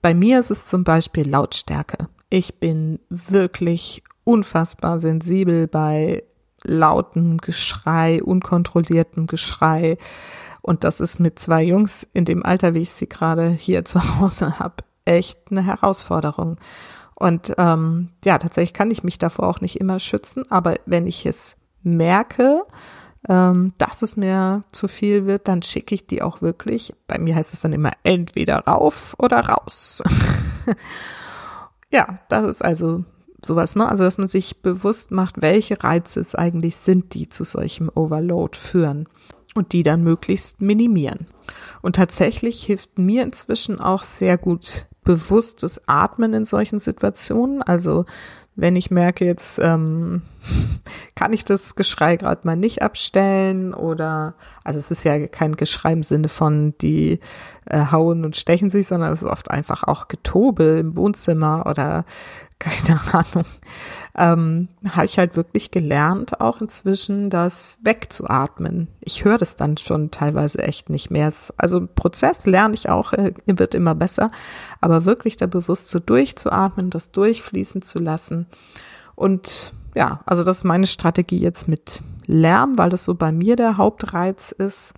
Bei 0.00 0.14
mir 0.14 0.40
ist 0.40 0.50
es 0.50 0.66
zum 0.66 0.82
Beispiel 0.82 1.28
Lautstärke. 1.28 2.08
Ich 2.28 2.58
bin 2.58 2.98
wirklich 3.08 4.02
unfassbar 4.24 4.98
sensibel 4.98 5.68
bei 5.68 6.24
lautem 6.64 7.38
Geschrei, 7.38 8.22
unkontrolliertem 8.22 9.26
Geschrei. 9.26 9.98
Und 10.60 10.84
das 10.84 11.00
ist 11.00 11.20
mit 11.20 11.38
zwei 11.38 11.62
Jungs 11.62 12.06
in 12.12 12.24
dem 12.24 12.44
Alter, 12.44 12.74
wie 12.74 12.80
ich 12.80 12.90
sie 12.90 13.08
gerade 13.08 13.48
hier 13.48 13.84
zu 13.84 14.18
Hause 14.18 14.58
habe, 14.58 14.76
echt 15.04 15.38
eine 15.50 15.64
Herausforderung. 15.64 16.56
Und 17.22 17.54
ähm, 17.56 18.08
ja, 18.24 18.36
tatsächlich 18.36 18.74
kann 18.74 18.90
ich 18.90 19.04
mich 19.04 19.16
davor 19.16 19.46
auch 19.46 19.60
nicht 19.60 19.78
immer 19.78 20.00
schützen, 20.00 20.42
aber 20.50 20.80
wenn 20.86 21.06
ich 21.06 21.24
es 21.24 21.56
merke, 21.84 22.64
ähm, 23.28 23.74
dass 23.78 24.02
es 24.02 24.16
mir 24.16 24.64
zu 24.72 24.88
viel 24.88 25.24
wird, 25.24 25.46
dann 25.46 25.62
schicke 25.62 25.94
ich 25.94 26.08
die 26.08 26.20
auch 26.20 26.42
wirklich. 26.42 26.92
Bei 27.06 27.20
mir 27.20 27.36
heißt 27.36 27.54
es 27.54 27.60
dann 27.60 27.72
immer 27.72 27.92
entweder 28.02 28.58
rauf 28.66 29.14
oder 29.20 29.38
raus. 29.38 30.02
ja, 31.92 32.18
das 32.28 32.44
ist 32.44 32.64
also 32.64 33.04
sowas, 33.40 33.76
ne? 33.76 33.88
Also, 33.88 34.02
dass 34.02 34.18
man 34.18 34.26
sich 34.26 34.60
bewusst 34.60 35.12
macht, 35.12 35.40
welche 35.42 35.80
Reize 35.84 36.18
es 36.18 36.34
eigentlich 36.34 36.74
sind, 36.74 37.14
die 37.14 37.28
zu 37.28 37.44
solchem 37.44 37.88
Overload 37.94 38.58
führen 38.58 39.08
und 39.54 39.74
die 39.74 39.84
dann 39.84 40.02
möglichst 40.02 40.60
minimieren. 40.60 41.28
Und 41.82 41.94
tatsächlich 41.94 42.64
hilft 42.64 42.98
mir 42.98 43.22
inzwischen 43.22 43.78
auch 43.78 44.02
sehr 44.02 44.38
gut 44.38 44.88
bewusstes 45.04 45.88
Atmen 45.88 46.32
in 46.34 46.44
solchen 46.44 46.78
Situationen. 46.78 47.62
Also 47.62 48.04
wenn 48.54 48.76
ich 48.76 48.90
merke, 48.90 49.24
jetzt 49.24 49.58
ähm, 49.62 50.22
kann 51.14 51.32
ich 51.32 51.44
das 51.44 51.74
Geschrei 51.74 52.16
gerade 52.16 52.42
mal 52.44 52.56
nicht 52.56 52.82
abstellen 52.82 53.72
oder, 53.72 54.34
also 54.62 54.78
es 54.78 54.90
ist 54.90 55.04
ja 55.04 55.26
kein 55.26 55.56
Geschrei 55.56 55.92
im 55.92 56.02
Sinne 56.02 56.28
von, 56.28 56.74
die 56.78 57.20
äh, 57.66 57.86
hauen 57.90 58.24
und 58.24 58.36
stechen 58.36 58.68
sich, 58.68 58.86
sondern 58.86 59.12
es 59.12 59.22
ist 59.22 59.28
oft 59.28 59.50
einfach 59.50 59.84
auch 59.84 60.08
Getobe 60.08 60.80
im 60.80 60.96
Wohnzimmer 60.96 61.64
oder 61.66 62.04
keine 62.62 63.00
Ahnung, 63.12 63.44
ähm, 64.14 64.68
habe 64.88 65.06
ich 65.06 65.18
halt 65.18 65.36
wirklich 65.36 65.70
gelernt, 65.70 66.40
auch 66.40 66.60
inzwischen 66.60 67.28
das 67.30 67.78
wegzuatmen. 67.82 68.88
Ich 69.00 69.24
höre 69.24 69.38
das 69.38 69.56
dann 69.56 69.76
schon 69.76 70.10
teilweise 70.10 70.62
echt 70.62 70.88
nicht 70.88 71.10
mehr. 71.10 71.32
Also 71.56 71.86
Prozess 71.86 72.46
lerne 72.46 72.74
ich 72.74 72.88
auch, 72.88 73.12
äh, 73.12 73.32
wird 73.46 73.74
immer 73.74 73.94
besser, 73.94 74.30
aber 74.80 75.04
wirklich 75.04 75.36
da 75.36 75.46
bewusst 75.46 75.90
so 75.90 75.98
durchzuatmen, 75.98 76.90
das 76.90 77.10
durchfließen 77.10 77.82
zu 77.82 77.98
lassen. 77.98 78.46
Und 79.14 79.72
ja, 79.94 80.20
also 80.24 80.44
das 80.44 80.58
ist 80.58 80.64
meine 80.64 80.86
Strategie 80.86 81.40
jetzt 81.40 81.68
mit 81.68 82.02
Lärm, 82.26 82.78
weil 82.78 82.90
das 82.90 83.04
so 83.04 83.14
bei 83.14 83.32
mir 83.32 83.56
der 83.56 83.76
Hauptreiz 83.76 84.52
ist. 84.52 84.94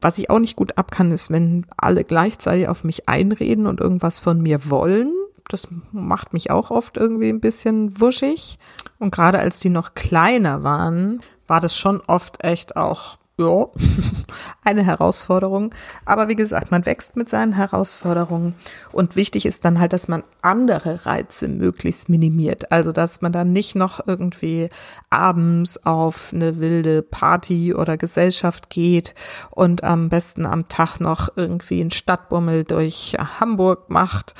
Was 0.00 0.18
ich 0.18 0.30
auch 0.30 0.40
nicht 0.40 0.56
gut 0.56 0.78
ab 0.78 0.90
kann, 0.90 1.12
ist, 1.12 1.30
wenn 1.30 1.66
alle 1.76 2.02
gleichzeitig 2.02 2.66
auf 2.66 2.82
mich 2.82 3.08
einreden 3.08 3.66
und 3.68 3.80
irgendwas 3.80 4.18
von 4.18 4.40
mir 4.40 4.68
wollen 4.68 5.12
das 5.48 5.68
macht 5.92 6.32
mich 6.32 6.50
auch 6.50 6.70
oft 6.70 6.96
irgendwie 6.96 7.28
ein 7.28 7.40
bisschen 7.40 8.00
wuschig. 8.00 8.58
Und 8.98 9.10
gerade 9.10 9.38
als 9.38 9.60
die 9.60 9.70
noch 9.70 9.94
kleiner 9.94 10.62
waren, 10.62 11.20
war 11.46 11.60
das 11.60 11.76
schon 11.76 12.00
oft 12.06 12.42
echt 12.44 12.76
auch 12.76 13.18
ja, 13.38 13.66
eine 14.64 14.84
Herausforderung. 14.84 15.74
Aber 16.04 16.28
wie 16.28 16.36
gesagt, 16.36 16.70
man 16.70 16.84
wächst 16.84 17.16
mit 17.16 17.28
seinen 17.28 17.52
Herausforderungen. 17.52 18.54
Und 18.92 19.16
wichtig 19.16 19.46
ist 19.46 19.64
dann 19.64 19.80
halt, 19.80 19.92
dass 19.92 20.08
man 20.08 20.22
andere 20.42 21.06
Reize 21.06 21.48
möglichst 21.48 22.08
minimiert. 22.08 22.70
Also, 22.70 22.92
dass 22.92 23.22
man 23.22 23.32
dann 23.32 23.52
nicht 23.52 23.74
noch 23.74 24.06
irgendwie 24.06 24.68
abends 25.10 25.84
auf 25.84 26.32
eine 26.32 26.60
wilde 26.60 27.02
Party 27.02 27.74
oder 27.74 27.96
Gesellschaft 27.96 28.70
geht 28.70 29.14
und 29.50 29.82
am 29.82 30.08
besten 30.08 30.44
am 30.44 30.68
Tag 30.68 31.00
noch 31.00 31.30
irgendwie 31.36 31.80
einen 31.80 31.90
Stadtbummel 31.90 32.64
durch 32.64 33.16
Hamburg 33.40 33.88
macht, 33.88 34.34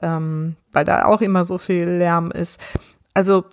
ähm, 0.00 0.56
weil 0.72 0.84
da 0.84 1.06
auch 1.06 1.20
immer 1.20 1.44
so 1.44 1.58
viel 1.58 1.84
Lärm 1.84 2.30
ist. 2.30 2.60
Also, 3.12 3.44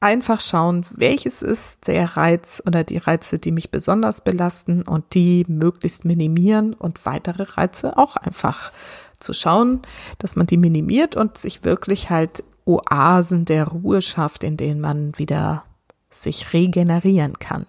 einfach 0.00 0.40
schauen, 0.40 0.86
welches 0.90 1.42
ist 1.42 1.86
der 1.86 2.16
Reiz 2.16 2.62
oder 2.66 2.84
die 2.84 2.98
Reize, 2.98 3.38
die 3.38 3.52
mich 3.52 3.70
besonders 3.70 4.20
belasten 4.20 4.82
und 4.82 5.14
die 5.14 5.44
möglichst 5.48 6.04
minimieren 6.04 6.74
und 6.74 7.04
weitere 7.04 7.42
Reize 7.42 7.96
auch 7.96 8.16
einfach 8.16 8.72
zu 9.18 9.32
schauen, 9.32 9.82
dass 10.18 10.36
man 10.36 10.46
die 10.46 10.56
minimiert 10.56 11.16
und 11.16 11.38
sich 11.38 11.64
wirklich 11.64 12.10
halt 12.10 12.44
Oasen 12.64 13.44
der 13.44 13.66
Ruhe 13.66 14.02
schafft, 14.02 14.44
in 14.44 14.56
denen 14.56 14.80
man 14.80 15.18
wieder 15.18 15.64
sich 16.10 16.52
regenerieren 16.52 17.38
kann. 17.38 17.66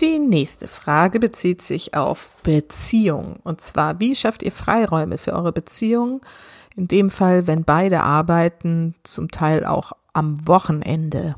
Die 0.00 0.18
nächste 0.18 0.68
Frage 0.68 1.20
bezieht 1.20 1.62
sich 1.62 1.94
auf 1.94 2.30
Beziehung. 2.42 3.36
Und 3.44 3.60
zwar, 3.60 4.00
wie 4.00 4.14
schafft 4.14 4.42
ihr 4.42 4.52
Freiräume 4.52 5.18
für 5.18 5.32
eure 5.32 5.52
Beziehung? 5.52 6.22
In 6.76 6.88
dem 6.88 7.10
Fall, 7.10 7.46
wenn 7.46 7.64
beide 7.64 8.02
arbeiten, 8.02 8.94
zum 9.02 9.30
Teil 9.30 9.64
auch 9.64 9.92
am 10.12 10.46
Wochenende. 10.46 11.34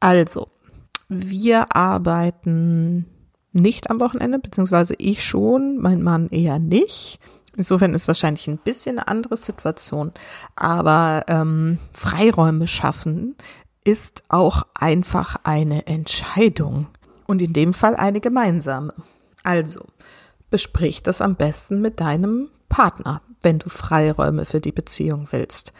Also, 0.00 0.48
wir 1.08 1.74
arbeiten 1.76 3.06
nicht 3.52 3.90
am 3.90 4.00
Wochenende, 4.00 4.38
beziehungsweise 4.38 4.94
ich 4.98 5.24
schon, 5.24 5.78
mein 5.78 6.02
Mann 6.02 6.28
eher 6.28 6.58
nicht. 6.58 7.18
Insofern 7.56 7.94
ist 7.94 8.08
wahrscheinlich 8.08 8.48
ein 8.48 8.58
bisschen 8.58 8.98
eine 8.98 9.08
andere 9.08 9.36
Situation. 9.36 10.12
Aber 10.56 11.24
ähm, 11.28 11.78
Freiräume 11.92 12.66
schaffen 12.66 13.36
ist 13.84 14.24
auch 14.28 14.62
einfach 14.74 15.36
eine 15.44 15.86
Entscheidung. 15.86 16.88
Und 17.26 17.40
in 17.40 17.52
dem 17.52 17.72
Fall 17.72 17.96
eine 17.96 18.20
gemeinsame. 18.20 18.92
Also, 19.44 19.80
besprich 20.50 21.02
das 21.02 21.20
am 21.20 21.36
besten 21.36 21.80
mit 21.80 22.00
deinem 22.00 22.50
Partner, 22.68 23.22
wenn 23.44 23.58
du 23.58 23.68
Freiräume 23.68 24.44
für 24.44 24.60
die 24.60 24.72
Beziehung 24.72 25.28
willst. 25.30 25.72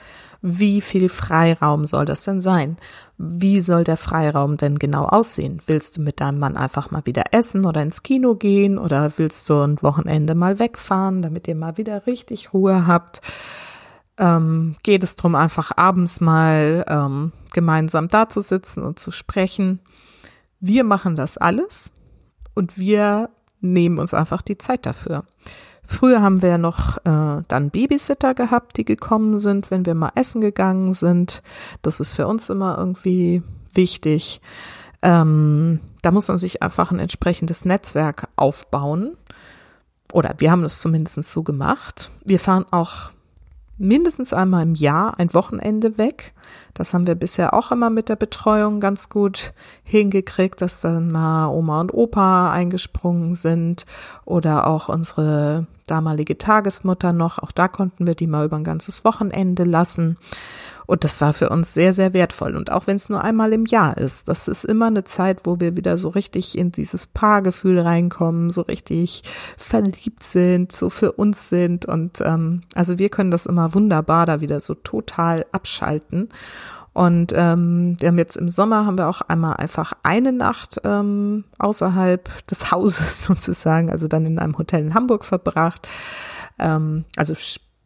Wie 0.46 0.82
viel 0.82 1.08
Freiraum 1.08 1.86
soll 1.86 2.04
das 2.04 2.24
denn 2.24 2.40
sein? 2.40 2.76
Wie 3.16 3.62
soll 3.62 3.82
der 3.82 3.96
Freiraum 3.96 4.58
denn 4.58 4.78
genau 4.78 5.06
aussehen? 5.06 5.62
Willst 5.66 5.96
du 5.96 6.02
mit 6.02 6.20
deinem 6.20 6.38
Mann 6.38 6.58
einfach 6.58 6.90
mal 6.90 7.06
wieder 7.06 7.24
essen 7.32 7.64
oder 7.64 7.80
ins 7.82 8.02
Kino 8.02 8.34
gehen 8.34 8.76
oder 8.76 9.10
willst 9.16 9.48
du 9.48 9.58
ein 9.60 9.80
Wochenende 9.80 10.34
mal 10.34 10.58
wegfahren, 10.58 11.22
damit 11.22 11.48
ihr 11.48 11.54
mal 11.54 11.78
wieder 11.78 12.06
richtig 12.06 12.52
Ruhe 12.52 12.86
habt? 12.86 13.22
Ähm, 14.18 14.76
geht 14.82 15.02
es 15.02 15.16
darum, 15.16 15.34
einfach 15.34 15.72
abends 15.76 16.20
mal 16.20 16.84
ähm, 16.88 17.32
gemeinsam 17.54 18.08
da 18.08 18.28
zu 18.28 18.42
sitzen 18.42 18.82
und 18.82 18.98
zu 18.98 19.12
sprechen? 19.12 19.80
Wir 20.60 20.84
machen 20.84 21.16
das 21.16 21.38
alles 21.38 21.94
und 22.54 22.76
wir 22.76 23.30
nehmen 23.60 23.98
uns 23.98 24.12
einfach 24.12 24.42
die 24.42 24.58
Zeit 24.58 24.84
dafür. 24.84 25.24
Früher 25.86 26.22
haben 26.22 26.42
wir 26.42 26.48
ja 26.48 26.58
noch 26.58 26.98
äh, 26.98 27.42
dann 27.46 27.70
Babysitter 27.70 28.34
gehabt, 28.34 28.76
die 28.76 28.84
gekommen 28.84 29.38
sind, 29.38 29.70
wenn 29.70 29.84
wir 29.84 29.94
mal 29.94 30.12
essen 30.14 30.40
gegangen 30.40 30.92
sind. 30.92 31.42
Das 31.82 32.00
ist 32.00 32.12
für 32.12 32.26
uns 32.26 32.48
immer 32.48 32.78
irgendwie 32.78 33.42
wichtig. 33.74 34.40
Ähm, 35.02 35.80
da 36.02 36.10
muss 36.10 36.28
man 36.28 36.38
sich 36.38 36.62
einfach 36.62 36.90
ein 36.90 36.98
entsprechendes 36.98 37.64
Netzwerk 37.64 38.28
aufbauen. 38.36 39.16
Oder 40.12 40.34
wir 40.38 40.50
haben 40.50 40.64
es 40.64 40.80
zumindest 40.80 41.22
so 41.24 41.42
gemacht. 41.42 42.10
Wir 42.24 42.38
fahren 42.38 42.64
auch 42.70 43.10
mindestens 43.76 44.32
einmal 44.32 44.62
im 44.62 44.74
Jahr 44.74 45.18
ein 45.18 45.34
Wochenende 45.34 45.98
weg. 45.98 46.32
Das 46.72 46.94
haben 46.94 47.06
wir 47.06 47.14
bisher 47.14 47.54
auch 47.54 47.72
immer 47.72 47.90
mit 47.90 48.08
der 48.08 48.16
Betreuung 48.16 48.80
ganz 48.80 49.08
gut 49.08 49.52
hingekriegt, 49.82 50.62
dass 50.62 50.80
dann 50.80 51.10
mal 51.10 51.48
Oma 51.48 51.80
und 51.80 51.92
Opa 51.92 52.52
eingesprungen 52.52 53.34
sind 53.34 53.86
oder 54.24 54.66
auch 54.66 54.88
unsere 54.88 55.66
damalige 55.86 56.38
Tagesmutter 56.38 57.12
noch. 57.12 57.38
Auch 57.38 57.52
da 57.52 57.68
konnten 57.68 58.06
wir 58.06 58.14
die 58.14 58.26
mal 58.26 58.46
über 58.46 58.56
ein 58.56 58.64
ganzes 58.64 59.04
Wochenende 59.04 59.64
lassen. 59.64 60.18
Und 60.86 61.04
das 61.04 61.20
war 61.20 61.32
für 61.32 61.48
uns 61.48 61.72
sehr, 61.72 61.92
sehr 61.92 62.12
wertvoll. 62.12 62.56
Und 62.56 62.70
auch 62.70 62.86
wenn 62.86 62.96
es 62.96 63.08
nur 63.08 63.22
einmal 63.22 63.52
im 63.52 63.64
Jahr 63.64 63.96
ist, 63.96 64.28
das 64.28 64.48
ist 64.48 64.64
immer 64.64 64.86
eine 64.86 65.04
Zeit, 65.04 65.40
wo 65.44 65.60
wir 65.60 65.76
wieder 65.76 65.96
so 65.96 66.08
richtig 66.10 66.58
in 66.58 66.72
dieses 66.72 67.06
Paargefühl 67.06 67.80
reinkommen, 67.80 68.50
so 68.50 68.62
richtig 68.62 69.22
verliebt 69.56 70.22
sind, 70.22 70.72
so 70.72 70.90
für 70.90 71.12
uns 71.12 71.48
sind. 71.48 71.86
Und 71.86 72.20
ähm, 72.20 72.62
also 72.74 72.98
wir 72.98 73.08
können 73.08 73.30
das 73.30 73.46
immer 73.46 73.74
wunderbar 73.74 74.26
da 74.26 74.40
wieder 74.40 74.60
so 74.60 74.74
total 74.74 75.46
abschalten. 75.52 76.28
Und 76.94 77.32
ähm, 77.34 77.96
wir 77.98 78.08
haben 78.08 78.18
jetzt 78.18 78.36
im 78.36 78.48
Sommer 78.48 78.86
haben 78.86 78.96
wir 78.96 79.08
auch 79.08 79.20
einmal 79.20 79.56
einfach 79.56 79.94
eine 80.04 80.32
Nacht 80.32 80.80
ähm, 80.84 81.44
außerhalb 81.58 82.46
des 82.46 82.70
Hauses 82.72 83.24
sozusagen, 83.24 83.90
also 83.90 84.08
dann 84.08 84.24
in 84.24 84.38
einem 84.38 84.56
Hotel 84.56 84.80
in 84.80 84.94
Hamburg 84.94 85.24
verbracht. 85.24 85.88
Ähm, 86.58 87.04
also 87.16 87.34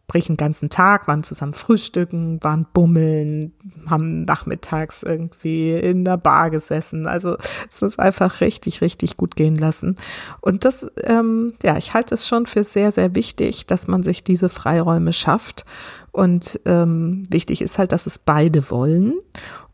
sprich 0.08 0.30
einen 0.30 0.38
ganzen 0.38 0.70
Tag, 0.70 1.06
waren 1.06 1.22
zusammen 1.22 1.52
frühstücken, 1.52 2.42
waren 2.42 2.66
bummeln, 2.72 3.52
haben 3.90 4.24
nachmittags 4.24 5.02
irgendwie 5.02 5.74
in 5.74 6.06
der 6.06 6.16
Bar 6.16 6.48
gesessen. 6.48 7.06
Also 7.06 7.36
es 7.70 7.82
ist 7.82 8.00
einfach 8.00 8.40
richtig, 8.40 8.80
richtig 8.80 9.18
gut 9.18 9.36
gehen 9.36 9.56
lassen. 9.56 9.96
Und 10.40 10.64
das, 10.64 10.90
ähm, 11.02 11.52
ja, 11.62 11.76
ich 11.76 11.92
halte 11.92 12.14
es 12.14 12.26
schon 12.26 12.46
für 12.46 12.64
sehr, 12.64 12.90
sehr 12.90 13.14
wichtig, 13.14 13.66
dass 13.66 13.86
man 13.86 14.02
sich 14.02 14.24
diese 14.24 14.48
Freiräume 14.48 15.12
schafft. 15.12 15.66
Und 16.10 16.58
ähm, 16.64 17.22
wichtig 17.28 17.60
ist 17.60 17.78
halt, 17.78 17.92
dass 17.92 18.06
es 18.06 18.18
beide 18.18 18.70
wollen 18.70 19.12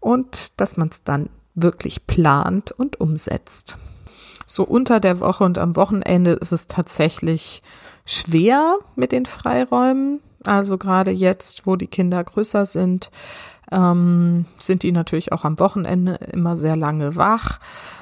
und 0.01 0.61
dass 0.61 0.77
man 0.77 0.89
es 0.89 1.05
dann 1.05 1.29
wirklich 1.55 2.09
plant 2.09 2.73
und 2.73 3.01
umsetzt. 3.01 3.79
So 4.47 4.65
unter 4.65 4.99
der 4.99 5.21
Woche 5.21 5.45
und 5.45 5.59
am 5.59 5.77
Wochenende 5.77 6.33
ist 6.33 6.51
es 6.51 6.67
tatsächlich 6.67 7.63
schwer 8.05 8.77
mit 8.97 9.13
den 9.13 9.27
Freiräumen. 9.27 10.21
Also 10.45 10.79
gerade 10.79 11.11
jetzt, 11.11 11.67
wo 11.67 11.77
die 11.77 11.87
Kinder 11.87 12.23
größer 12.23 12.67
sind, 12.67 13.11
ähm, 13.73 14.45
sind 14.59 14.83
die 14.83 14.93
natürlich 14.93 15.33
auch 15.33 15.45
am 15.45 15.59
Wochenende 15.59 16.15
immer 16.33 16.57
sehr 16.57 16.77
lange 16.77 17.17
wach. 17.17 17.61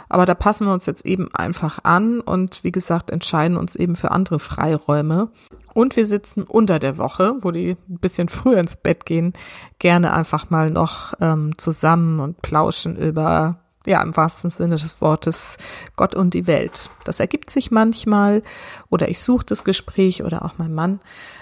Aber 0.09 0.27
da 0.27 0.35
passen 0.35 0.67
wir 0.67 0.75
uns 0.75 0.87
jetzt 0.87 1.07
eben 1.07 1.35
einfach 1.35 1.79
an 1.85 2.21
und 2.21 2.65
wie 2.65 2.73
gesagt 2.73 3.11
entscheiden 3.11 3.57
uns 3.57 3.77
eben 3.77 3.97
für 3.97 4.11
andere 4.11 4.39
Freiräume. 4.39 5.31
Und 5.73 5.97
wir 5.97 6.05
sitzen 6.05 6.43
unter 6.43 6.79
der 6.79 6.99
Woche, 6.99 7.37
wo 7.41 7.51
die 7.51 7.77
ein 7.89 7.99
bisschen 7.99 8.29
früher 8.29 8.59
ins 8.59 8.77
Bett 8.77 9.07
gehen, 9.07 9.33
gerne 9.79 10.13
einfach 10.13 10.51
mal 10.51 10.69
noch 10.69 11.15
ähm, 11.21 11.57
zusammen 11.57 12.21
und 12.21 12.43
plauschen 12.43 12.97
über 12.97 13.61
ja, 13.87 14.03
im 14.03 14.17
wahrsten 14.17 14.51
Sinne 14.51 14.77
des 14.77 15.01
Wortes 15.01 15.59
Gott 15.97 16.15
und 16.15 16.35
die 16.35 16.47
Welt. 16.47 16.91
Das 17.05 17.21
ergibt 17.21 17.51
sich 17.51 17.71
manchmal 17.71 18.43
oder 18.91 19.09
ich 19.09 19.23
suche 19.23 19.47
das 19.47 19.65
Gespräch 19.65 20.23
oder 20.23 20.45
auch 20.45 20.55
mein 20.59 20.75
Mann 20.75 21.01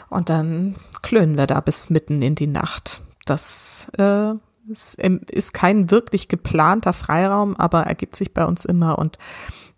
und 0.08 0.28
dann 0.28 0.76
klönen 1.02 1.36
wir 1.36 1.46
da 1.46 1.60
bis 1.60 1.90
mitten 1.90 2.22
in 2.22 2.34
die 2.34 2.46
Nacht. 2.46 3.02
Das 3.26 3.88
äh, 3.98 4.32
ist, 4.68 4.98
ist 4.98 5.54
kein 5.54 5.90
wirklich 5.90 6.28
geplanter 6.28 6.92
Freiraum, 6.92 7.56
aber 7.56 7.82
ergibt 7.82 8.16
sich 8.16 8.32
bei 8.32 8.44
uns 8.44 8.64
immer 8.64 8.98
und 8.98 9.18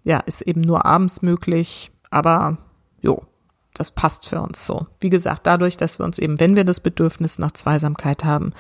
ja, 0.05 0.19
ist 0.19 0.43
eben 0.43 0.61
nur 0.61 0.85
abends 0.85 1.23
möglich, 1.23 1.93
aber 2.11 2.59
jo, 3.01 3.23
das 3.75 3.91
passt 3.91 4.29
für 4.29 4.41
uns 4.41 4.67
so. 4.67 4.87
Wie 5.01 5.11
gesagt, 5.11 5.47
dadurch, 5.47 5.77
dass 5.77 5.99
wir 5.99 6.05
uns 6.05 6.19
eben, 6.19 6.41
wenn 6.41 6.57
wir 6.57 6.65
das 6.65 6.81
Bedürfnis 6.81 7.39
nach 7.39 7.53
Zweisamkeit 7.53 8.25
haben, 8.25 8.53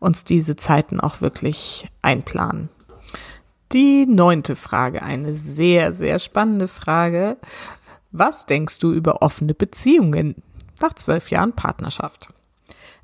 uns 0.00 0.24
diese 0.24 0.56
Zeiten 0.56 1.00
auch 1.00 1.20
wirklich 1.20 1.88
einplanen. 2.02 2.68
Die 3.76 4.06
neunte 4.06 4.56
Frage, 4.56 5.02
eine 5.02 5.34
sehr, 5.34 5.92
sehr 5.92 6.18
spannende 6.18 6.66
Frage. 6.66 7.36
Was 8.10 8.46
denkst 8.46 8.78
du 8.78 8.90
über 8.90 9.20
offene 9.20 9.52
Beziehungen 9.52 10.36
nach 10.80 10.94
zwölf 10.94 11.30
Jahren 11.30 11.52
Partnerschaft? 11.52 12.30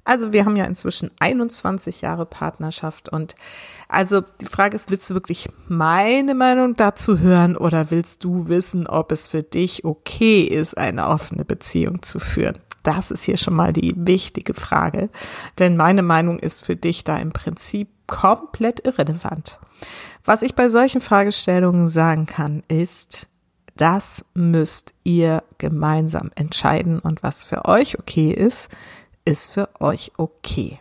Also 0.05 0.33
wir 0.33 0.47
haben 0.47 0.57
ja 0.57 0.65
inzwischen 0.65 1.11
21 1.21 2.01
Jahre 2.01 2.25
Partnerschaft 2.25 3.11
und 3.11 3.37
also 3.87 4.23
die 4.41 4.47
Frage 4.47 4.77
ist, 4.77 4.91
willst 4.91 5.11
du 5.11 5.15
wirklich 5.15 5.51
meine 5.69 6.35
Meinung 6.35 6.75
dazu 6.75 7.19
hören 7.19 7.55
oder 7.55 7.91
willst 7.91 8.25
du 8.25 8.49
wissen, 8.49 8.87
ob 8.87 9.13
es 9.13 9.29
für 9.29 9.43
dich 9.43 9.85
okay 9.85 10.41
ist, 10.41 10.79
eine 10.79 11.07
offene 11.09 11.45
Beziehung 11.45 12.01
zu 12.01 12.19
führen? 12.19 12.59
Das 12.83 13.11
ist 13.11 13.25
hier 13.25 13.37
schon 13.37 13.55
mal 13.55 13.75
die 13.75 13.93
wichtige 13.95 14.55
Frage, 14.55 15.11
denn 15.59 15.77
meine 15.77 16.03
Meinung 16.03 16.39
ist 16.39 16.65
für 16.65 16.77
dich 16.77 17.05
da 17.05 17.19
im 17.19 17.35
Prinzip 17.35 17.91
komplett 18.07 18.87
irrelevant. 18.87 19.59
Was 20.25 20.43
ich 20.43 20.55
bei 20.55 20.71
solchen 20.71 21.01
Fragestellungen 21.01 21.89
sagen 21.89 22.27
kann, 22.27 22.63
ist, 22.69 23.27
das 23.77 24.25
müsst 24.35 24.95
ihr 25.03 25.43
gemeinsam 25.59 26.31
entscheiden 26.35 26.99
und 26.99 27.23
was 27.23 27.43
für 27.43 27.65
euch 27.65 27.99
okay 27.99 28.31
ist, 28.31 28.71
ist 29.25 29.51
für 29.51 29.69
euch 29.81 30.13
okay. 30.17 30.81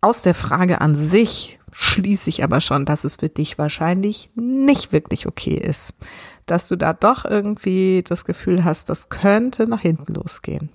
Aus 0.00 0.22
der 0.22 0.34
Frage 0.34 0.80
an 0.80 0.96
sich 0.96 1.58
schließe 1.72 2.30
ich 2.30 2.44
aber 2.44 2.60
schon, 2.60 2.86
dass 2.86 3.04
es 3.04 3.16
für 3.16 3.28
dich 3.28 3.58
wahrscheinlich 3.58 4.30
nicht 4.34 4.92
wirklich 4.92 5.26
okay 5.26 5.56
ist, 5.56 5.94
dass 6.46 6.68
du 6.68 6.76
da 6.76 6.92
doch 6.92 7.24
irgendwie 7.24 8.02
das 8.06 8.24
Gefühl 8.24 8.64
hast, 8.64 8.88
das 8.88 9.08
könnte 9.08 9.66
nach 9.66 9.80
hinten 9.80 10.14
losgehen. 10.14 10.70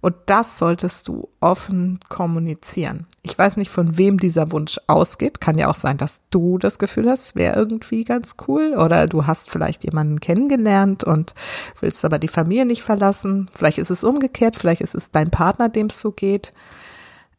Und 0.00 0.14
das 0.26 0.58
solltest 0.58 1.08
du 1.08 1.28
offen 1.40 1.98
kommunizieren. 2.08 3.06
Ich 3.22 3.36
weiß 3.36 3.56
nicht, 3.56 3.70
von 3.70 3.98
wem 3.98 4.18
dieser 4.18 4.52
Wunsch 4.52 4.78
ausgeht. 4.86 5.40
Kann 5.40 5.58
ja 5.58 5.68
auch 5.68 5.74
sein, 5.74 5.96
dass 5.96 6.22
du 6.30 6.58
das 6.58 6.78
Gefühl 6.78 7.10
hast, 7.10 7.34
wäre 7.34 7.56
irgendwie 7.56 8.04
ganz 8.04 8.36
cool. 8.46 8.74
Oder 8.76 9.06
du 9.06 9.26
hast 9.26 9.50
vielleicht 9.50 9.84
jemanden 9.84 10.20
kennengelernt 10.20 11.02
und 11.02 11.34
willst 11.80 12.04
aber 12.04 12.18
die 12.18 12.28
Familie 12.28 12.64
nicht 12.64 12.82
verlassen. 12.82 13.50
Vielleicht 13.52 13.78
ist 13.78 13.90
es 13.90 14.04
umgekehrt, 14.04 14.56
vielleicht 14.56 14.82
ist 14.82 14.94
es 14.94 15.10
dein 15.10 15.30
Partner, 15.30 15.68
dem 15.68 15.86
es 15.86 16.00
so 16.00 16.12
geht. 16.12 16.52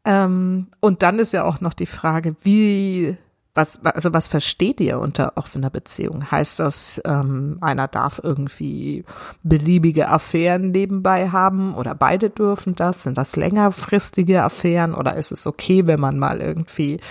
Ähm, 0.05 0.67
und 0.79 1.01
dann 1.01 1.19
ist 1.19 1.33
ja 1.33 1.45
auch 1.45 1.61
noch 1.61 1.73
die 1.73 1.85
Frage, 1.85 2.35
wie 2.41 3.17
was, 3.59 3.83
also 3.83 4.13
was 4.13 4.29
versteht 4.29 4.79
ihr 4.79 4.99
unter 4.99 5.33
offener 5.35 5.69
Beziehung? 5.69 6.31
Heißt 6.31 6.59
das, 6.59 7.01
ähm, 7.03 7.57
einer 7.59 7.89
darf 7.89 8.21
irgendwie 8.23 9.03
beliebige 9.43 10.07
Affären 10.07 10.71
nebenbei 10.71 11.29
haben 11.29 11.75
oder 11.75 11.93
beide 11.93 12.29
dürfen 12.29 12.75
das? 12.75 13.03
Sind 13.03 13.17
das 13.17 13.35
längerfristige 13.35 14.43
Affären 14.43 14.93
oder 14.93 15.15
ist 15.17 15.33
es 15.33 15.45
okay, 15.45 15.87
wenn 15.87 15.99
man 15.99 16.17
mal 16.17 16.39
irgendwie 16.39 17.01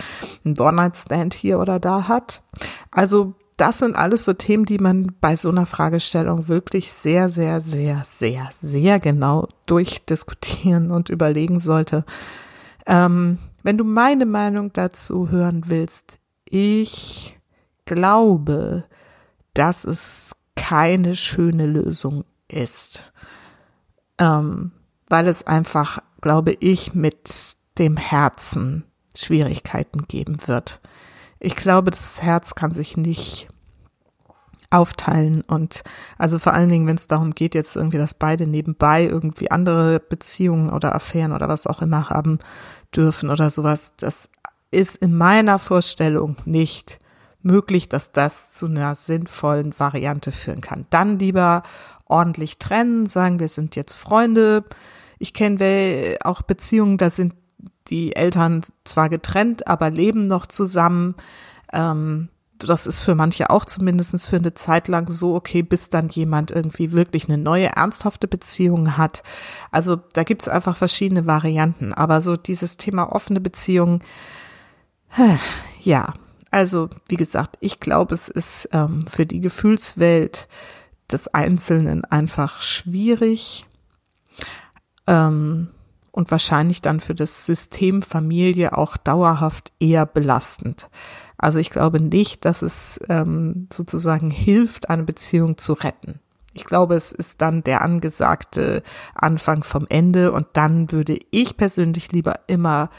einen 0.43 0.59
One-Night-Stand 0.59 1.35
hier 1.35 1.59
oder 1.59 1.79
da 1.79 2.09
hat? 2.09 2.43
Also 2.91 3.35
das 3.59 3.81
sind 3.81 3.95
alles 3.95 4.25
so 4.25 4.33
Themen, 4.33 4.65
die 4.65 4.79
man 4.79 5.13
bei 5.21 5.37
so 5.37 5.51
einer 5.51 5.67
Fragestellung 5.67 6.49
wirklich 6.49 6.93
sehr, 6.93 7.29
sehr, 7.29 7.61
sehr, 7.61 8.05
sehr, 8.07 8.49
sehr 8.53 9.01
genau 9.01 9.49
durchdiskutieren 9.67 10.93
und 10.93 11.11
überlegen 11.11 11.61
sollte. 11.61 12.07
Ähm, 12.87 13.39
wenn 13.63 13.77
du 13.77 13.85
meine 13.85 14.25
Meinung 14.25 14.73
dazu 14.73 15.29
hören 15.29 15.65
willst, 15.67 16.21
ich 16.51 17.39
glaube, 17.85 18.85
dass 19.55 19.85
es 19.85 20.37
keine 20.57 21.17
schöne 21.17 21.67
Lösung 21.67 22.25
ist, 22.49 23.13
ähm, 24.19 24.73
weil 25.09 25.27
es 25.29 25.47
einfach, 25.47 26.01
glaube 26.21 26.53
ich, 26.53 26.95
mit 26.95 27.57
dem 27.79 27.97
Herzen 27.97 28.85
Schwierigkeiten 29.17 30.07
geben 30.07 30.39
wird. 30.47 30.81
Ich 31.41 31.57
glaube, 31.57 31.91
das 31.91 32.23
Herz 32.23 32.55
kann 32.55 32.73
sich 32.73 32.97
nicht 32.97 33.49
aufteilen 34.71 35.43
und 35.43 35.83
also 36.19 36.39
vor 36.39 36.53
allen 36.53 36.69
Dingen, 36.69 36.87
wenn 36.87 36.97
es 36.97 37.07
darum 37.07 37.35
geht, 37.35 37.55
jetzt 37.55 37.75
irgendwie, 37.75 37.97
dass 37.97 38.13
beide 38.13 38.47
nebenbei 38.47 39.05
irgendwie 39.05 39.51
andere 39.51 39.99
Beziehungen 39.99 40.71
oder 40.71 40.95
Affären 40.95 41.33
oder 41.33 41.49
was 41.49 41.67
auch 41.67 41.81
immer 41.81 42.11
haben 42.11 42.39
dürfen 42.95 43.31
oder 43.31 43.49
sowas, 43.49 43.95
das 43.97 44.29
ist 44.71 44.97
in 44.97 45.17
meiner 45.17 45.59
Vorstellung 45.59 46.37
nicht 46.45 47.01
möglich, 47.43 47.89
dass 47.89 48.13
das 48.13 48.53
zu 48.53 48.67
einer 48.67 48.95
sinnvollen 48.95 49.79
Variante 49.79 50.33
führen 50.33 50.61
kann. 50.61 50.87
Dann 50.91 51.19
lieber 51.19 51.63
ordentlich 52.05 52.59
trennen, 52.59 53.07
sagen, 53.07 53.39
wir 53.39 53.49
sind 53.49 53.77
jetzt 53.77 53.95
Freunde. 53.95 54.65
Ich 55.19 55.35
kenne 55.35 56.17
auch 56.23 56.43
Beziehungen, 56.43 56.99
da 56.99 57.11
sind 57.11 57.35
die 57.89 58.15
Eltern 58.15 58.63
zwar 58.85 59.09
getrennt, 59.09 59.67
aber 59.67 59.91
leben 59.91 60.27
noch 60.27 60.47
zusammen. 60.47 61.15
Ähm, 61.73 62.29
das 62.59 62.87
ist 62.87 63.03
für 63.03 63.15
manche 63.15 63.51
auch 63.51 63.65
zumindest 63.65 64.27
für 64.27 64.37
eine 64.37 64.53
Zeit 64.53 64.89
lang 64.89 65.09
so 65.11 65.35
okay, 65.35 65.63
bis 65.63 65.91
dann 65.91 66.09
jemand 66.09 66.51
irgendwie 66.51 66.93
wirklich 66.93 67.29
eine 67.29 67.39
neue, 67.39 67.67
ernsthafte 67.67 68.27
Beziehung 68.27 68.97
hat. 68.97 69.23
Also 69.71 69.97
da 70.13 70.25
gibt 70.25 70.43
es 70.43 70.49
einfach 70.49 70.77
verschiedene 70.77 71.27
Varianten. 71.27 71.95
Aber 71.95 72.21
so 72.21 72.37
dieses 72.37 72.77
Thema 72.77 73.13
offene 73.13 73.41
Beziehungen, 73.41 74.03
ja, 75.83 76.15
also 76.51 76.89
wie 77.09 77.17
gesagt, 77.17 77.57
ich 77.61 77.81
glaube, 77.81 78.15
es 78.15 78.29
ist 78.29 78.69
ähm, 78.73 79.07
für 79.07 79.27
die 79.27 79.41
Gefühlswelt 79.41 80.49
des 81.11 81.29
Einzelnen 81.29 82.05
einfach 82.05 82.61
schwierig 82.61 83.67
ähm, 85.07 85.69
und 86.11 86.31
wahrscheinlich 86.31 86.83
dann 86.83 87.01
für 87.01 87.15
das 87.15 87.47
System 87.47 88.03
Familie 88.03 88.77
auch 88.77 88.97
dauerhaft 88.97 89.73
eher 89.79 90.07
belastend. 90.07 90.89
Also 91.37 91.61
ich 91.61 91.71
glaube 91.71 92.01
nicht, 92.01 92.45
dass 92.45 92.63
es 92.63 93.01
ähm, 93.09 93.69
sozusagen 93.73 94.31
hilft, 94.31 94.91
eine 94.91 95.05
Beziehung 95.05 95.57
zu 95.57 95.75
retten. 95.75 96.21
Ich 96.53 96.65
glaube, 96.65 96.97
es 96.97 97.13
ist 97.13 97.41
dann 97.41 97.63
der 97.63 97.83
angesagte 97.83 98.83
Anfang 99.15 99.63
vom 99.63 99.87
Ende 99.89 100.33
und 100.33 100.49
dann 100.55 100.91
würde 100.91 101.19
ich 101.31 101.57
persönlich 101.57 102.11
lieber 102.11 102.41
immer 102.49 102.91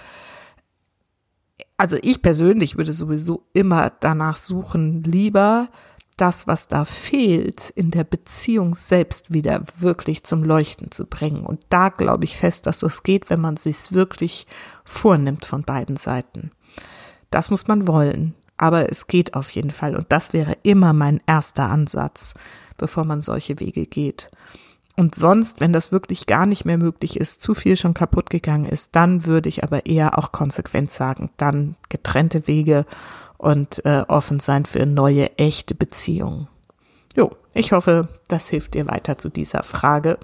also 1.79 1.97
ich 2.01 2.21
persönlich 2.21 2.75
würde 2.77 2.91
sowieso 2.91 3.45
immer 3.53 3.89
danach 4.01 4.35
suchen, 4.35 5.01
lieber, 5.03 5.69
das, 6.17 6.45
was 6.45 6.67
da 6.67 6.83
fehlt, 6.83 7.69
in 7.69 7.89
der 7.89 8.03
Beziehung 8.03 8.75
selbst 8.75 9.33
wieder 9.33 9.63
wirklich 9.77 10.25
zum 10.25 10.43
Leuchten 10.43 10.91
zu 10.91 11.05
bringen. 11.05 11.45
Und 11.45 11.61
da 11.69 11.87
glaube 11.87 12.25
ich 12.25 12.35
fest, 12.35 12.65
dass 12.65 12.83
es 12.83 13.03
geht, 13.03 13.29
wenn 13.29 13.39
man 13.39 13.55
sich's 13.55 13.93
wirklich 13.93 14.45
vornimmt 14.83 15.45
von 15.45 15.63
beiden 15.63 15.95
Seiten. 15.95 16.51
Das 17.31 17.49
muss 17.49 17.67
man 17.69 17.87
wollen. 17.87 18.35
Aber 18.57 18.91
es 18.91 19.07
geht 19.07 19.33
auf 19.33 19.49
jeden 19.51 19.71
Fall. 19.71 19.95
Und 19.95 20.11
das 20.11 20.33
wäre 20.33 20.57
immer 20.63 20.91
mein 20.91 21.21
erster 21.27 21.69
Ansatz, 21.69 22.33
bevor 22.75 23.05
man 23.05 23.21
solche 23.21 23.61
Wege 23.61 23.85
geht. 23.85 24.29
Und 24.99 25.15
sonst, 25.15 25.61
wenn 25.61 25.71
das 25.71 25.93
wirklich 25.93 26.25
gar 26.25 26.45
nicht 26.45 26.65
mehr 26.65 26.77
möglich 26.77 27.17
ist, 27.17 27.41
zu 27.41 27.53
viel 27.53 27.77
schon 27.77 27.93
kaputt 27.93 28.29
gegangen 28.29 28.65
ist, 28.65 28.97
dann 28.97 29.25
würde 29.25 29.47
ich 29.47 29.63
aber 29.63 29.85
eher 29.85 30.17
auch 30.17 30.33
konsequent 30.33 30.91
sagen, 30.91 31.29
dann 31.37 31.77
getrennte 31.87 32.47
Wege 32.47 32.85
und 33.37 33.85
äh, 33.85 34.03
offen 34.09 34.41
sein 34.41 34.65
für 34.65 34.85
neue, 34.85 35.37
echte 35.37 35.73
Beziehungen. 35.73 36.49
Jo, 37.15 37.31
ich 37.53 37.71
hoffe, 37.71 38.09
das 38.27 38.49
hilft 38.49 38.73
dir 38.73 38.87
weiter 38.87 39.17
zu 39.17 39.29
dieser 39.29 39.63
Frage. 39.63 40.19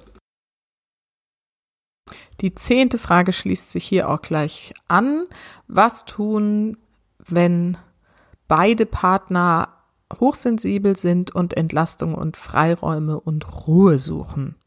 Die 2.42 2.54
zehnte 2.54 2.98
Frage 2.98 3.32
schließt 3.32 3.72
sich 3.72 3.86
hier 3.86 4.10
auch 4.10 4.22
gleich 4.22 4.74
an. 4.90 5.26
Was 5.70 6.04
tun, 6.04 6.76
wenn 7.20 7.78
beide 8.50 8.86
Partner 8.86 9.70
hochsensibel 10.20 10.98
sind 10.98 11.34
und 11.34 11.56
Entlastung 11.56 12.14
und 12.14 12.36
Freiräume 12.36 13.18
und 13.22 13.68
Ruhe 13.68 14.00
suchen? 14.00 14.58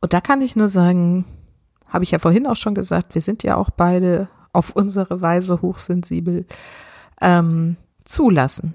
Und 0.00 0.12
da 0.12 0.20
kann 0.20 0.40
ich 0.40 0.56
nur 0.56 0.68
sagen, 0.68 1.24
habe 1.86 2.04
ich 2.04 2.10
ja 2.10 2.18
vorhin 2.18 2.46
auch 2.46 2.56
schon 2.56 2.74
gesagt, 2.74 3.14
wir 3.14 3.22
sind 3.22 3.42
ja 3.42 3.56
auch 3.56 3.70
beide 3.70 4.28
auf 4.52 4.70
unsere 4.74 5.20
Weise 5.20 5.62
hochsensibel 5.62 6.46
ähm, 7.20 7.76
zulassen. 8.04 8.74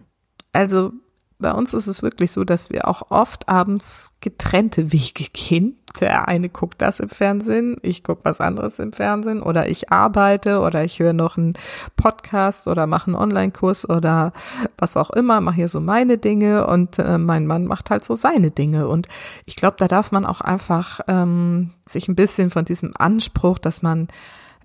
Also 0.54 0.92
bei 1.40 1.52
uns 1.52 1.74
ist 1.74 1.88
es 1.88 2.02
wirklich 2.02 2.32
so, 2.32 2.44
dass 2.44 2.70
wir 2.70 2.88
auch 2.88 3.12
oft 3.12 3.50
abends 3.50 4.14
getrennte 4.22 4.94
Wege 4.94 5.26
gehen. 5.34 5.78
Der 6.02 6.28
eine 6.28 6.50
guckt 6.50 6.82
das 6.82 7.00
im 7.00 7.10
Fernsehen, 7.10 7.78
ich 7.82 8.04
gucke 8.04 8.22
was 8.24 8.42
anderes 8.42 8.80
im 8.80 8.94
Fernsehen 8.94 9.42
oder 9.42 9.70
ich 9.70 9.92
arbeite 9.92 10.60
oder 10.60 10.84
ich 10.84 11.00
höre 11.00 11.14
noch 11.14 11.38
einen 11.38 11.54
Podcast 11.96 12.68
oder 12.68 12.88
mache 12.88 13.08
einen 13.08 13.16
Online-Kurs 13.16 13.90
oder 13.90 14.34
was 14.78 14.98
auch 14.98 15.10
immer, 15.12 15.42
mache 15.42 15.56
hier 15.56 15.68
so 15.68 15.80
meine 15.80 16.18
Dinge 16.18 16.68
und 16.68 17.00
äh, 17.00 17.18
mein 17.18 17.48
Mann 17.48 17.66
macht 17.66 17.90
halt 17.90 18.04
so 18.04 18.16
seine 18.16 18.52
Dinge. 18.52 18.88
Und 18.88 19.08
ich 19.46 19.56
glaube, 19.56 19.78
da 19.78 19.88
darf 19.88 20.12
man 20.12 20.26
auch 20.26 20.42
einfach 20.42 21.00
ähm, 21.08 21.72
sich 21.86 22.08
ein 22.08 22.16
bisschen 22.16 22.50
von 22.50 22.66
diesem 22.66 22.92
Anspruch, 22.98 23.60
dass 23.60 23.82
man 23.82 24.08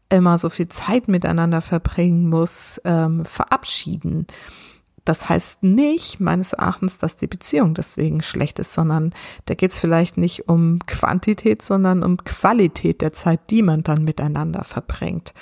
immer 0.09 0.39
so 0.39 0.49
viel 0.49 0.69
Zeit 0.69 1.09
miteinander 1.09 1.61
verbringen 1.61 2.29
muss, 2.29 2.81
ähm, 2.85 3.25
verabschieden. 3.25 4.27
Das 5.11 5.29
heißt 5.29 5.65
nicht, 5.65 6.21
meines 6.21 6.53
Erachtens, 6.53 6.99
dass 6.99 7.17
die 7.17 7.27
Beziehung 7.27 7.75
deswegen 7.75 8.23
schlecht 8.23 8.61
ist, 8.61 8.73
sondern 8.73 9.13
da 9.47 9.55
geht 9.55 9.73
es 9.73 9.79
vielleicht 9.81 10.17
nicht 10.17 10.49
um 10.49 10.79
Quantität, 10.87 11.63
sondern 11.63 12.05
um 12.05 12.23
Qualität 12.23 13.01
der 13.01 13.13
Zeit, 13.13 13.41
die 13.51 13.63
man 13.63 13.83
dann 13.83 14.05
miteinander 14.05 14.63
verbringt. 14.63 15.35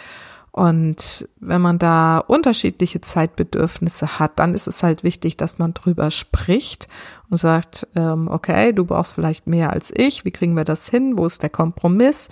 Und 0.52 1.28
wenn 1.38 1.60
man 1.60 1.78
da 1.78 2.16
unterschiedliche 2.16 3.02
Zeitbedürfnisse 3.02 4.18
hat, 4.18 4.38
dann 4.38 4.54
ist 4.54 4.68
es 4.68 4.82
halt 4.82 5.04
wichtig, 5.04 5.36
dass 5.36 5.58
man 5.58 5.74
drüber 5.74 6.10
spricht 6.10 6.88
und 7.28 7.36
sagt, 7.36 7.86
ähm, 7.94 8.26
okay, 8.28 8.72
du 8.72 8.86
brauchst 8.86 9.12
vielleicht 9.12 9.46
mehr 9.46 9.70
als 9.70 9.92
ich, 9.94 10.24
wie 10.24 10.30
kriegen 10.30 10.56
wir 10.56 10.64
das 10.64 10.88
hin, 10.88 11.18
wo 11.18 11.26
ist 11.26 11.42
der 11.42 11.50
Kompromiss? 11.50 12.30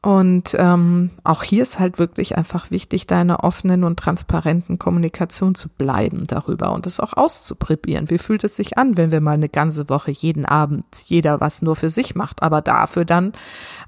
Und 0.00 0.54
ähm, 0.56 1.10
auch 1.24 1.42
hier 1.42 1.62
ist 1.62 1.80
halt 1.80 1.98
wirklich 1.98 2.36
einfach 2.36 2.70
wichtig, 2.70 3.08
deiner 3.08 3.42
offenen 3.42 3.82
und 3.82 3.98
transparenten 3.98 4.78
Kommunikation 4.78 5.56
zu 5.56 5.68
bleiben 5.68 6.22
darüber 6.24 6.72
und 6.72 6.86
es 6.86 7.00
auch 7.00 7.14
auszuprobieren. 7.14 8.08
Wie 8.08 8.18
fühlt 8.18 8.44
es 8.44 8.54
sich 8.54 8.78
an, 8.78 8.96
wenn 8.96 9.10
wir 9.10 9.20
mal 9.20 9.32
eine 9.32 9.48
ganze 9.48 9.88
Woche 9.88 10.12
jeden 10.12 10.44
Abend 10.46 10.84
jeder 11.06 11.40
was 11.40 11.62
nur 11.62 11.74
für 11.74 11.90
sich 11.90 12.14
macht, 12.14 12.44
aber 12.44 12.62
dafür 12.62 13.04
dann 13.04 13.32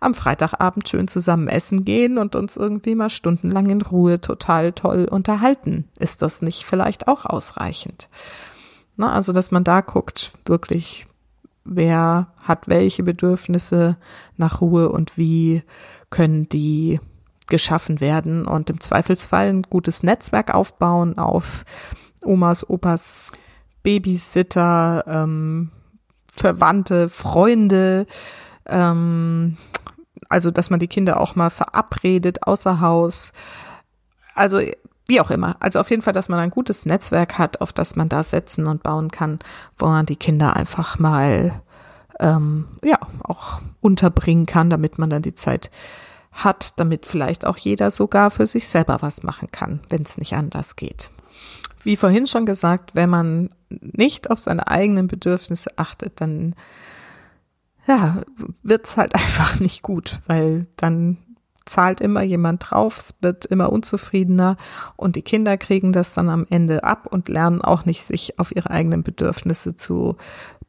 am 0.01 0.15
Freitagabend 0.15 0.89
schön 0.89 1.07
zusammen 1.07 1.47
essen 1.47 1.85
gehen 1.85 2.19
und 2.19 2.35
uns 2.35 2.57
irgendwie 2.57 2.97
mal 2.97 3.11
stundenlang 3.11 3.71
in 3.71 3.81
Ruhe 3.81 4.21
total 4.21 4.73
toll 4.73 5.07
unterhalten? 5.09 5.85
Ist 6.01 6.23
das 6.23 6.43
nicht 6.43 6.65
vielleicht 6.65 7.07
auch 7.07 7.25
ausreichend? 7.25 8.09
Na, 8.97 9.13
also, 9.13 9.33
dass 9.33 9.53
man 9.53 9.63
da 9.63 9.81
guckt, 9.81 10.33
wirklich, 10.45 11.07
wer 11.65 12.27
hat 12.39 12.67
welche 12.67 13.05
Bedürfnisse 13.05 13.97
nach 14.37 14.61
Ruhe 14.61 14.89
und 14.91 15.17
wie 15.17 15.63
können 16.11 16.49
die 16.49 17.01
geschaffen 17.49 18.01
werden 18.01 18.47
und 18.47 18.71
im 18.71 18.81
Zweifelsfall 18.81 19.49
ein 19.49 19.63
gutes 19.63 20.03
Netzwerk 20.03 20.55
aufbauen 20.55 21.19
auf 21.19 21.65
Omas, 22.23 22.69
Opas, 22.69 23.33
Babysitter, 23.83 25.05
ähm, 25.07 25.71
Verwandte, 26.33 27.09
Freunde, 27.09 28.07
ähm, 28.67 29.57
also 30.29 30.51
dass 30.51 30.71
man 30.71 30.81
die 30.81 30.89
Kinder 30.89 31.21
auch 31.21 31.35
mal 31.35 31.51
verabredet 31.51 32.47
außer 32.47 32.81
Haus. 32.81 33.33
Also 34.35 34.61
wie 35.07 35.21
auch 35.21 35.31
immer. 35.31 35.57
Also 35.59 35.81
auf 35.81 35.91
jeden 35.91 36.03
Fall, 36.03 36.13
dass 36.13 36.29
man 36.29 36.39
ein 36.39 36.51
gutes 36.51 36.87
Netzwerk 36.87 37.37
hat, 37.37 37.61
auf 37.61 37.73
das 37.73 37.97
man 37.97 38.09
da 38.09 38.23
setzen 38.23 38.67
und 38.69 38.85
bauen 38.85 39.11
kann, 39.11 39.41
wo 39.77 39.87
man 39.87 40.07
die 40.07 40.17
Kinder 40.17 40.55
einfach 40.55 41.01
mal 41.01 41.61
ähm, 42.21 42.69
ja 42.85 42.99
auch 43.23 43.61
unterbringen 43.81 44.47
kann, 44.47 44.71
damit 44.71 44.99
man 44.99 45.11
dann 45.11 45.23
die 45.23 45.35
Zeit 45.35 45.71
hat, 46.33 46.79
damit 46.79 47.07
vielleicht 47.07 47.45
auch 47.47 47.57
jeder 47.57 47.91
sogar 47.91 48.31
für 48.31 48.47
sich 48.47 48.69
selber 48.69 48.99
was 49.01 49.23
machen 49.23 49.49
kann, 49.51 49.81
wenn 49.89 50.03
es 50.03 50.19
nicht 50.19 50.35
anders 50.35 50.77
geht. 50.77 51.11
Wie 51.83 51.97
vorhin 51.97 52.27
schon 52.27 52.47
gesagt, 52.47 52.95
wenn 52.95 53.11
man 53.11 53.51
nicht 53.69 54.31
auf 54.31 54.39
seine 54.39 54.69
eigenen 54.69 55.09
Bedürfnisse 55.09 55.71
achtet, 55.77 56.21
dann 56.21 56.55
ja, 57.87 58.23
wird's 58.63 58.97
halt 58.97 59.15
einfach 59.15 59.59
nicht 59.59 59.83
gut, 59.83 60.21
weil 60.27 60.67
dann 60.77 61.19
zahlt 61.67 62.01
immer 62.01 62.23
jemand 62.23 62.71
drauf, 62.71 62.99
es 62.99 63.15
wird 63.21 63.47
immer 63.47 63.71
unzufriedener 63.71 64.57
und 64.97 65.15
die 65.15 65.23
Kinder 65.23 65.57
kriegen 65.57 65.93
das 65.93 66.13
dann 66.15 66.29
am 66.29 66.47
Ende 66.51 66.83
ab 66.85 67.07
und 67.09 67.29
lernen 67.29 67.63
auch 67.63 67.85
nicht, 67.85 68.03
sich 68.03 68.39
auf 68.39 68.55
ihre 68.55 68.71
eigenen 68.71 69.03
Bedürfnisse 69.03 69.77
zu 69.77 70.17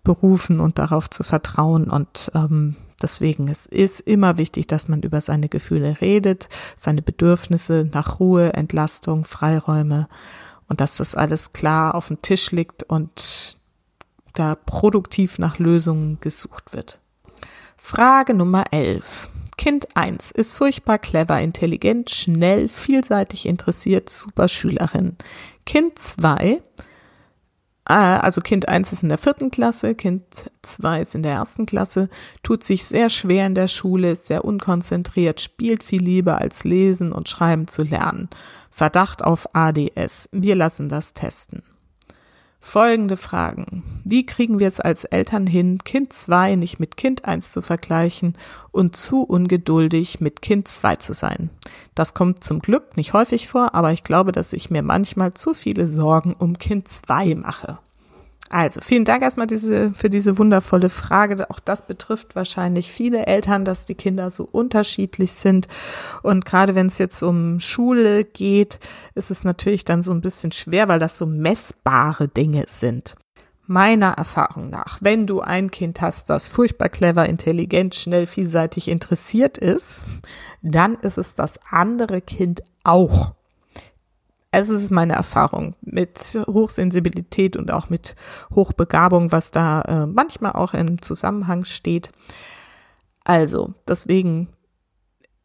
berufen 0.03 0.59
und 0.59 0.79
darauf 0.79 1.09
zu 1.09 1.23
vertrauen. 1.23 1.89
Und 1.89 2.31
ähm, 2.33 2.75
deswegen 3.01 3.47
es 3.47 3.65
ist 3.65 4.01
immer 4.01 4.37
wichtig, 4.37 4.67
dass 4.67 4.87
man 4.87 5.01
über 5.01 5.21
seine 5.21 5.49
Gefühle 5.49 6.01
redet, 6.01 6.49
seine 6.75 7.01
Bedürfnisse 7.01 7.89
nach 7.93 8.19
Ruhe, 8.19 8.53
Entlastung, 8.53 9.25
Freiräume 9.25 10.07
und 10.67 10.81
dass 10.81 10.97
das 10.97 11.15
alles 11.15 11.53
klar 11.53 11.95
auf 11.95 12.07
dem 12.07 12.21
Tisch 12.21 12.51
liegt 12.51 12.83
und 12.83 13.57
da 14.33 14.55
produktiv 14.55 15.39
nach 15.39 15.59
Lösungen 15.59 16.19
gesucht 16.21 16.73
wird. 16.73 16.99
Frage 17.75 18.33
Nummer 18.33 18.65
11. 18.71 19.29
Kind 19.57 19.95
1 19.95 20.31
ist 20.31 20.55
furchtbar 20.55 20.97
clever, 20.97 21.39
intelligent, 21.39 22.09
schnell, 22.09 22.67
vielseitig 22.67 23.45
interessiert, 23.45 24.09
super 24.09 24.47
Schülerin. 24.47 25.17
Kind 25.65 25.99
2 25.99 26.61
Ah, 26.77 26.81
also 27.86 28.41
Kind 28.41 28.70
1 28.70 28.94
ist 28.94 29.04
in 29.04 29.10
der 29.10 29.17
vierten 29.17 29.52
Klasse, 29.52 29.96
Kind 29.96 30.24
2 30.62 31.02
ist 31.02 31.15
in 31.15 31.24
der 31.24 31.34
ersten 31.34 31.65
Klasse, 31.65 32.10
tut 32.44 32.63
sich 32.63 32.86
sehr 32.86 33.10
schwer 33.10 33.48
in 33.48 33.56
der 33.56 33.67
Schule, 33.67 34.12
ist 34.12 34.28
sehr 34.28 34.46
unkonzentriert, 34.46 35.41
spielt 35.41 35.84
viel 35.84 36.04
lieber 36.04 36.38
als 36.39 36.63
lesen 36.63 37.12
und 37.12 37.28
schreiben 37.28 37.67
zu 37.67 37.84
lernen. 37.84 38.30
Verdacht 38.70 39.24
auf 39.24 39.50
ADS. 39.54 40.30
Wir 40.32 40.56
lassen 40.56 40.89
das 40.89 41.13
testen. 41.13 41.63
Folgende 42.63 43.17
Fragen. 43.17 43.84
Wie 44.06 44.26
kriegen 44.26 44.60
wir 44.60 44.67
es 44.67 44.80
als 44.80 45.04
Eltern 45.04 45.47
hin, 45.47 45.80
Kind 45.84 46.13
2 46.13 46.56
nicht 46.56 46.80
mit 46.80 46.95
Kind 46.95 47.26
1 47.26 47.52
zu 47.52 47.62
vergleichen 47.63 48.38
und 48.71 48.95
zu 48.95 49.24
ungeduldig 49.24 50.21
mit 50.21 50.43
Kind 50.43 50.67
2 50.67 50.95
zu 50.97 51.13
sein? 51.13 51.50
Das 51.95 52.13
kommt 52.13 52.43
zum 52.43 52.60
Glück 52.60 52.95
nicht 52.95 53.13
häufig 53.13 53.47
vor, 53.47 53.74
aber 53.74 53.91
ich 53.91 54.04
glaube, 54.04 54.32
dass 54.32 54.54
ich 54.54 54.69
mir 54.69 54.84
manchmal 54.84 55.34
zu 55.34 55.56
viele 55.56 55.88
Sorgen 55.88 56.34
um 56.34 56.60
Kind 56.60 56.88
2 56.88 57.36
mache. 57.36 57.80
Also, 58.53 58.81
vielen 58.83 59.05
Dank 59.05 59.23
erstmal 59.23 59.47
diese, 59.47 59.93
für 59.93 60.09
diese 60.09 60.37
wundervolle 60.37 60.89
Frage. 60.89 61.49
Auch 61.49 61.61
das 61.61 61.87
betrifft 61.87 62.35
wahrscheinlich 62.35 62.91
viele 62.91 63.25
Eltern, 63.25 63.63
dass 63.63 63.85
die 63.85 63.95
Kinder 63.95 64.29
so 64.29 64.43
unterschiedlich 64.43 65.31
sind. 65.31 65.69
Und 66.21 66.43
gerade 66.43 66.75
wenn 66.75 66.87
es 66.87 66.97
jetzt 66.97 67.23
um 67.23 67.61
Schule 67.61 68.25
geht, 68.25 68.81
ist 69.15 69.31
es 69.31 69.45
natürlich 69.45 69.85
dann 69.85 70.01
so 70.01 70.11
ein 70.11 70.19
bisschen 70.19 70.51
schwer, 70.51 70.89
weil 70.89 70.99
das 70.99 71.17
so 71.17 71.25
messbare 71.25 72.27
Dinge 72.27 72.65
sind. 72.67 73.15
Meiner 73.67 74.11
Erfahrung 74.17 74.69
nach, 74.69 74.97
wenn 74.99 75.27
du 75.27 75.39
ein 75.39 75.71
Kind 75.71 76.01
hast, 76.01 76.29
das 76.29 76.49
furchtbar 76.49 76.89
clever, 76.89 77.29
intelligent, 77.29 77.95
schnell, 77.95 78.27
vielseitig 78.27 78.89
interessiert 78.89 79.57
ist, 79.57 80.03
dann 80.61 80.95
ist 80.95 81.17
es 81.17 81.35
das 81.35 81.57
andere 81.69 82.19
Kind 82.19 82.63
auch 82.83 83.31
es 84.51 84.69
ist 84.69 84.91
meine 84.91 85.13
Erfahrung 85.13 85.75
mit 85.81 86.39
Hochsensibilität 86.47 87.56
und 87.56 87.71
auch 87.71 87.89
mit 87.89 88.15
Hochbegabung, 88.54 89.31
was 89.31 89.52
da 89.52 89.81
äh, 89.81 90.06
manchmal 90.06 90.54
auch 90.54 90.73
im 90.73 91.02
Zusammenhang 91.02 91.63
steht. 91.63 92.12
Also, 93.23 93.73
deswegen 93.87 94.49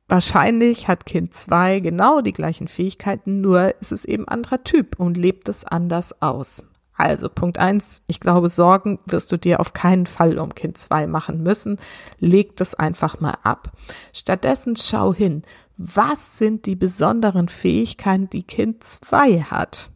wahrscheinlich 0.08 0.88
hat 0.88 1.06
Kind 1.06 1.34
zwei 1.34 1.80
genau 1.80 2.20
die 2.20 2.32
gleichen 2.32 2.68
Fähigkeiten, 2.68 3.40
nur 3.40 3.74
ist 3.80 3.92
es 3.92 4.04
eben 4.04 4.26
anderer 4.26 4.64
Typ 4.64 4.98
und 4.98 5.16
lebt 5.16 5.48
es 5.48 5.64
anders 5.64 6.20
aus. 6.22 6.64
Also 6.96 7.28
Punkt 7.28 7.58
eins, 7.58 8.02
ich 8.06 8.20
glaube, 8.20 8.48
Sorgen 8.48 8.98
wirst 9.04 9.30
du 9.30 9.36
dir 9.36 9.60
auf 9.60 9.74
keinen 9.74 10.06
Fall 10.06 10.38
um 10.38 10.54
Kind 10.54 10.78
zwei 10.78 11.06
machen 11.06 11.42
müssen. 11.42 11.78
Leg 12.18 12.56
das 12.56 12.74
einfach 12.74 13.20
mal 13.20 13.36
ab. 13.42 13.72
Stattdessen 14.14 14.76
schau 14.76 15.12
hin, 15.12 15.42
was 15.76 16.38
sind 16.38 16.66
die 16.66 16.76
besonderen 16.76 17.48
Fähigkeiten, 17.48 18.30
die 18.30 18.42
Kind 18.42 18.82
zwei 18.82 19.40
hat? 19.40 19.90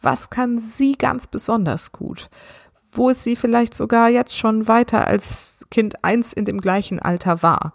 Was 0.00 0.30
kann 0.30 0.58
sie 0.58 0.92
ganz 0.92 1.26
besonders 1.26 1.92
gut? 1.92 2.30
Wo 2.92 3.10
ist 3.10 3.22
sie 3.22 3.36
vielleicht 3.36 3.74
sogar 3.74 4.08
jetzt 4.08 4.36
schon 4.36 4.66
weiter 4.66 5.06
als 5.06 5.64
Kind 5.70 6.02
eins 6.04 6.32
in 6.32 6.46
dem 6.46 6.60
gleichen 6.60 6.98
Alter 6.98 7.42
war? 7.42 7.74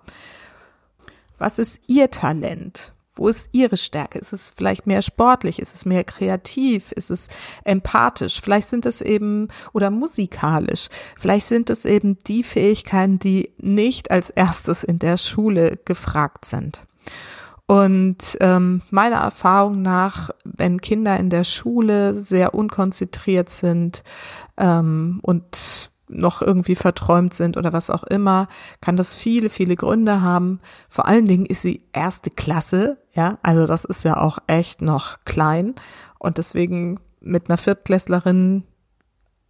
Was 1.37 1.59
ist 1.59 1.81
ihr 1.87 2.09
Talent? 2.09 2.93
Wo 3.15 3.29
ist 3.29 3.47
ihre 3.53 3.77
Stärke? 3.77 4.19
Ist 4.19 4.33
es 4.33 4.51
vielleicht 4.51 4.87
mehr 4.87 5.01
sportlich? 5.01 5.59
Ist 5.59 5.73
es 5.73 5.85
mehr 5.85 6.03
kreativ? 6.03 6.91
Ist 6.91 7.11
es 7.11 7.29
empathisch? 7.63 8.41
Vielleicht 8.41 8.67
sind 8.67 8.85
es 8.85 9.01
eben 9.01 9.47
oder 9.71 9.89
musikalisch. 9.89 10.89
Vielleicht 11.17 11.45
sind 11.45 11.69
es 11.69 11.85
eben 11.85 12.17
die 12.27 12.43
Fähigkeiten, 12.43 13.19
die 13.19 13.53
nicht 13.57 14.11
als 14.11 14.31
erstes 14.31 14.83
in 14.83 14.99
der 14.99 15.17
Schule 15.17 15.79
gefragt 15.85 16.43
sind. 16.43 16.85
Und 17.67 18.37
ähm, 18.41 18.83
meiner 18.91 19.17
Erfahrung 19.17 19.81
nach, 19.81 20.29
wenn 20.43 20.81
Kinder 20.81 21.17
in 21.17 21.29
der 21.29 21.43
Schule 21.43 22.19
sehr 22.19 22.53
unkonzentriert 22.53 23.49
sind 23.49 24.03
ähm, 24.57 25.19
und 25.23 25.89
noch 26.07 26.43
irgendwie 26.43 26.75
verträumt 26.75 27.33
sind 27.33 27.57
oder 27.57 27.73
was 27.73 27.89
auch 27.89 28.03
immer, 28.03 28.47
kann 28.81 28.95
das 28.95 29.15
viele, 29.15 29.49
viele 29.49 29.75
Gründe 29.75 30.21
haben. 30.21 30.59
Vor 30.87 31.07
allen 31.07 31.25
Dingen 31.25 31.47
ist 31.47 31.63
sie 31.63 31.81
erste 31.93 32.29
Klasse, 32.29 32.97
ja, 33.13 33.39
also 33.41 33.65
das 33.65 33.85
ist 33.85 34.03
ja 34.03 34.17
auch 34.17 34.37
echt 34.45 34.83
noch 34.83 35.17
klein 35.25 35.73
und 36.19 36.37
deswegen 36.37 36.99
mit 37.21 37.49
einer 37.49 37.57
Viertklässlerin 37.57 38.63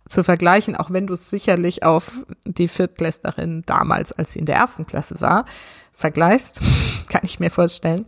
zu 0.08 0.24
vergleichen, 0.24 0.76
auch 0.76 0.92
wenn 0.92 1.08
du 1.08 1.14
es 1.14 1.30
sicherlich 1.30 1.84
auf 1.84 2.26
die 2.46 2.68
Viertklässlerin 2.68 3.64
damals, 3.66 4.12
als 4.12 4.34
sie 4.34 4.40
in 4.40 4.46
der 4.46 4.56
ersten 4.56 4.86
Klasse 4.86 5.20
war, 5.20 5.46
vergleichst, 5.96 6.62
kann 7.10 7.22
ich 7.24 7.40
mir 7.40 7.50
vorstellen. 7.50 8.06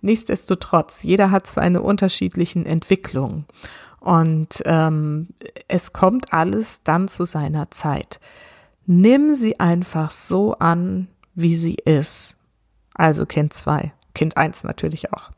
Nichtsdestotrotz, 0.00 1.02
jeder 1.02 1.30
hat 1.30 1.46
seine 1.46 1.82
unterschiedlichen 1.82 2.66
Entwicklungen. 2.66 3.46
Und 4.00 4.62
ähm, 4.66 5.28
es 5.68 5.92
kommt 5.92 6.32
alles 6.32 6.82
dann 6.84 7.08
zu 7.08 7.24
seiner 7.24 7.70
Zeit. 7.70 8.20
Nimm 8.86 9.34
sie 9.34 9.58
einfach 9.58 10.12
so 10.12 10.54
an, 10.54 11.08
wie 11.34 11.56
sie 11.56 11.74
ist. 11.74 12.36
Also 12.94 13.26
Kind 13.26 13.52
zwei, 13.52 13.92
Kind 14.14 14.36
eins 14.36 14.62
natürlich 14.62 15.12
auch. 15.12 15.30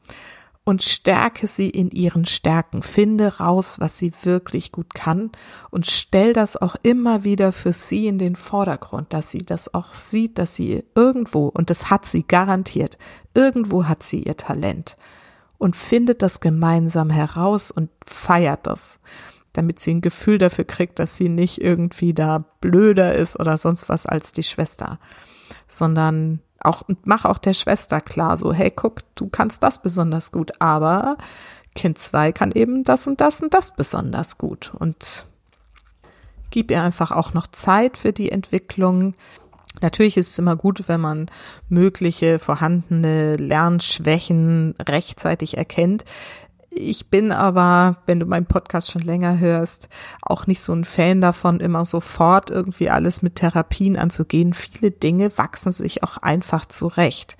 Und 0.68 0.82
stärke 0.82 1.46
sie 1.46 1.70
in 1.70 1.90
ihren 1.92 2.26
Stärken. 2.26 2.82
Finde 2.82 3.38
raus, 3.38 3.80
was 3.80 3.96
sie 3.96 4.12
wirklich 4.24 4.70
gut 4.70 4.92
kann 4.92 5.30
und 5.70 5.86
stell 5.86 6.34
das 6.34 6.58
auch 6.58 6.76
immer 6.82 7.24
wieder 7.24 7.52
für 7.52 7.72
sie 7.72 8.06
in 8.06 8.18
den 8.18 8.36
Vordergrund, 8.36 9.14
dass 9.14 9.30
sie 9.30 9.38
das 9.38 9.72
auch 9.72 9.94
sieht, 9.94 10.36
dass 10.36 10.54
sie 10.54 10.84
irgendwo, 10.94 11.46
und 11.46 11.70
das 11.70 11.88
hat 11.88 12.04
sie 12.04 12.22
garantiert, 12.22 12.98
irgendwo 13.32 13.84
hat 13.86 14.02
sie 14.02 14.24
ihr 14.24 14.36
Talent 14.36 14.96
und 15.56 15.74
findet 15.74 16.20
das 16.20 16.40
gemeinsam 16.40 17.08
heraus 17.08 17.70
und 17.70 17.88
feiert 18.04 18.66
das, 18.66 19.00
damit 19.54 19.80
sie 19.80 19.94
ein 19.94 20.02
Gefühl 20.02 20.36
dafür 20.36 20.66
kriegt, 20.66 20.98
dass 20.98 21.16
sie 21.16 21.30
nicht 21.30 21.62
irgendwie 21.62 22.12
da 22.12 22.44
blöder 22.60 23.14
ist 23.14 23.40
oder 23.40 23.56
sonst 23.56 23.88
was 23.88 24.04
als 24.04 24.32
die 24.32 24.42
Schwester, 24.42 25.00
sondern 25.66 26.40
auch, 26.60 26.82
mach 27.04 27.24
auch 27.24 27.38
der 27.38 27.54
Schwester 27.54 28.00
klar, 28.00 28.36
so, 28.36 28.52
hey, 28.52 28.70
guck, 28.74 29.02
du 29.14 29.28
kannst 29.28 29.62
das 29.62 29.80
besonders 29.82 30.32
gut, 30.32 30.52
aber 30.60 31.16
Kind 31.74 31.98
zwei 31.98 32.32
kann 32.32 32.52
eben 32.52 32.82
das 32.82 33.06
und 33.06 33.20
das 33.20 33.40
und 33.40 33.54
das 33.54 33.74
besonders 33.76 34.38
gut 34.38 34.72
und 34.78 35.26
gib 36.50 36.70
ihr 36.70 36.82
einfach 36.82 37.12
auch 37.12 37.34
noch 37.34 37.46
Zeit 37.46 37.96
für 37.96 38.12
die 38.12 38.32
Entwicklung. 38.32 39.14
Natürlich 39.80 40.16
ist 40.16 40.30
es 40.30 40.38
immer 40.38 40.56
gut, 40.56 40.88
wenn 40.88 41.00
man 41.00 41.26
mögliche 41.68 42.38
vorhandene 42.38 43.36
Lernschwächen 43.36 44.74
rechtzeitig 44.80 45.56
erkennt. 45.56 46.04
Ich 46.78 47.10
bin 47.10 47.32
aber, 47.32 47.96
wenn 48.06 48.20
du 48.20 48.26
meinen 48.26 48.46
Podcast 48.46 48.92
schon 48.92 49.02
länger 49.02 49.40
hörst, 49.40 49.88
auch 50.22 50.46
nicht 50.46 50.60
so 50.60 50.72
ein 50.72 50.84
Fan 50.84 51.20
davon, 51.20 51.58
immer 51.58 51.84
sofort 51.84 52.50
irgendwie 52.50 52.88
alles 52.88 53.20
mit 53.20 53.34
Therapien 53.34 53.96
anzugehen. 53.96 54.54
Viele 54.54 54.92
Dinge 54.92 55.36
wachsen 55.36 55.72
sich 55.72 56.04
auch 56.04 56.18
einfach 56.18 56.66
zurecht. 56.66 57.36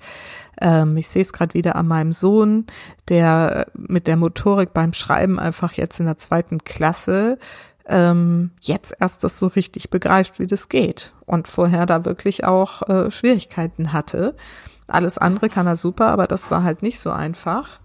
Ähm, 0.59 0.97
ich 0.97 1.07
sehe 1.07 1.21
es 1.21 1.31
gerade 1.31 1.53
wieder 1.53 1.77
an 1.77 1.87
meinem 1.87 2.11
Sohn, 2.11 2.67
der 3.07 3.67
mit 3.73 4.07
der 4.07 4.17
Motorik 4.17 4.73
beim 4.73 4.91
Schreiben 4.91 5.39
einfach 5.39 5.73
jetzt 5.73 6.01
in 6.01 6.05
der 6.05 6.17
zweiten 6.17 6.65
Klasse 6.65 7.37
ähm, 7.87 8.51
jetzt 8.59 8.93
erst 8.99 9.23
das 9.23 9.39
so 9.39 9.47
richtig 9.47 9.89
begreift, 9.89 10.39
wie 10.39 10.47
das 10.47 10.67
geht 10.67 11.13
und 11.25 11.47
vorher 11.47 11.85
da 11.85 12.03
wirklich 12.03 12.43
auch 12.43 12.87
äh, 12.89 13.09
Schwierigkeiten 13.09 13.93
hatte. 13.93 14.35
Alles 14.87 15.17
andere 15.17 15.47
kann 15.47 15.65
er 15.65 15.77
super, 15.77 16.07
aber 16.07 16.27
das 16.27 16.51
war 16.51 16.63
halt 16.63 16.81
nicht 16.83 16.99
so 16.99 17.11
einfach. 17.11 17.79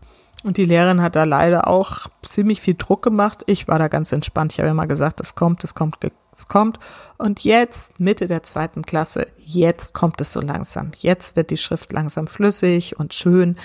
Und 0.45 0.59
die 0.59 0.67
Lehrerin 0.67 1.01
hat 1.01 1.17
da 1.17 1.25
leider 1.25 1.67
auch 1.69 2.07
ziemlich 2.23 2.61
viel 2.61 2.75
Druck 2.75 3.01
gemacht. 3.03 3.43
Ich 3.47 3.67
war 3.67 3.79
da 3.79 3.89
ganz 3.89 4.13
entspannt. 4.13 4.53
Ich 4.53 4.59
habe 4.59 4.69
immer 4.69 4.87
gesagt, 4.87 5.21
es 5.21 5.35
kommt, 5.35 5.65
es 5.65 5.75
kommt, 5.75 5.97
es 6.35 6.49
kommt. 6.49 6.79
Und 7.17 7.41
jetzt, 7.41 7.99
Mitte 7.99 8.27
der 8.27 8.43
zweiten 8.43 8.83
Klasse, 8.83 9.27
jetzt 9.39 9.95
kommt 9.95 10.21
es 10.21 10.35
so 10.35 10.43
langsam. 10.43 10.93
Jetzt 10.99 11.35
wird 11.35 11.49
die 11.49 11.57
Schrift 11.57 11.93
langsam 11.93 12.27
flüssig 12.27 13.01
und 13.01 13.15
schön. 13.15 13.57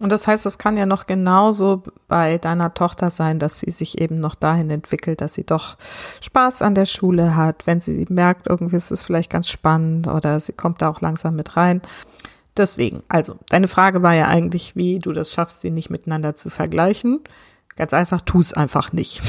Und 0.00 0.10
das 0.10 0.26
heißt, 0.26 0.44
es 0.46 0.58
kann 0.58 0.76
ja 0.76 0.86
noch 0.86 1.06
genauso 1.06 1.84
bei 2.08 2.38
deiner 2.38 2.74
Tochter 2.74 3.10
sein, 3.10 3.38
dass 3.38 3.60
sie 3.60 3.70
sich 3.70 4.00
eben 4.00 4.18
noch 4.18 4.34
dahin 4.34 4.70
entwickelt, 4.70 5.20
dass 5.20 5.34
sie 5.34 5.44
doch 5.44 5.76
Spaß 6.20 6.62
an 6.62 6.74
der 6.74 6.86
Schule 6.86 7.36
hat, 7.36 7.66
wenn 7.66 7.80
sie 7.80 8.06
merkt, 8.08 8.48
irgendwie 8.48 8.76
ist 8.76 8.90
es 8.90 9.04
vielleicht 9.04 9.30
ganz 9.30 9.48
spannend 9.48 10.08
oder 10.08 10.38
sie 10.40 10.52
kommt 10.52 10.82
da 10.82 10.88
auch 10.88 11.00
langsam 11.00 11.36
mit 11.36 11.56
rein. 11.56 11.82
Deswegen, 12.58 13.04
also, 13.08 13.36
deine 13.48 13.68
Frage 13.68 14.02
war 14.02 14.14
ja 14.14 14.26
eigentlich, 14.26 14.74
wie 14.74 14.98
du 14.98 15.12
das 15.12 15.32
schaffst, 15.32 15.60
sie 15.60 15.70
nicht 15.70 15.90
miteinander 15.90 16.34
zu 16.34 16.50
vergleichen. 16.50 17.20
Ganz 17.76 17.94
einfach, 17.94 18.20
tu 18.20 18.40
es 18.40 18.52
einfach 18.52 18.92
nicht. 18.92 19.22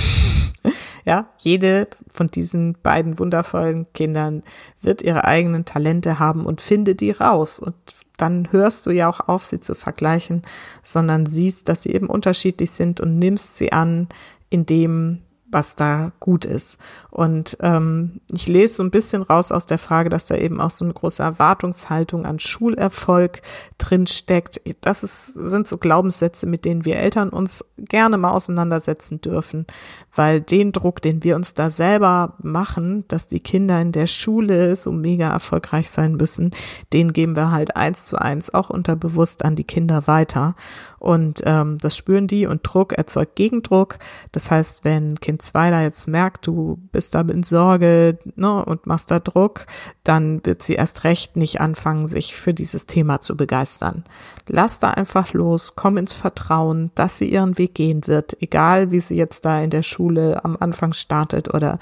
ja, 1.05 1.29
jede 1.37 1.87
von 2.09 2.27
diesen 2.27 2.73
beiden 2.81 3.19
wundervollen 3.19 3.85
Kindern 3.93 4.41
wird 4.81 5.03
ihre 5.03 5.25
eigenen 5.25 5.65
Talente 5.65 6.17
haben 6.17 6.45
und 6.45 6.59
finde 6.59 6.95
die 6.95 7.11
raus 7.11 7.59
und 7.59 7.75
dann 8.17 8.51
hörst 8.51 8.85
du 8.85 8.91
ja 8.91 9.07
auch 9.07 9.21
auf, 9.21 9.45
sie 9.45 9.59
zu 9.59 9.75
vergleichen, 9.75 10.41
sondern 10.83 11.25
siehst, 11.25 11.69
dass 11.69 11.83
sie 11.83 11.93
eben 11.93 12.07
unterschiedlich 12.07 12.71
sind 12.71 12.99
und 12.99 13.17
nimmst 13.17 13.55
sie 13.55 13.71
an 13.71 14.09
in 14.49 14.65
dem, 14.65 15.21
was 15.51 15.75
da 15.75 16.11
gut 16.19 16.45
ist. 16.45 16.79
Und 17.09 17.57
ähm, 17.61 18.21
ich 18.31 18.47
lese 18.47 18.75
so 18.75 18.83
ein 18.83 18.91
bisschen 18.91 19.23
raus 19.23 19.51
aus 19.51 19.65
der 19.65 19.77
Frage, 19.77 20.09
dass 20.09 20.25
da 20.25 20.35
eben 20.35 20.61
auch 20.61 20.71
so 20.71 20.85
eine 20.85 20.93
große 20.93 21.23
Erwartungshaltung 21.23 22.25
an 22.25 22.39
Schulerfolg 22.39 23.41
drin 23.77 24.05
steckt. 24.05 24.61
Das 24.81 25.03
ist, 25.03 25.33
sind 25.33 25.67
so 25.67 25.77
Glaubenssätze, 25.77 26.45
mit 26.45 26.65
denen 26.65 26.85
wir 26.85 26.97
Eltern 26.97 27.29
uns 27.29 27.65
gerne 27.77 28.17
mal 28.17 28.31
auseinandersetzen 28.31 29.21
dürfen, 29.21 29.65
weil 30.13 30.41
den 30.41 30.71
Druck, 30.71 31.01
den 31.01 31.23
wir 31.23 31.35
uns 31.35 31.53
da 31.53 31.69
selber 31.69 32.33
machen, 32.41 33.05
dass 33.07 33.27
die 33.27 33.39
Kinder 33.39 33.81
in 33.81 33.91
der 33.91 34.07
Schule 34.07 34.75
so 34.75 34.91
mega 34.91 35.29
erfolgreich 35.29 35.89
sein 35.89 36.15
müssen, 36.15 36.51
den 36.93 37.13
geben 37.13 37.35
wir 37.35 37.51
halt 37.51 37.75
eins 37.75 38.05
zu 38.05 38.21
eins 38.21 38.53
auch 38.53 38.69
unterbewusst 38.69 39.43
an 39.45 39.55
die 39.55 39.63
Kinder 39.63 40.07
weiter. 40.07 40.55
Und 40.99 41.41
ähm, 41.45 41.77
das 41.79 41.95
spüren 41.95 42.27
die 42.27 42.45
und 42.45 42.61
Druck 42.63 42.93
erzeugt 42.93 43.35
Gegendruck. 43.35 43.99
Das 44.31 44.51
heißt, 44.51 44.83
wenn 44.83 45.19
Kind 45.19 45.41
zwei 45.41 45.71
da 45.71 45.81
jetzt 45.81 46.07
merkt, 46.07 46.45
du 46.45 46.77
bist 46.91 47.15
da 47.15 47.21
in 47.21 47.43
Sorge 47.43 48.19
ne, 48.35 48.63
und 48.65 48.85
machst 48.85 49.11
da 49.11 49.19
Druck, 49.19 49.65
dann 50.03 50.45
wird 50.45 50.61
sie 50.61 50.73
erst 50.73 51.03
recht 51.03 51.35
nicht 51.37 51.61
anfangen, 51.61 52.07
sich 52.07 52.35
für 52.35 52.53
dieses 52.53 52.85
Thema 52.85 53.21
zu 53.21 53.37
begeistern. 53.37 54.03
Lass 54.47 54.79
da 54.79 54.91
einfach 54.91 55.33
los, 55.33 55.75
komm 55.75 55.97
ins 55.97 56.13
Vertrauen, 56.13 56.91
dass 56.95 57.17
sie 57.17 57.29
ihren 57.29 57.57
Weg 57.57 57.75
gehen 57.75 58.07
wird, 58.07 58.41
egal 58.41 58.91
wie 58.91 58.99
sie 58.99 59.15
jetzt 59.15 59.45
da 59.45 59.61
in 59.61 59.69
der 59.69 59.83
Schule 59.83 60.43
am 60.43 60.57
Anfang 60.59 60.93
startet 60.93 61.53
oder 61.53 61.79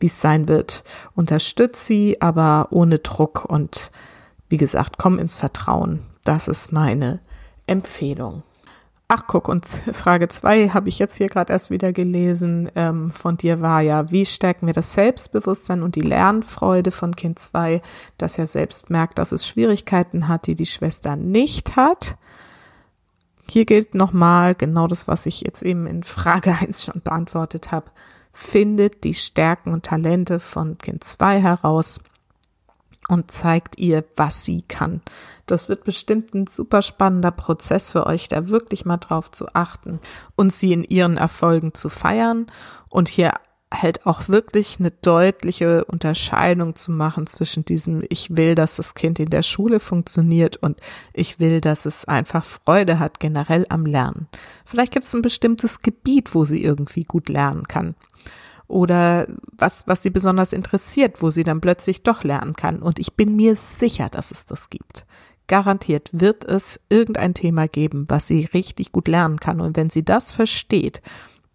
wie 0.00 0.06
es 0.06 0.20
sein 0.20 0.48
wird. 0.48 0.84
Unterstütz 1.14 1.86
sie, 1.86 2.20
aber 2.20 2.68
ohne 2.70 2.98
Druck 2.98 3.44
und 3.44 3.90
wie 4.48 4.56
gesagt, 4.56 4.98
komm 4.98 5.18
ins 5.18 5.34
Vertrauen. 5.34 6.00
Das 6.24 6.48
ist 6.48 6.72
meine 6.72 7.20
Empfehlung. 7.66 8.42
Ach, 9.08 9.22
guck, 9.28 9.48
und 9.48 9.66
Frage 9.92 10.28
zwei 10.28 10.70
habe 10.70 10.88
ich 10.88 10.98
jetzt 10.98 11.16
hier 11.16 11.28
gerade 11.28 11.52
erst 11.52 11.70
wieder 11.70 11.92
gelesen. 11.92 12.70
Ähm, 12.74 13.10
von 13.10 13.36
dir 13.36 13.60
war 13.60 13.80
ja, 13.80 14.10
wie 14.10 14.26
stärken 14.26 14.66
wir 14.66 14.74
das 14.74 14.94
Selbstbewusstsein 14.94 15.82
und 15.82 15.94
die 15.94 16.00
Lernfreude 16.00 16.90
von 16.90 17.14
Kind 17.14 17.38
zwei, 17.38 17.82
dass 18.18 18.38
er 18.38 18.48
selbst 18.48 18.90
merkt, 18.90 19.18
dass 19.18 19.32
es 19.32 19.46
Schwierigkeiten 19.46 20.26
hat, 20.26 20.48
die 20.48 20.56
die 20.56 20.66
Schwester 20.66 21.14
nicht 21.14 21.76
hat. 21.76 22.16
Hier 23.48 23.64
gilt 23.64 23.94
nochmal 23.94 24.56
genau 24.56 24.88
das, 24.88 25.06
was 25.06 25.26
ich 25.26 25.42
jetzt 25.42 25.62
eben 25.62 25.86
in 25.86 26.02
Frage 26.02 26.52
eins 26.60 26.84
schon 26.84 27.00
beantwortet 27.02 27.70
habe. 27.70 27.90
Findet 28.32 29.04
die 29.04 29.14
Stärken 29.14 29.72
und 29.72 29.86
Talente 29.86 30.40
von 30.40 30.78
Kind 30.78 31.04
zwei 31.04 31.40
heraus 31.40 32.00
und 33.08 33.30
zeigt 33.30 33.78
ihr, 33.78 34.04
was 34.16 34.44
sie 34.44 34.62
kann. 34.62 35.00
Das 35.46 35.68
wird 35.68 35.84
bestimmt 35.84 36.34
ein 36.34 36.46
super 36.46 36.82
spannender 36.82 37.30
Prozess 37.30 37.90
für 37.90 38.06
euch, 38.06 38.28
da 38.28 38.48
wirklich 38.48 38.84
mal 38.84 38.96
drauf 38.96 39.30
zu 39.30 39.46
achten 39.54 40.00
und 40.34 40.52
sie 40.52 40.72
in 40.72 40.84
ihren 40.84 41.16
Erfolgen 41.16 41.74
zu 41.74 41.88
feiern 41.88 42.46
und 42.88 43.08
hier 43.08 43.32
halt 43.72 44.06
auch 44.06 44.28
wirklich 44.28 44.76
eine 44.78 44.90
deutliche 44.90 45.84
Unterscheidung 45.84 46.76
zu 46.76 46.92
machen 46.92 47.26
zwischen 47.26 47.64
diesem, 47.64 48.04
ich 48.08 48.36
will, 48.36 48.54
dass 48.54 48.76
das 48.76 48.94
Kind 48.94 49.18
in 49.18 49.30
der 49.30 49.42
Schule 49.42 49.80
funktioniert 49.80 50.56
und 50.56 50.80
ich 51.12 51.40
will, 51.40 51.60
dass 51.60 51.84
es 51.84 52.04
einfach 52.04 52.44
Freude 52.44 52.98
hat 52.98 53.18
generell 53.18 53.66
am 53.68 53.84
Lernen. 53.84 54.28
Vielleicht 54.64 54.92
gibt 54.92 55.06
es 55.06 55.14
ein 55.14 55.22
bestimmtes 55.22 55.82
Gebiet, 55.82 56.34
wo 56.34 56.44
sie 56.44 56.62
irgendwie 56.62 57.04
gut 57.04 57.28
lernen 57.28 57.66
kann. 57.66 57.96
Oder 58.68 59.26
was, 59.58 59.84
was 59.86 60.02
sie 60.02 60.10
besonders 60.10 60.52
interessiert, 60.52 61.22
wo 61.22 61.30
sie 61.30 61.44
dann 61.44 61.60
plötzlich 61.60 62.02
doch 62.02 62.24
lernen 62.24 62.54
kann. 62.54 62.82
Und 62.82 62.98
ich 62.98 63.14
bin 63.14 63.36
mir 63.36 63.56
sicher, 63.56 64.08
dass 64.08 64.30
es 64.30 64.44
das 64.44 64.70
gibt. 64.70 65.06
Garantiert 65.46 66.10
wird 66.12 66.44
es 66.44 66.80
irgendein 66.88 67.34
Thema 67.34 67.68
geben, 67.68 68.06
was 68.08 68.26
sie 68.26 68.46
richtig 68.52 68.92
gut 68.92 69.08
lernen 69.08 69.38
kann. 69.38 69.60
Und 69.60 69.76
wenn 69.76 69.90
sie 69.90 70.04
das 70.04 70.32
versteht, 70.32 71.02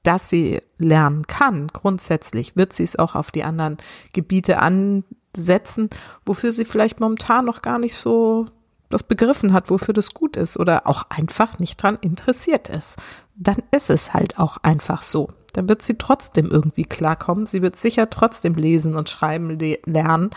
dass 0.04 0.30
sie 0.30 0.62
lernen 0.78 1.28
kann, 1.28 1.68
grundsätzlich 1.68 2.56
wird 2.56 2.74
sie 2.74 2.84
es 2.84 2.97
auch 2.97 3.16
auf 3.16 3.32
die 3.32 3.43
anderen 3.43 3.78
Gebiete 4.14 4.60
ansetzen, 4.60 5.89
wofür 6.26 6.52
sie 6.54 6.66
vielleicht 6.66 6.99
momentan 6.99 7.45
noch 7.45 7.62
gar 7.62 7.80
nicht 7.80 7.95
so 7.95 8.47
das 8.89 9.04
begriffen 9.04 9.54
hat, 9.54 9.70
wofür 9.70 9.93
das 9.93 10.14
gut 10.14 10.36
ist 10.36 10.58
oder 10.58 10.88
auch 10.88 11.04
einfach 11.10 11.60
nicht 11.60 11.82
dran 11.82 11.97
interessiert 12.02 12.70
ist. 12.70 12.97
Dann 13.36 13.58
ist 13.72 13.89
es 13.89 14.14
halt 14.14 14.38
auch 14.38 14.58
einfach 14.64 15.04
so. 15.04 15.30
Dann 15.54 15.70
wird 15.70 15.82
sie 15.82 15.97
trotzdem 15.97 16.49
irgendwie 16.49 16.86
klarkommen. 16.86 17.45
Sie 17.45 17.62
wird 17.62 17.76
sicher 17.76 18.10
trotzdem 18.10 18.56
lesen 18.56 18.95
und 18.95 19.10
schreiben 19.10 19.58
lernen, 19.86 20.32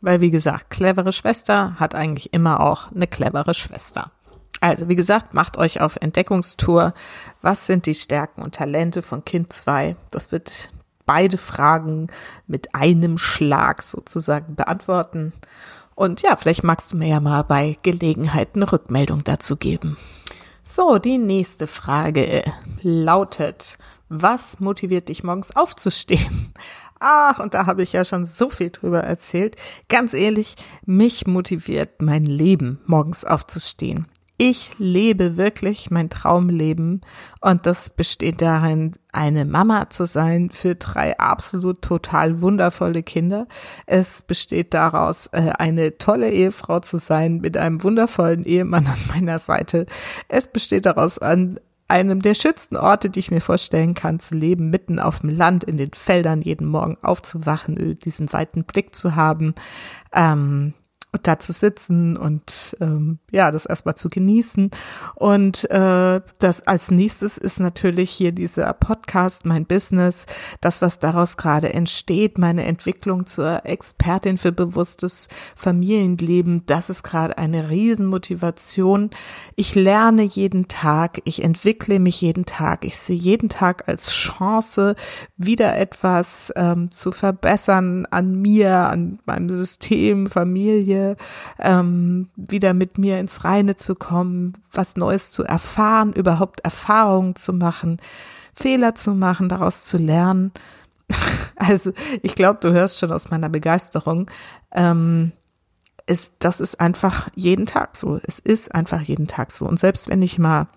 weil 0.00 0.20
wie 0.20 0.30
gesagt, 0.30 0.70
clevere 0.70 1.12
Schwester 1.12 1.76
hat 1.78 1.94
eigentlich 1.94 2.32
immer 2.32 2.60
auch 2.60 2.90
eine 2.92 3.06
clevere 3.06 3.54
Schwester. 3.54 4.10
Also, 4.60 4.88
wie 4.88 4.96
gesagt, 4.96 5.34
macht 5.34 5.58
euch 5.58 5.80
auf 5.80 5.96
Entdeckungstour. 6.00 6.94
Was 7.42 7.66
sind 7.66 7.86
die 7.86 7.94
Stärken 7.94 8.42
und 8.42 8.54
Talente 8.54 9.02
von 9.02 9.24
Kind 9.24 9.52
2? 9.52 9.96
Das 10.10 10.32
wird 10.32 10.70
beide 11.04 11.38
Fragen 11.38 12.08
mit 12.46 12.74
einem 12.74 13.18
Schlag 13.18 13.82
sozusagen 13.82 14.54
beantworten. 14.56 15.32
Und 15.94 16.22
ja, 16.22 16.36
vielleicht 16.36 16.64
magst 16.64 16.92
du 16.92 16.96
mir 16.96 17.08
ja 17.08 17.20
mal 17.20 17.42
bei 17.42 17.78
Gelegenheit 17.82 18.50
eine 18.54 18.70
Rückmeldung 18.70 19.24
dazu 19.24 19.56
geben. 19.56 19.96
So, 20.62 20.98
die 20.98 21.16
nächste 21.16 21.66
Frage 21.66 22.42
lautet, 22.82 23.78
was 24.08 24.60
motiviert 24.60 25.08
dich 25.08 25.24
morgens 25.24 25.54
aufzustehen? 25.54 26.52
Ach, 27.00 27.38
und 27.38 27.54
da 27.54 27.66
habe 27.66 27.82
ich 27.82 27.92
ja 27.92 28.04
schon 28.04 28.24
so 28.24 28.48
viel 28.48 28.70
drüber 28.70 29.00
erzählt. 29.00 29.56
Ganz 29.88 30.14
ehrlich, 30.14 30.54
mich 30.86 31.26
motiviert 31.26 32.00
mein 32.00 32.24
Leben, 32.24 32.80
morgens 32.86 33.24
aufzustehen. 33.24 34.06
Ich 34.38 34.78
lebe 34.78 35.38
wirklich 35.38 35.90
mein 35.90 36.10
Traumleben 36.10 37.00
und 37.40 37.64
das 37.64 37.88
besteht 37.88 38.42
darin, 38.42 38.92
eine 39.10 39.46
Mama 39.46 39.88
zu 39.88 40.04
sein 40.04 40.50
für 40.50 40.74
drei 40.74 41.18
absolut 41.18 41.80
total 41.80 42.42
wundervolle 42.42 43.02
Kinder. 43.02 43.48
Es 43.86 44.20
besteht 44.20 44.74
daraus, 44.74 45.28
äh, 45.28 45.52
eine 45.56 45.96
tolle 45.96 46.30
Ehefrau 46.30 46.80
zu 46.80 46.98
sein 46.98 47.38
mit 47.38 47.56
einem 47.56 47.82
wundervollen 47.82 48.44
Ehemann 48.44 48.86
an 48.86 48.98
meiner 49.08 49.38
Seite. 49.38 49.86
Es 50.28 50.46
besteht 50.46 50.84
daraus, 50.84 51.18
an 51.18 51.58
einem 51.88 52.20
der 52.20 52.34
schönsten 52.34 52.76
Orte, 52.76 53.10
die 53.10 53.20
ich 53.20 53.30
mir 53.30 53.40
vorstellen 53.40 53.94
kann, 53.94 54.18
zu 54.18 54.34
leben, 54.34 54.70
mitten 54.70 54.98
auf 54.98 55.20
dem 55.20 55.30
Land, 55.30 55.64
in 55.64 55.76
den 55.76 55.92
Feldern, 55.92 56.42
jeden 56.42 56.66
Morgen 56.66 56.96
aufzuwachen, 57.02 57.98
diesen 58.00 58.32
weiten 58.32 58.64
Blick 58.64 58.94
zu 58.94 59.14
haben. 59.14 59.54
Ähm, 60.12 60.74
und 61.16 61.26
da 61.26 61.38
zu 61.38 61.52
sitzen 61.52 62.16
und 62.16 62.76
ähm, 62.80 63.18
ja, 63.30 63.50
das 63.50 63.66
erstmal 63.66 63.94
zu 63.94 64.10
genießen. 64.10 64.70
Und 65.14 65.68
äh, 65.70 66.20
das 66.38 66.66
als 66.66 66.90
nächstes 66.90 67.38
ist 67.38 67.58
natürlich 67.58 68.10
hier 68.10 68.32
dieser 68.32 68.72
Podcast, 68.74 69.46
mein 69.46 69.64
Business, 69.64 70.26
das, 70.60 70.82
was 70.82 70.98
daraus 70.98 71.36
gerade 71.36 71.72
entsteht, 71.72 72.38
meine 72.38 72.66
Entwicklung 72.66 73.24
zur 73.26 73.64
Expertin 73.64 74.36
für 74.36 74.52
bewusstes 74.52 75.28
Familienleben. 75.54 76.64
Das 76.66 76.90
ist 76.90 77.02
gerade 77.02 77.38
eine 77.38 77.70
Riesenmotivation. 77.70 79.10
Ich 79.54 79.74
lerne 79.74 80.22
jeden 80.22 80.68
Tag, 80.68 81.22
ich 81.24 81.42
entwickle 81.42 81.98
mich 81.98 82.20
jeden 82.20 82.44
Tag, 82.44 82.84
ich 82.84 82.98
sehe 82.98 83.16
jeden 83.16 83.48
Tag 83.48 83.88
als 83.88 84.10
Chance, 84.10 84.96
wieder 85.38 85.76
etwas 85.78 86.52
ähm, 86.56 86.90
zu 86.90 87.10
verbessern 87.10 88.06
an 88.10 88.34
mir, 88.34 88.88
an 88.88 89.18
meinem 89.24 89.48
System, 89.48 90.26
Familie 90.26 91.05
ähm, 91.60 92.28
wieder 92.34 92.74
mit 92.74 92.98
mir 92.98 93.20
ins 93.20 93.44
Reine 93.44 93.76
zu 93.76 93.94
kommen, 93.94 94.54
was 94.72 94.96
Neues 94.96 95.30
zu 95.30 95.44
erfahren, 95.44 96.12
überhaupt 96.12 96.60
Erfahrungen 96.60 97.36
zu 97.36 97.52
machen, 97.52 98.00
Fehler 98.54 98.94
zu 98.94 99.12
machen, 99.14 99.48
daraus 99.48 99.84
zu 99.84 99.98
lernen. 99.98 100.52
Also 101.58 101.92
ich 102.20 102.34
glaube, 102.34 102.58
du 102.60 102.70
hörst 102.74 102.98
schon 102.98 103.10
aus 103.10 103.30
meiner 103.30 103.48
Begeisterung. 103.48 104.30
Ähm, 104.72 105.32
ist, 106.06 106.32
das 106.38 106.60
ist 106.60 106.78
einfach 106.80 107.28
jeden 107.34 107.64
Tag 107.64 107.96
so. 107.96 108.20
Es 108.24 108.38
ist 108.38 108.74
einfach 108.74 109.00
jeden 109.00 109.26
Tag 109.26 109.50
so. 109.52 109.66
Und 109.66 109.80
selbst 109.80 110.08
wenn 110.08 110.20
ich 110.20 110.38
mal 110.38 110.68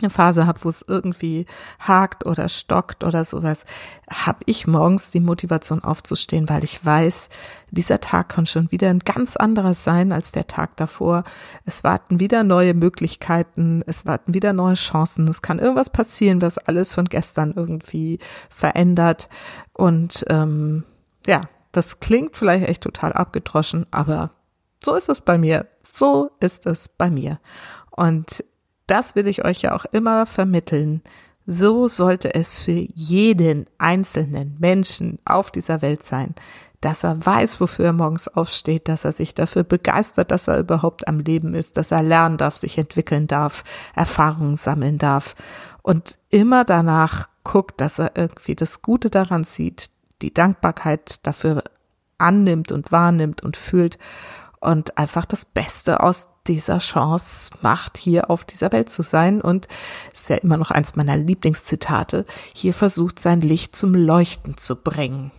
eine 0.00 0.10
Phase 0.10 0.46
habe, 0.46 0.58
wo 0.64 0.68
es 0.68 0.84
irgendwie 0.86 1.46
hakt 1.78 2.26
oder 2.26 2.48
stockt 2.48 3.04
oder 3.04 3.24
sowas, 3.24 3.64
habe 4.10 4.40
ich 4.46 4.66
morgens 4.66 5.12
die 5.12 5.20
Motivation 5.20 5.84
aufzustehen, 5.84 6.48
weil 6.48 6.64
ich 6.64 6.84
weiß, 6.84 7.28
dieser 7.70 8.00
Tag 8.00 8.30
kann 8.30 8.46
schon 8.46 8.70
wieder 8.72 8.90
ein 8.90 8.98
ganz 8.98 9.36
anderes 9.36 9.84
sein 9.84 10.10
als 10.10 10.32
der 10.32 10.48
Tag 10.48 10.76
davor. 10.76 11.22
Es 11.64 11.84
warten 11.84 12.18
wieder 12.18 12.42
neue 12.42 12.74
Möglichkeiten, 12.74 13.82
es 13.86 14.04
warten 14.04 14.34
wieder 14.34 14.52
neue 14.52 14.74
Chancen. 14.74 15.28
Es 15.28 15.42
kann 15.42 15.60
irgendwas 15.60 15.90
passieren, 15.90 16.42
was 16.42 16.58
alles 16.58 16.92
von 16.92 17.04
gestern 17.04 17.52
irgendwie 17.54 18.18
verändert. 18.50 19.28
Und 19.74 20.24
ähm, 20.28 20.84
ja, 21.26 21.42
das 21.70 22.00
klingt 22.00 22.36
vielleicht 22.36 22.68
echt 22.68 22.82
total 22.82 23.12
abgedroschen, 23.12 23.86
aber 23.92 24.30
so 24.84 24.94
ist 24.94 25.08
es 25.08 25.20
bei 25.20 25.38
mir. 25.38 25.66
So 25.96 26.30
ist 26.40 26.66
es 26.66 26.88
bei 26.88 27.10
mir. 27.10 27.38
Und 27.90 28.44
das 28.86 29.14
will 29.14 29.26
ich 29.26 29.44
euch 29.44 29.62
ja 29.62 29.74
auch 29.74 29.84
immer 29.86 30.26
vermitteln. 30.26 31.02
So 31.46 31.88
sollte 31.88 32.34
es 32.34 32.58
für 32.58 32.86
jeden 32.94 33.66
einzelnen 33.78 34.56
Menschen 34.58 35.18
auf 35.24 35.50
dieser 35.50 35.82
Welt 35.82 36.04
sein, 36.04 36.34
dass 36.80 37.04
er 37.04 37.24
weiß, 37.24 37.60
wofür 37.60 37.86
er 37.86 37.92
morgens 37.92 38.28
aufsteht, 38.28 38.88
dass 38.88 39.04
er 39.04 39.12
sich 39.12 39.34
dafür 39.34 39.62
begeistert, 39.62 40.30
dass 40.30 40.48
er 40.48 40.58
überhaupt 40.58 41.08
am 41.08 41.20
Leben 41.20 41.54
ist, 41.54 41.76
dass 41.76 41.90
er 41.90 42.02
lernen 42.02 42.36
darf, 42.36 42.56
sich 42.56 42.76
entwickeln 42.78 43.26
darf, 43.26 43.64
Erfahrungen 43.94 44.56
sammeln 44.56 44.98
darf 44.98 45.34
und 45.82 46.18
immer 46.30 46.64
danach 46.64 47.28
guckt, 47.42 47.80
dass 47.80 47.98
er 47.98 48.12
irgendwie 48.16 48.54
das 48.54 48.82
Gute 48.82 49.10
daran 49.10 49.44
sieht, 49.44 49.90
die 50.22 50.32
Dankbarkeit 50.32 51.26
dafür 51.26 51.62
annimmt 52.18 52.72
und 52.72 52.92
wahrnimmt 52.92 53.42
und 53.42 53.56
fühlt 53.56 53.98
und 54.64 54.98
einfach 54.98 55.24
das 55.24 55.44
Beste 55.44 56.00
aus 56.00 56.28
dieser 56.46 56.78
Chance 56.78 57.52
macht, 57.62 57.96
hier 57.96 58.30
auf 58.30 58.44
dieser 58.44 58.72
Welt 58.72 58.90
zu 58.90 59.02
sein. 59.02 59.40
Und 59.40 59.68
ist 60.12 60.28
ja 60.28 60.36
immer 60.36 60.56
noch 60.56 60.70
eins 60.70 60.96
meiner 60.96 61.16
Lieblingszitate, 61.16 62.26
hier 62.52 62.74
versucht 62.74 63.18
sein 63.18 63.40
Licht 63.40 63.76
zum 63.76 63.94
Leuchten 63.94 64.56
zu 64.56 64.76
bringen. 64.76 65.30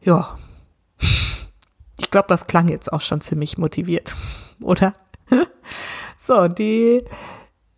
Ja. 0.00 0.38
Ich 1.98 2.10
glaube, 2.10 2.28
das 2.28 2.46
klang 2.46 2.68
jetzt 2.68 2.92
auch 2.92 3.02
schon 3.02 3.20
ziemlich 3.20 3.58
motiviert, 3.58 4.16
oder? 4.60 4.94
So, 6.22 6.48
die 6.48 7.02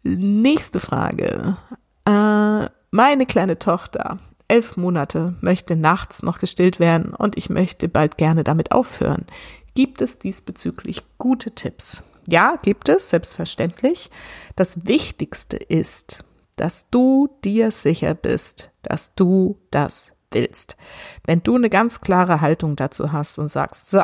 nächste 0.03 0.81
Frage. 0.81 1.57
Äh, 2.05 2.69
meine 2.91 3.25
kleine 3.27 3.59
Tochter, 3.61 4.19
elf 4.49 4.77
Monate, 4.77 5.37
möchte 5.41 5.77
nachts 5.77 6.25
noch 6.25 6.41
gestillt 6.41 6.81
werden 6.81 7.15
und 7.15 7.39
ich 7.39 7.51
möchte 7.51 7.89
bald 7.89 8.19
gerne 8.19 8.43
damit 8.43 8.73
aufhören. 8.73 9.27
Gibt 9.75 10.03
es 10.03 10.19
diesbezüglich 10.19 11.03
gute 11.19 11.53
Tipps? 11.53 12.03
Ja, 12.27 12.57
gibt 12.63 12.89
es, 12.89 13.11
selbstverständlich. 13.11 14.11
Das 14.55 14.87
Wichtigste 14.87 15.57
ist, 15.57 16.25
dass 16.57 16.89
du 16.91 17.29
dir 17.45 17.71
sicher 17.71 18.15
bist, 18.15 18.71
dass 18.83 19.15
du 19.15 19.59
das 19.71 20.13
willst. 20.31 20.77
Wenn 21.25 21.43
du 21.43 21.57
eine 21.57 21.71
ganz 21.71 22.01
klare 22.01 22.41
Haltung 22.41 22.77
dazu 22.77 23.13
hast 23.13 23.39
und 23.39 23.49
sagst, 23.49 23.91
so, 23.91 24.03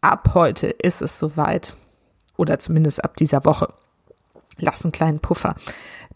ab 0.00 0.30
heute 0.34 0.68
ist 0.68 1.02
es 1.02 1.18
soweit, 1.18 1.76
oder 2.36 2.58
zumindest 2.58 3.04
ab 3.04 3.16
dieser 3.16 3.44
Woche, 3.44 3.72
lass 4.58 4.84
einen 4.84 4.92
kleinen 4.92 5.20
Puffer. 5.20 5.56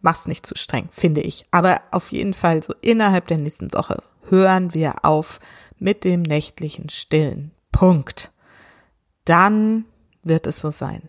Mach's 0.00 0.26
nicht 0.26 0.46
zu 0.46 0.54
streng, 0.56 0.88
finde 0.90 1.20
ich. 1.20 1.46
Aber 1.50 1.80
auf 1.90 2.12
jeden 2.12 2.34
Fall 2.34 2.62
so 2.62 2.74
innerhalb 2.80 3.26
der 3.26 3.38
nächsten 3.38 3.72
Woche 3.72 4.02
hören 4.28 4.72
wir 4.72 5.04
auf 5.04 5.40
mit 5.78 6.04
dem 6.04 6.22
nächtlichen 6.22 6.88
Stillen. 6.88 7.52
Punkt 7.72 8.33
dann 9.24 9.84
wird 10.22 10.46
es 10.46 10.60
so 10.60 10.70
sein. 10.70 11.08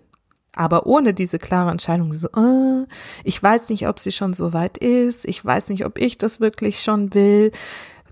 Aber 0.56 0.86
ohne 0.86 1.14
diese 1.14 1.38
klare 1.38 1.72
Entscheidung, 1.72 2.14
so, 2.14 2.30
äh, 2.30 2.86
ich 3.24 3.42
weiß 3.42 3.70
nicht, 3.70 3.88
ob 3.88 4.00
sie 4.00 4.12
schon 4.12 4.34
so 4.34 4.54
weit 4.54 4.78
ist, 4.78 5.26
ich 5.26 5.44
weiß 5.44 5.70
nicht, 5.70 5.86
ob 5.86 5.98
ich 5.98 6.18
das 6.18 6.40
wirklich 6.40 6.82
schon 6.82 7.14
will, 7.14 7.52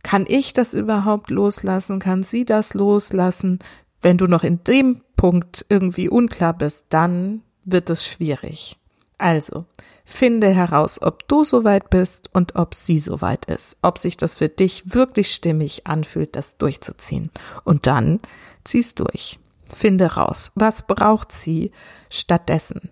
kann 0.03 0.25
ich 0.27 0.51
das 0.51 0.73
überhaupt 0.73 1.29
loslassen, 1.29 1.99
kann 1.99 2.23
sie 2.23 2.43
das 2.43 2.73
loslassen? 2.73 3.59
Wenn 4.01 4.17
du 4.17 4.27
noch 4.27 4.43
in 4.43 4.61
dem 4.65 5.01
Punkt 5.15 5.65
irgendwie 5.69 6.09
unklar 6.09 6.53
bist, 6.53 6.87
dann 6.89 7.41
wird 7.63 7.89
es 7.89 8.05
schwierig. 8.05 8.77
Also, 9.17 9.63
finde 10.03 10.49
heraus, 10.49 11.01
ob 11.01 11.25
du 11.29 11.45
soweit 11.45 11.89
bist 11.89 12.29
und 12.33 12.57
ob 12.57 12.75
sie 12.75 12.99
soweit 12.99 13.45
ist, 13.45 13.77
ob 13.81 13.97
sich 13.97 14.17
das 14.17 14.35
für 14.35 14.49
dich 14.49 14.93
wirklich 14.93 15.33
stimmig 15.33 15.87
anfühlt, 15.87 16.35
das 16.35 16.57
durchzuziehen. 16.57 17.31
Und 17.63 17.87
dann 17.87 18.19
zieh's 18.65 18.95
durch. 18.95 19.39
Finde 19.73 20.15
raus, 20.15 20.51
was 20.55 20.87
braucht 20.87 21.31
sie 21.31 21.71
stattdessen? 22.09 22.89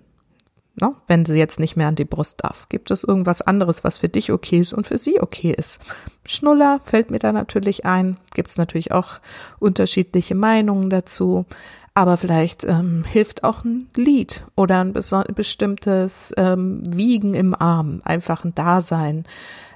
No, 0.75 0.95
wenn 1.05 1.25
sie 1.25 1.33
jetzt 1.33 1.59
nicht 1.59 1.75
mehr 1.75 1.87
an 1.87 1.95
die 1.95 2.05
Brust 2.05 2.43
darf. 2.43 2.67
Gibt 2.69 2.91
es 2.91 3.03
irgendwas 3.03 3.41
anderes, 3.41 3.83
was 3.83 3.97
für 3.97 4.09
dich 4.09 4.31
okay 4.31 4.59
ist 4.59 4.73
und 4.73 4.87
für 4.87 4.97
sie 4.97 5.21
okay 5.21 5.53
ist? 5.55 5.81
Schnuller 6.25 6.79
fällt 6.83 7.11
mir 7.11 7.19
da 7.19 7.33
natürlich 7.33 7.85
ein. 7.85 8.17
Gibt 8.33 8.49
es 8.49 8.57
natürlich 8.57 8.91
auch 8.91 9.19
unterschiedliche 9.59 10.33
Meinungen 10.33 10.89
dazu. 10.89 11.45
Aber 11.93 12.15
vielleicht 12.15 12.63
ähm, 12.63 13.03
hilft 13.03 13.43
auch 13.43 13.65
ein 13.65 13.89
Lied 13.95 14.45
oder 14.55 14.79
ein 14.79 14.93
bestimmtes 14.93 16.33
ähm, 16.37 16.83
Wiegen 16.87 17.33
im 17.33 17.53
Arm, 17.53 18.01
einfach 18.05 18.45
ein 18.45 18.55
Dasein. 18.55 19.25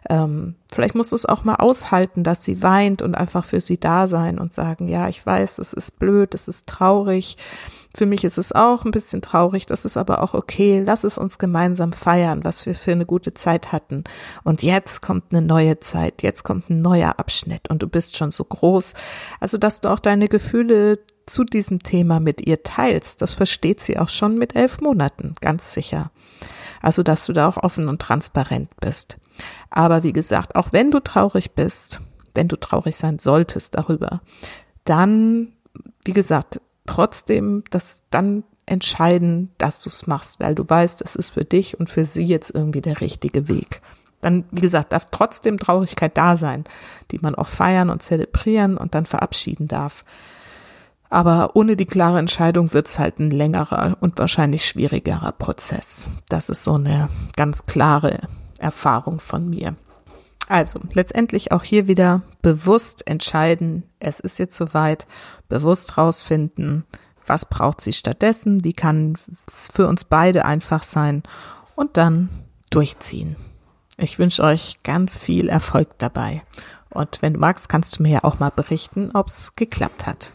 Ähm, 0.09 0.55
vielleicht 0.71 0.95
musst 0.95 1.11
du 1.11 1.15
es 1.15 1.25
auch 1.25 1.43
mal 1.43 1.55
aushalten, 1.55 2.23
dass 2.23 2.43
sie 2.43 2.63
weint 2.63 3.01
und 3.01 3.15
einfach 3.15 3.43
für 3.43 3.59
sie 3.59 3.79
da 3.79 4.07
sein 4.07 4.39
und 4.39 4.53
sagen, 4.53 4.87
ja, 4.87 5.09
ich 5.09 5.25
weiß, 5.25 5.57
es 5.57 5.73
ist 5.73 5.99
blöd, 5.99 6.33
es 6.33 6.47
ist 6.47 6.67
traurig. 6.67 7.37
Für 7.93 8.05
mich 8.05 8.23
ist 8.23 8.37
es 8.37 8.51
auch 8.51 8.85
ein 8.85 8.91
bisschen 8.91 9.21
traurig, 9.21 9.65
das 9.65 9.83
ist 9.83 9.97
aber 9.97 10.21
auch 10.21 10.33
okay. 10.33 10.83
Lass 10.85 11.03
es 11.03 11.17
uns 11.17 11.37
gemeinsam 11.37 11.91
feiern, 11.91 12.45
was 12.45 12.65
wir 12.65 12.75
für 12.75 12.91
eine 12.91 13.05
gute 13.05 13.33
Zeit 13.33 13.71
hatten. 13.71 14.03
Und 14.43 14.63
jetzt 14.63 15.01
kommt 15.01 15.25
eine 15.31 15.41
neue 15.41 15.79
Zeit, 15.79 16.21
jetzt 16.21 16.43
kommt 16.43 16.69
ein 16.69 16.81
neuer 16.81 17.19
Abschnitt 17.19 17.69
und 17.69 17.81
du 17.81 17.87
bist 17.87 18.15
schon 18.15 18.31
so 18.31 18.43
groß. 18.43 18.93
Also, 19.39 19.57
dass 19.57 19.81
du 19.81 19.89
auch 19.89 19.99
deine 19.99 20.29
Gefühle 20.29 20.99
zu 21.25 21.43
diesem 21.43 21.81
Thema 21.81 22.19
mit 22.19 22.45
ihr 22.45 22.63
teilst. 22.63 23.21
Das 23.21 23.33
versteht 23.33 23.81
sie 23.81 23.97
auch 23.97 24.09
schon 24.09 24.37
mit 24.37 24.55
elf 24.55 24.81
Monaten, 24.81 25.35
ganz 25.41 25.73
sicher. 25.73 26.11
Also, 26.81 27.03
dass 27.03 27.25
du 27.25 27.33
da 27.33 27.47
auch 27.47 27.57
offen 27.57 27.87
und 27.87 28.01
transparent 28.01 28.69
bist. 28.79 29.17
Aber 29.69 30.03
wie 30.03 30.13
gesagt, 30.13 30.55
auch 30.55 30.71
wenn 30.71 30.91
du 30.91 30.99
traurig 30.99 31.51
bist, 31.51 32.01
wenn 32.33 32.47
du 32.47 32.57
traurig 32.57 32.95
sein 32.95 33.19
solltest 33.19 33.75
darüber, 33.75 34.21
dann, 34.83 35.53
wie 36.03 36.13
gesagt, 36.13 36.61
trotzdem 36.85 37.63
das 37.69 38.03
dann 38.11 38.43
entscheiden, 38.65 39.51
dass 39.57 39.81
du 39.81 39.89
es 39.89 40.07
machst, 40.07 40.39
weil 40.39 40.55
du 40.55 40.67
weißt, 40.67 41.01
es 41.01 41.15
ist 41.15 41.31
für 41.31 41.45
dich 41.45 41.79
und 41.79 41.89
für 41.89 42.05
sie 42.05 42.25
jetzt 42.25 42.53
irgendwie 42.53 42.81
der 42.81 43.01
richtige 43.01 43.47
Weg. 43.47 43.81
Dann, 44.21 44.45
wie 44.51 44.61
gesagt, 44.61 44.91
darf 44.91 45.07
trotzdem 45.11 45.59
Traurigkeit 45.59 46.17
da 46.17 46.35
sein, 46.35 46.63
die 47.11 47.19
man 47.19 47.35
auch 47.35 47.47
feiern 47.47 47.89
und 47.89 48.01
zelebrieren 48.01 48.77
und 48.77 48.95
dann 48.95 49.05
verabschieden 49.05 49.67
darf. 49.67 50.03
Aber 51.15 51.55
ohne 51.55 51.77
die 51.77 51.85
klare 51.85 52.19
Entscheidung 52.19 52.73
wird 52.73 52.87
es 52.87 52.99
halt 52.99 53.19
ein 53.19 53.31
längerer 53.31 53.95
und 54.01 54.19
wahrscheinlich 54.19 54.65
schwierigerer 54.65 55.31
Prozess. 55.31 56.11
Das 56.27 56.49
ist 56.49 56.65
so 56.65 56.73
eine 56.73 57.07
ganz 57.37 57.65
klare 57.65 58.19
Erfahrung 58.59 59.21
von 59.21 59.49
mir. 59.49 59.77
Also 60.49 60.81
letztendlich 60.91 61.53
auch 61.53 61.63
hier 61.63 61.87
wieder 61.87 62.23
bewusst 62.41 63.07
entscheiden, 63.07 63.83
es 64.01 64.19
ist 64.19 64.39
jetzt 64.39 64.57
soweit, 64.57 65.07
bewusst 65.47 65.97
rausfinden, 65.97 66.83
was 67.25 67.45
braucht 67.45 67.79
sie 67.79 67.93
stattdessen, 67.93 68.65
wie 68.65 68.73
kann 68.73 69.17
es 69.47 69.71
für 69.73 69.87
uns 69.87 70.03
beide 70.03 70.43
einfach 70.43 70.83
sein 70.83 71.23
und 71.77 71.95
dann 71.95 72.27
durchziehen. 72.71 73.37
Ich 73.95 74.19
wünsche 74.19 74.43
euch 74.43 74.83
ganz 74.83 75.17
viel 75.17 75.47
Erfolg 75.47 75.97
dabei. 75.97 76.43
Und 76.89 77.21
wenn 77.21 77.35
du 77.35 77.39
magst, 77.39 77.69
kannst 77.69 77.99
du 77.99 78.03
mir 78.03 78.15
ja 78.15 78.23
auch 78.25 78.39
mal 78.39 78.51
berichten, 78.51 79.11
ob 79.13 79.27
es 79.29 79.55
geklappt 79.55 80.05
hat. 80.05 80.34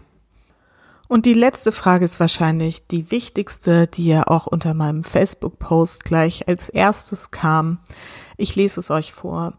Und 1.10 1.26
die 1.26 1.34
letzte 1.34 1.72
Frage 1.72 2.04
ist 2.04 2.20
wahrscheinlich 2.20 2.86
die 2.86 3.10
wichtigste, 3.10 3.88
die 3.88 4.06
ja 4.06 4.28
auch 4.28 4.46
unter 4.46 4.74
meinem 4.74 5.02
Facebook-Post 5.02 6.04
gleich 6.04 6.46
als 6.46 6.68
erstes 6.68 7.32
kam. 7.32 7.80
Ich 8.36 8.54
lese 8.54 8.78
es 8.78 8.92
euch 8.92 9.12
vor. 9.12 9.54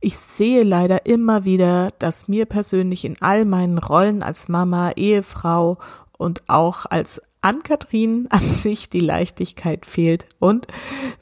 Ich 0.00 0.16
sehe 0.16 0.62
leider 0.62 1.04
immer 1.04 1.44
wieder, 1.44 1.90
dass 1.98 2.26
mir 2.26 2.46
persönlich 2.46 3.04
in 3.04 3.20
all 3.20 3.44
meinen 3.44 3.76
Rollen 3.76 4.22
als 4.22 4.48
Mama, 4.48 4.92
Ehefrau 4.92 5.76
und 6.16 6.48
auch 6.48 6.86
als 6.86 7.20
Ann-Kathrin 7.42 8.26
an 8.30 8.50
sich 8.54 8.88
die 8.88 9.00
Leichtigkeit 9.00 9.84
fehlt 9.84 10.26
und, 10.38 10.68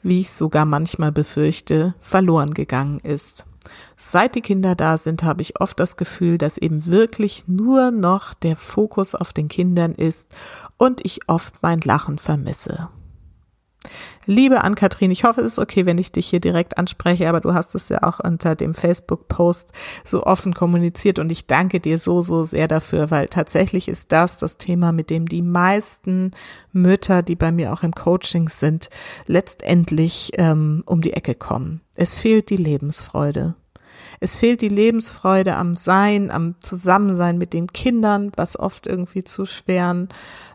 wie 0.01 0.21
ich 0.21 0.29
sogar 0.29 0.63
manchmal 0.63 1.11
befürchte, 1.11 1.93
verloren 1.99 2.53
gegangen 2.53 3.01
ist. 3.01 3.45
Seit 3.95 4.35
die 4.35 4.41
Kinder 4.41 4.75
da 4.75 4.97
sind, 4.97 5.23
habe 5.23 5.41
ich 5.41 5.59
oft 5.59 5.79
das 5.79 5.97
Gefühl, 5.97 6.37
dass 6.37 6.57
eben 6.57 6.85
wirklich 6.85 7.47
nur 7.47 7.91
noch 7.91 8.33
der 8.33 8.55
Fokus 8.55 9.15
auf 9.15 9.33
den 9.33 9.47
Kindern 9.47 9.93
ist 9.93 10.29
und 10.77 11.05
ich 11.05 11.27
oft 11.27 11.61
mein 11.61 11.81
Lachen 11.81 12.17
vermisse. 12.17 12.89
Liebe 14.25 14.63
Ann-Kathrin, 14.63 15.11
ich 15.11 15.23
hoffe, 15.23 15.41
es 15.41 15.53
ist 15.53 15.59
okay, 15.59 15.85
wenn 15.85 15.97
ich 15.97 16.11
dich 16.11 16.27
hier 16.27 16.39
direkt 16.39 16.77
anspreche, 16.77 17.29
aber 17.29 17.39
du 17.39 17.53
hast 17.53 17.75
es 17.75 17.89
ja 17.89 18.03
auch 18.03 18.19
unter 18.19 18.55
dem 18.55 18.73
Facebook-Post 18.73 19.71
so 20.03 20.23
offen 20.23 20.53
kommuniziert 20.53 21.19
und 21.19 21.31
ich 21.31 21.47
danke 21.47 21.79
dir 21.79 21.97
so, 21.97 22.21
so 22.21 22.43
sehr 22.43 22.67
dafür, 22.67 23.11
weil 23.11 23.27
tatsächlich 23.27 23.87
ist 23.87 24.11
das 24.11 24.37
das 24.37 24.57
Thema, 24.57 24.91
mit 24.91 25.09
dem 25.09 25.27
die 25.27 25.41
meisten 25.41 26.31
Mütter, 26.73 27.23
die 27.23 27.35
bei 27.35 27.51
mir 27.51 27.73
auch 27.73 27.83
im 27.83 27.93
Coaching 27.93 28.49
sind, 28.49 28.89
letztendlich 29.25 30.31
ähm, 30.35 30.83
um 30.85 31.01
die 31.01 31.13
Ecke 31.13 31.35
kommen. 31.35 31.81
Es 31.95 32.15
fehlt 32.15 32.49
die 32.49 32.57
Lebensfreude. 32.57 33.55
Es 34.19 34.37
fehlt 34.37 34.61
die 34.61 34.69
Lebensfreude 34.69 35.55
am 35.55 35.75
Sein, 35.75 36.31
am 36.31 36.55
Zusammensein 36.59 37.37
mit 37.37 37.53
den 37.53 37.71
Kindern, 37.71 38.31
was 38.35 38.57
oft 38.57 38.87
irgendwie 38.87 39.23
zu 39.23 39.45
schweren 39.45 40.09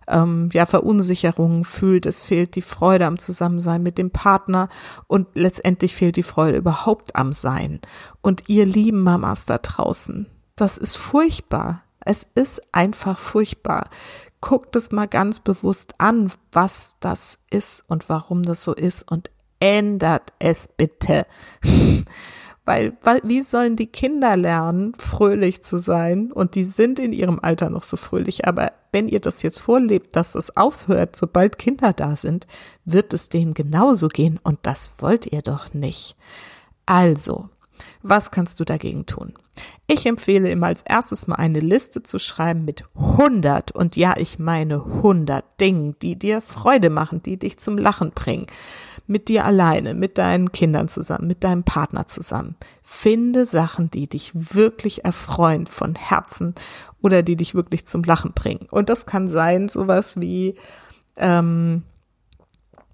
ähm, 0.09 0.51
ja, 0.53 0.67
Verunsicherungen 0.67 1.65
fühlt. 1.65 2.07
Es 2.07 2.23
fehlt 2.23 2.57
die 2.57 2.63
Freude 2.63 3.07
am 3.07 3.19
Zusammensein 3.19 3.83
mit 3.83 3.99
dem 3.99 4.11
Partner 4.11 4.69
und 5.07 5.29
letztendlich 5.35 5.95
fehlt 5.95 6.17
die 6.17 6.23
Freude 6.23 6.59
überhaupt 6.59 7.17
am 7.17 7.33
Sein. 7.33 7.81
Und 8.21 8.49
ihr 8.49 8.67
lieben 8.67 9.03
Mamas 9.03 9.47
da 9.47 9.59
draußen, 9.59 10.27
das 10.57 10.79
ist 10.79 10.97
furchtbar. 10.97 11.83
Es 12.05 12.27
ist 12.35 12.61
einfach 12.73 13.19
furchtbar. 13.19 13.89
Guckt 14.41 14.75
es 14.75 14.91
mal 14.91 15.07
ganz 15.07 15.39
bewusst 15.39 15.95
an, 15.99 16.33
was 16.51 16.97
das 16.99 17.39
ist 17.51 17.85
und 17.89 18.09
warum 18.09 18.43
das 18.43 18.65
so 18.65 18.75
ist 18.75 19.09
und 19.09 19.31
ändert 19.61 20.33
es 20.41 20.67
bitte. 20.67 21.27
Weil, 22.65 22.97
wie 23.25 23.43
sollen 23.43 23.75
die 23.75 23.89
Kinder 23.89 24.37
lernen, 24.37 24.95
fröhlich 24.97 25.63
zu 25.63 25.79
sein? 25.79 26.31
Und 26.31 26.55
die 26.55 26.65
sind 26.65 27.01
in 27.01 27.13
ihrem 27.13 27.41
Alter 27.41 27.71
noch 27.71 27.83
so 27.83 27.97
fröhlich. 27.97 28.47
Aber 28.47 28.73
wenn 28.93 29.09
ihr 29.09 29.19
das 29.19 29.43
jetzt 29.43 29.59
vorlebt, 29.59 30.15
dass 30.15 30.37
es 30.37 30.57
aufhört, 30.57 31.17
sobald 31.17 31.59
Kinder 31.59 31.93
da 31.93 32.15
sind, 32.15 32.47
wird 32.85 33.15
es 33.15 33.29
denen 33.29 33.55
genauso 33.55 34.07
gehen. 34.07 34.39
Und 34.45 34.61
das 34.63 34.93
wollt 34.99 35.27
ihr 35.33 35.43
doch 35.43 35.75
nicht. 35.75 36.17
Also, 36.87 37.49
was 38.03 38.31
kannst 38.31 38.61
du 38.61 38.65
dagegen 38.65 39.07
tun? 39.07 39.35
Ich 39.87 40.07
empfehle 40.07 40.51
immer 40.51 40.69
als 40.69 40.83
erstes 40.83 41.27
mal 41.27 41.37
eine 41.37 41.61
Liste 41.61 42.03
zu 42.03 42.19
schreiben 42.19 42.65
mit 42.65 42.85
100 42.95 43.73
und 43.73 43.97
ja, 43.97 44.17
ich 44.17 44.39
meine 44.39 44.77
100 44.77 45.45
Dingen, 45.61 45.97
die 46.01 46.17
dir 46.19 46.41
Freude 46.41 46.91
machen, 46.91 47.23
die 47.23 47.39
dich 47.39 47.59
zum 47.59 47.77
Lachen 47.77 48.13
bringen. 48.13 48.47
Mit 49.13 49.29
dir 49.29 49.45
alleine, 49.45 49.93
mit 49.93 50.17
deinen 50.17 50.53
Kindern 50.53 50.89
zusammen, 50.89 51.27
mit 51.27 51.45
deinem 51.45 51.65
Partner 51.65 52.07
zusammen. 52.07 52.57
Finde 52.83 53.45
Sachen, 53.45 53.91
die 53.91 54.09
dich 54.09 54.33
wirklich 54.35 55.05
erfreuen 55.05 55.67
von 55.67 55.95
Herzen 55.95 56.55
oder 57.03 57.23
die 57.23 57.37
dich 57.37 57.55
wirklich 57.55 57.85
zum 57.85 58.03
Lachen 58.05 58.33
bringen. 58.33 58.67
Und 58.71 58.89
das 58.89 59.05
kann 59.05 59.29
sein 59.29 59.69
sowas 59.69 60.19
wie 60.19 60.55
ähm, 61.17 61.83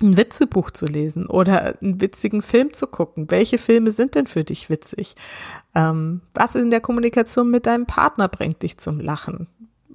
ein 0.02 0.16
Witzebuch 0.16 0.72
zu 0.72 0.86
lesen 0.86 1.26
oder 1.26 1.80
einen 1.80 2.00
witzigen 2.00 2.42
Film 2.42 2.72
zu 2.72 2.88
gucken. 2.88 3.30
Welche 3.30 3.58
Filme 3.58 3.92
sind 3.92 4.16
denn 4.16 4.26
für 4.26 4.42
dich 4.42 4.70
witzig? 4.70 5.14
Ähm, 5.76 6.22
was 6.34 6.56
in 6.56 6.70
der 6.70 6.80
Kommunikation 6.80 7.48
mit 7.48 7.66
deinem 7.66 7.86
Partner 7.86 8.26
bringt 8.26 8.62
dich 8.62 8.78
zum 8.78 8.98
Lachen? 8.98 9.46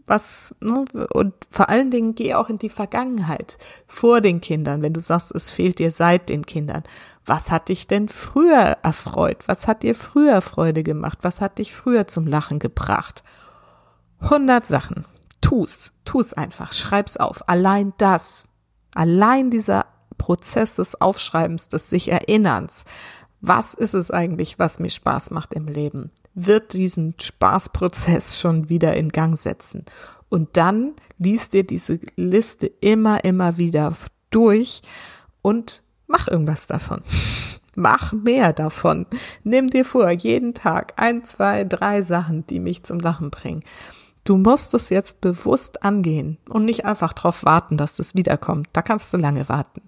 Was, 0.05 0.55
ne? 0.59 0.85
und 1.13 1.33
vor 1.49 1.69
allen 1.69 1.89
Dingen 1.89 2.13
geh 2.13 2.33
auch 2.33 2.49
in 2.49 2.57
die 2.57 2.69
Vergangenheit 2.69 3.57
vor 3.87 4.19
den 4.19 4.41
Kindern, 4.41 4.81
wenn 4.83 4.93
du 4.93 4.99
sagst, 4.99 5.33
es 5.33 5.49
fehlt 5.49 5.79
dir 5.79 5.91
seit 5.91 6.27
den 6.27 6.45
Kindern. 6.45 6.83
Was 7.25 7.51
hat 7.51 7.69
dich 7.69 7.87
denn 7.87 8.09
früher 8.09 8.77
erfreut? 8.83 9.47
Was 9.47 9.67
hat 9.67 9.83
dir 9.83 9.95
früher 9.95 10.41
Freude 10.41 10.83
gemacht? 10.83 11.19
Was 11.21 11.39
hat 11.39 11.57
dich 11.57 11.73
früher 11.73 12.05
zum 12.07 12.27
Lachen 12.27 12.59
gebracht? 12.59 13.23
100 14.19 14.65
Sachen. 14.65 15.05
Tu's, 15.39 15.93
tu's 16.05 16.33
einfach, 16.33 16.73
schreib's 16.73 17.17
auf. 17.17 17.47
Allein 17.47 17.93
das, 17.97 18.47
allein 18.95 19.51
dieser 19.51 19.85
Prozess 20.17 20.75
des 20.75 20.99
Aufschreibens, 20.99 21.69
des 21.69 21.89
sich 21.89 22.09
Erinnerns. 22.09 22.85
Was 23.41 23.73
ist 23.73 23.93
es 23.93 24.09
eigentlich, 24.09 24.57
was 24.59 24.79
mir 24.79 24.89
Spaß 24.89 25.31
macht 25.31 25.53
im 25.53 25.67
Leben? 25.67 26.11
Wird 26.35 26.73
diesen 26.73 27.15
Spaßprozess 27.19 28.39
schon 28.39 28.69
wieder 28.69 28.95
in 28.95 29.09
Gang 29.09 29.37
setzen. 29.37 29.85
Und 30.29 30.57
dann 30.57 30.93
liest 31.19 31.53
dir 31.53 31.63
diese 31.63 31.99
Liste 32.15 32.67
immer, 32.81 33.23
immer 33.23 33.57
wieder 33.57 33.93
durch 34.31 34.81
und 35.41 35.83
mach 36.07 36.27
irgendwas 36.27 36.67
davon. 36.67 37.01
Mach 37.75 38.13
mehr 38.13 38.53
davon. 38.53 39.07
Nimm 39.43 39.67
dir 39.67 39.83
vor, 39.83 40.11
jeden 40.11 40.53
Tag 40.53 40.93
ein, 40.97 41.25
zwei, 41.25 41.63
drei 41.63 42.03
Sachen, 42.03 42.45
die 42.45 42.59
mich 42.59 42.83
zum 42.83 42.99
Lachen 42.99 43.31
bringen. 43.31 43.63
Du 44.23 44.37
musst 44.37 44.75
es 44.75 44.89
jetzt 44.89 45.21
bewusst 45.21 45.83
angehen 45.83 46.37
und 46.47 46.65
nicht 46.65 46.85
einfach 46.85 47.13
darauf 47.13 47.43
warten, 47.43 47.75
dass 47.75 47.95
das 47.95 48.13
wiederkommt. 48.13 48.69
Da 48.73 48.83
kannst 48.83 49.11
du 49.11 49.17
lange 49.17 49.49
warten. 49.49 49.81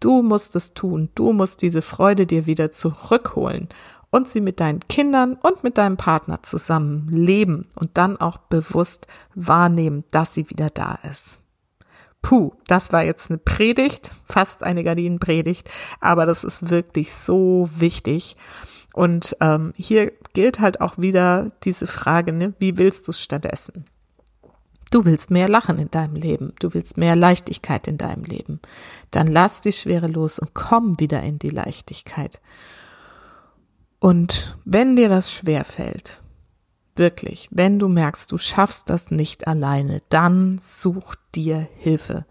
Du 0.00 0.22
musst 0.22 0.54
es 0.54 0.74
tun. 0.74 1.08
Du 1.14 1.32
musst 1.32 1.62
diese 1.62 1.80
Freude 1.80 2.26
dir 2.26 2.46
wieder 2.46 2.70
zurückholen 2.70 3.68
und 4.14 4.28
sie 4.28 4.40
mit 4.40 4.60
deinen 4.60 4.78
Kindern 4.88 5.34
und 5.34 5.64
mit 5.64 5.76
deinem 5.76 5.96
Partner 5.96 6.40
zusammen 6.44 7.08
leben 7.08 7.66
und 7.74 7.98
dann 7.98 8.16
auch 8.16 8.36
bewusst 8.36 9.08
wahrnehmen, 9.34 10.04
dass 10.12 10.34
sie 10.34 10.48
wieder 10.50 10.70
da 10.70 11.00
ist. 11.10 11.40
Puh, 12.22 12.52
das 12.68 12.92
war 12.92 13.02
jetzt 13.02 13.32
eine 13.32 13.38
Predigt, 13.38 14.12
fast 14.24 14.62
eine 14.62 14.84
Gardinenpredigt, 14.84 15.68
aber 15.98 16.26
das 16.26 16.44
ist 16.44 16.70
wirklich 16.70 17.12
so 17.12 17.68
wichtig. 17.74 18.36
Und 18.92 19.36
ähm, 19.40 19.72
hier 19.76 20.12
gilt 20.32 20.60
halt 20.60 20.80
auch 20.80 20.96
wieder 20.96 21.48
diese 21.64 21.88
Frage, 21.88 22.32
ne, 22.32 22.54
wie 22.60 22.78
willst 22.78 23.08
du 23.08 23.10
es 23.10 23.20
stattdessen? 23.20 23.84
Du 24.92 25.06
willst 25.06 25.32
mehr 25.32 25.48
Lachen 25.48 25.80
in 25.80 25.90
deinem 25.90 26.14
Leben, 26.14 26.52
du 26.60 26.72
willst 26.72 26.98
mehr 26.98 27.16
Leichtigkeit 27.16 27.88
in 27.88 27.98
deinem 27.98 28.22
Leben. 28.22 28.60
Dann 29.10 29.26
lass 29.26 29.60
die 29.60 29.72
Schwere 29.72 30.06
los 30.06 30.38
und 30.38 30.54
komm 30.54 31.00
wieder 31.00 31.20
in 31.24 31.40
die 31.40 31.50
Leichtigkeit. 31.50 32.40
Und 34.04 34.58
wenn 34.66 34.96
dir 34.96 35.08
das 35.08 35.32
schwer 35.32 35.64
fällt, 35.64 36.22
wirklich, 36.94 37.48
wenn 37.50 37.78
du 37.78 37.88
merkst, 37.88 38.30
du 38.30 38.36
schaffst 38.36 38.90
das 38.90 39.10
nicht 39.10 39.46
alleine, 39.46 40.02
dann 40.10 40.58
such 40.60 41.14
dir 41.34 41.66
Hilfe, 41.78 42.26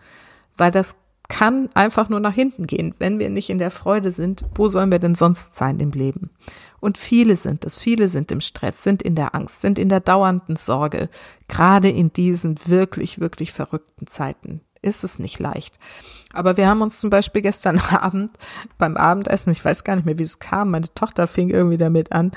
weil 0.56 0.70
das 0.70 0.96
kann 1.30 1.70
einfach 1.74 2.10
nur 2.10 2.20
nach 2.20 2.36
hinten 2.36 2.68
gehen. 2.68 2.94
Wenn 3.00 3.18
wir 3.18 3.32
nicht 3.32 3.50
in 3.50 3.58
der 3.58 3.72
Freude 3.72 4.12
sind, 4.12 4.46
wo 4.54 4.68
sollen 4.68 4.92
wir 4.92 5.00
denn 5.00 5.16
sonst 5.16 5.56
sein 5.56 5.80
im 5.80 5.90
Leben? 5.90 6.30
Und 6.80 7.00
viele 7.00 7.36
sind 7.38 7.66
es, 7.66 7.80
viele 7.80 8.08
sind 8.08 8.32
im 8.32 8.40
Stress, 8.40 8.84
sind 8.84 9.02
in 9.02 9.16
der 9.16 9.34
Angst, 9.34 9.62
sind 9.62 9.80
in 9.80 9.90
der 9.90 10.00
dauernden 10.00 10.58
Sorge, 10.58 11.10
gerade 11.48 11.90
in 11.90 12.14
diesen 12.14 12.60
wirklich, 12.68 13.20
wirklich 13.20 13.52
verrückten 13.52 14.06
Zeiten 14.06 14.62
ist 14.84 15.04
es 15.04 15.20
nicht 15.20 15.40
leicht. 15.40 15.80
Aber 16.34 16.58
wir 16.58 16.68
haben 16.68 16.82
uns 16.82 17.00
zum 17.00 17.10
Beispiel 17.10 17.42
gestern 17.42 17.80
Abend 17.92 18.32
beim 18.78 18.98
Abendessen, 18.98 19.52
ich 19.52 19.64
weiß 19.64 19.84
gar 19.84 19.96
nicht 19.96 20.06
mehr, 20.06 20.20
wie 20.20 20.24
es 20.24 20.40
kam, 20.40 20.72
meine 20.72 20.94
Tochter 20.94 21.28
fing 21.28 21.50
irgendwie 21.50 21.78
damit 21.78 22.12
an, 22.12 22.32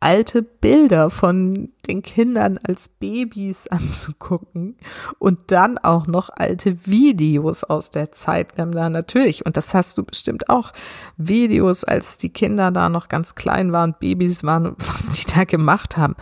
alte 0.00 0.42
Bilder 0.42 1.10
von 1.10 1.70
den 1.86 2.02
Kindern 2.02 2.58
als 2.62 2.88
Babys 2.88 3.66
anzugucken 3.70 4.76
und 5.18 5.50
dann 5.50 5.78
auch 5.78 6.06
noch 6.06 6.28
alte 6.30 6.86
Videos 6.86 7.64
aus 7.64 7.90
der 7.90 8.12
Zeit. 8.12 8.56
Wir 8.56 8.62
haben 8.62 8.72
da 8.72 8.88
natürlich, 8.88 9.46
und 9.46 9.56
das 9.56 9.72
hast 9.74 9.96
du 9.96 10.04
bestimmt 10.04 10.50
auch, 10.50 10.72
Videos, 11.16 11.84
als 11.84 12.18
die 12.18 12.28
Kinder 12.28 12.70
da 12.70 12.88
noch 12.88 13.08
ganz 13.08 13.34
klein 13.34 13.72
waren, 13.72 13.94
Babys 13.98 14.44
waren 14.44 14.74
was 14.78 15.12
die 15.12 15.32
da 15.32 15.44
gemacht 15.44 15.96
haben. 15.96 16.16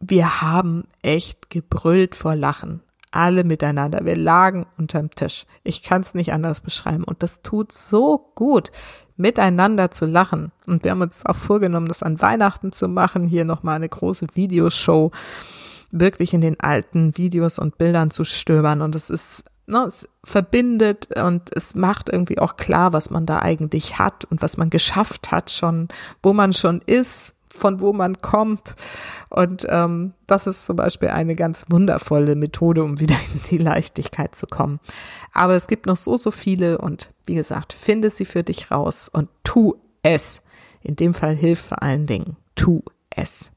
Wir 0.00 0.40
haben 0.40 0.84
echt 1.02 1.50
gebrüllt 1.50 2.14
vor 2.14 2.36
Lachen 2.36 2.82
alle 3.10 3.44
miteinander. 3.44 4.04
Wir 4.04 4.16
lagen 4.16 4.66
unterm 4.76 5.10
Tisch. 5.10 5.46
Ich 5.62 5.82
kann 5.82 6.02
es 6.02 6.14
nicht 6.14 6.32
anders 6.32 6.60
beschreiben. 6.60 7.04
Und 7.04 7.22
das 7.22 7.42
tut 7.42 7.72
so 7.72 8.32
gut, 8.34 8.70
miteinander 9.16 9.90
zu 9.90 10.06
lachen. 10.06 10.52
Und 10.66 10.84
wir 10.84 10.92
haben 10.92 11.02
uns 11.02 11.24
auch 11.26 11.36
vorgenommen, 11.36 11.88
das 11.88 12.02
an 12.02 12.20
Weihnachten 12.20 12.72
zu 12.72 12.88
machen. 12.88 13.26
Hier 13.26 13.44
nochmal 13.44 13.76
eine 13.76 13.88
große 13.88 14.26
Videoshow. 14.34 15.10
Wirklich 15.90 16.34
in 16.34 16.40
den 16.40 16.60
alten 16.60 17.16
Videos 17.16 17.58
und 17.58 17.78
Bildern 17.78 18.10
zu 18.10 18.24
stöbern. 18.24 18.82
Und 18.82 18.94
es 18.94 19.10
ist 19.10 19.44
Ne, 19.70 19.84
es 19.84 20.08
verbindet 20.24 21.08
und 21.22 21.54
es 21.54 21.74
macht 21.74 22.08
irgendwie 22.08 22.38
auch 22.38 22.56
klar, 22.56 22.94
was 22.94 23.10
man 23.10 23.26
da 23.26 23.40
eigentlich 23.40 23.98
hat 23.98 24.24
und 24.24 24.40
was 24.40 24.56
man 24.56 24.70
geschafft 24.70 25.30
hat 25.30 25.50
schon, 25.50 25.88
wo 26.22 26.32
man 26.32 26.54
schon 26.54 26.80
ist 26.86 27.37
von 27.58 27.80
wo 27.80 27.92
man 27.92 28.20
kommt. 28.22 28.74
Und 29.28 29.66
ähm, 29.68 30.14
das 30.26 30.46
ist 30.46 30.64
zum 30.64 30.76
Beispiel 30.76 31.08
eine 31.08 31.34
ganz 31.34 31.66
wundervolle 31.68 32.34
Methode, 32.34 32.82
um 32.82 33.00
wieder 33.00 33.16
in 33.34 33.42
die 33.50 33.58
Leichtigkeit 33.58 34.34
zu 34.34 34.46
kommen. 34.46 34.80
Aber 35.32 35.54
es 35.54 35.66
gibt 35.66 35.86
noch 35.86 35.96
so, 35.96 36.16
so 36.16 36.30
viele 36.30 36.78
und 36.78 37.10
wie 37.26 37.34
gesagt, 37.34 37.72
finde 37.72 38.10
sie 38.10 38.24
für 38.24 38.42
dich 38.42 38.70
raus 38.70 39.10
und 39.12 39.28
tu 39.44 39.74
es. 40.02 40.42
In 40.80 40.96
dem 40.96 41.12
Fall 41.12 41.34
hilft 41.34 41.66
vor 41.66 41.82
allen 41.82 42.06
Dingen, 42.06 42.36
tu 42.54 42.82
es. 43.10 43.52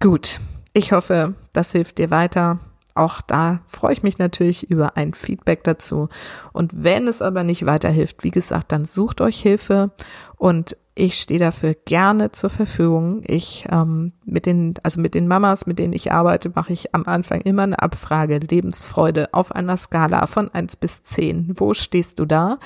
Gut, 0.00 0.40
ich 0.72 0.92
hoffe, 0.92 1.34
das 1.52 1.72
hilft 1.72 1.98
dir 1.98 2.10
weiter. 2.10 2.60
Auch 2.98 3.20
da 3.20 3.60
freue 3.68 3.92
ich 3.92 4.02
mich 4.02 4.18
natürlich 4.18 4.68
über 4.68 4.96
ein 4.96 5.14
Feedback 5.14 5.62
dazu. 5.62 6.08
Und 6.52 6.82
wenn 6.82 7.06
es 7.06 7.22
aber 7.22 7.44
nicht 7.44 7.64
weiterhilft, 7.64 8.24
wie 8.24 8.32
gesagt, 8.32 8.72
dann 8.72 8.84
sucht 8.84 9.20
euch 9.20 9.40
Hilfe 9.40 9.92
und 10.36 10.76
ich 10.96 11.14
stehe 11.20 11.38
dafür 11.38 11.74
gerne 11.74 12.32
zur 12.32 12.50
Verfügung. 12.50 13.22
Ich 13.24 13.66
ähm, 13.70 14.14
mit 14.24 14.46
den, 14.46 14.74
also 14.82 15.00
mit 15.00 15.14
den 15.14 15.28
Mamas, 15.28 15.64
mit 15.64 15.78
denen 15.78 15.92
ich 15.92 16.10
arbeite, 16.10 16.50
mache 16.52 16.72
ich 16.72 16.92
am 16.92 17.04
Anfang 17.04 17.40
immer 17.42 17.62
eine 17.62 17.78
Abfrage 17.78 18.38
Lebensfreude 18.38 19.28
auf 19.30 19.52
einer 19.52 19.76
Skala 19.76 20.26
von 20.26 20.52
eins 20.52 20.74
bis 20.74 21.04
zehn. 21.04 21.52
Wo 21.54 21.74
stehst 21.74 22.18
du 22.18 22.24
da? 22.24 22.58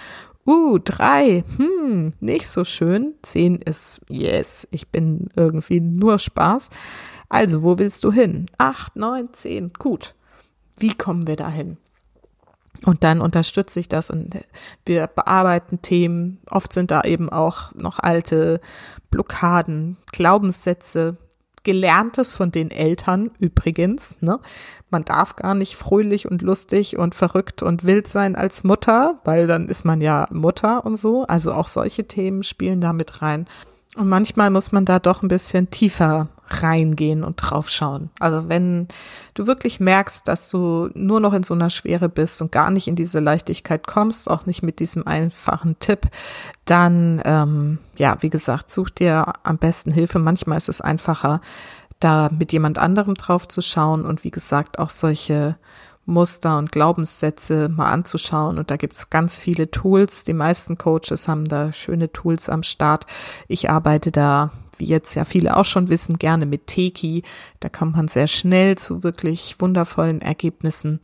Uh, 0.47 0.79
drei, 0.83 1.45
hm, 1.59 2.15
nicht 2.21 2.49
so 2.49 2.65
schön. 2.65 3.13
Zehn 3.21 3.57
ist 3.57 4.01
yes, 4.09 4.67
ich 4.71 4.89
bin 4.89 5.29
irgendwie 5.37 5.81
nur 5.81 6.19
Spaß. 6.19 6.71
Also, 7.29 7.63
wo 7.63 7.79
willst 7.79 8.03
du 8.05 8.13
hin? 8.13 8.47
Acht, 8.57 8.97
neun, 8.97 9.29
zehn, 9.33 9.73
gut. 9.79 10.15
Wie 10.79 10.95
kommen 10.95 11.27
wir 11.27 11.37
dahin? 11.37 11.77
Und 12.85 13.05
dann 13.05 13.21
unterstütze 13.21 13.79
ich 13.79 13.89
das 13.89 14.11
und 14.11 14.35
wir 14.87 15.07
bearbeiten 15.07 15.83
Themen. 15.83 16.41
Oft 16.51 16.73
sind 16.73 16.91
da 16.91 17.03
eben 17.03 17.29
auch 17.31 17.73
noch 17.75 17.99
alte 18.01 18.61
Blockaden, 19.11 19.99
Glaubenssätze, 20.11 21.17
Gelerntes 21.65 22.35
von 22.35 22.51
den 22.51 22.73
Eltern 22.73 23.31
übrigens. 23.39 24.17
Ne? 24.21 24.41
Man 24.91 25.05
darf 25.05 25.37
gar 25.37 25.55
nicht 25.55 25.77
fröhlich 25.77 26.29
und 26.29 26.43
lustig 26.43 26.99
und 26.99 27.15
verrückt 27.15 27.63
und 27.63 27.85
wild 27.85 28.09
sein 28.09 28.35
als 28.35 28.65
Mutter, 28.65 29.21
weil 29.25 29.47
dann 29.47 29.69
ist 29.69 29.85
man 29.85 30.01
ja 30.01 30.27
Mutter 30.33 30.85
und 30.85 30.97
so. 30.97 31.25
Also 31.25 31.53
auch 31.53 31.69
solche 31.69 32.09
Themen 32.09 32.43
spielen 32.43 32.81
da 32.81 32.93
mit 32.93 33.23
rein. 33.23 33.47
Und 33.97 34.09
manchmal 34.09 34.51
muss 34.51 34.73
man 34.73 34.85
da 34.85 34.99
doch 34.99 35.23
ein 35.23 35.29
bisschen 35.29 35.71
tiefer 35.71 36.29
reingehen 36.49 37.25
und 37.25 37.37
draufschauen. 37.37 38.11
Also 38.19 38.49
wenn 38.49 38.89
du 39.35 39.47
wirklich 39.47 39.81
merkst, 39.81 40.27
dass 40.29 40.51
du 40.51 40.91
nur 40.95 41.21
noch 41.21 41.33
in 41.33 41.43
so 41.43 41.55
einer 41.55 41.71
Schwere 41.71 42.09
bist 42.09 42.43
und 42.43 42.53
gar 42.53 42.71
nicht 42.71 42.89
in 42.89 42.97
diese 42.97 43.21
Leichtigkeit 43.21 43.87
kommst, 43.87 44.31
auch 44.31 44.47
nicht 44.47 44.63
mit 44.63 44.79
diesem 44.79 45.07
einfachen 45.07 45.79
Tipp, 45.79 46.09
dann, 46.65 47.23
ähm, 47.25 47.79
ja, 47.97 48.17
wie 48.21 48.31
gesagt, 48.31 48.71
such 48.71 48.91
dir 48.91 49.33
am 49.43 49.59
besten 49.59 49.91
Hilfe. 49.91 50.19
Manchmal 50.19 50.59
ist 50.59 50.69
es 50.69 50.81
einfacher, 50.81 51.41
da 52.01 52.29
mit 52.37 52.53
jemand 52.53 52.79
anderem 52.79 53.15
drauf 53.15 53.49
zu 53.49 53.63
schauen 53.63 54.05
und 54.05 54.25
wie 54.25 54.31
gesagt 54.31 54.79
auch 54.79 54.91
solche 54.91 55.57
Muster 56.05 56.59
und 56.59 56.73
Glaubenssätze 56.73 57.69
mal 57.69 57.91
anzuschauen. 57.91 58.59
Und 58.59 58.71
da 58.71 58.77
gibt's 58.77 59.09
ganz 59.09 59.39
viele 59.39 59.71
Tools. 59.71 60.25
Die 60.25 60.33
meisten 60.33 60.77
Coaches 60.77 61.29
haben 61.29 61.45
da 61.45 61.73
schöne 61.73 62.11
Tools 62.11 62.49
am 62.49 62.65
Start. 62.65 63.07
Ich 63.47 63.71
arbeite 63.71 64.11
da 64.11 64.51
wie 64.83 64.87
jetzt 64.87 65.15
ja 65.15 65.25
viele 65.25 65.57
auch 65.57 65.65
schon 65.65 65.89
wissen, 65.89 66.19
gerne 66.19 66.45
mit 66.45 66.67
Teki. 66.67 67.23
Da 67.61 67.69
kommt 67.69 67.95
man 67.95 68.09
sehr 68.09 68.27
schnell 68.27 68.77
zu 68.77 69.05
wirklich 69.05 69.55
wundervollen 69.61 70.21
Ergebnissen. 70.21 70.99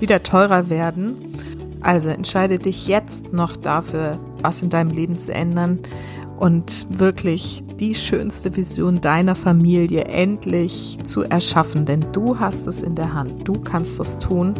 wieder 0.00 0.22
teurer 0.22 0.70
werden. 0.70 1.36
Also 1.80 2.10
entscheide 2.10 2.58
dich 2.58 2.88
jetzt 2.88 3.32
noch 3.32 3.56
dafür, 3.56 4.18
was 4.42 4.62
in 4.62 4.70
deinem 4.70 4.90
Leben 4.90 5.18
zu 5.18 5.32
ändern 5.32 5.78
und 6.38 6.86
wirklich 6.90 7.64
die 7.80 7.94
schönste 7.94 8.56
Vision 8.56 9.00
deiner 9.00 9.34
Familie 9.34 10.04
endlich 10.04 10.98
zu 11.02 11.22
erschaffen, 11.22 11.84
denn 11.84 12.06
du 12.12 12.38
hast 12.38 12.66
es 12.66 12.82
in 12.82 12.94
der 12.94 13.12
Hand, 13.12 13.46
du 13.46 13.54
kannst 13.54 13.98
das 13.98 14.18
tun 14.18 14.54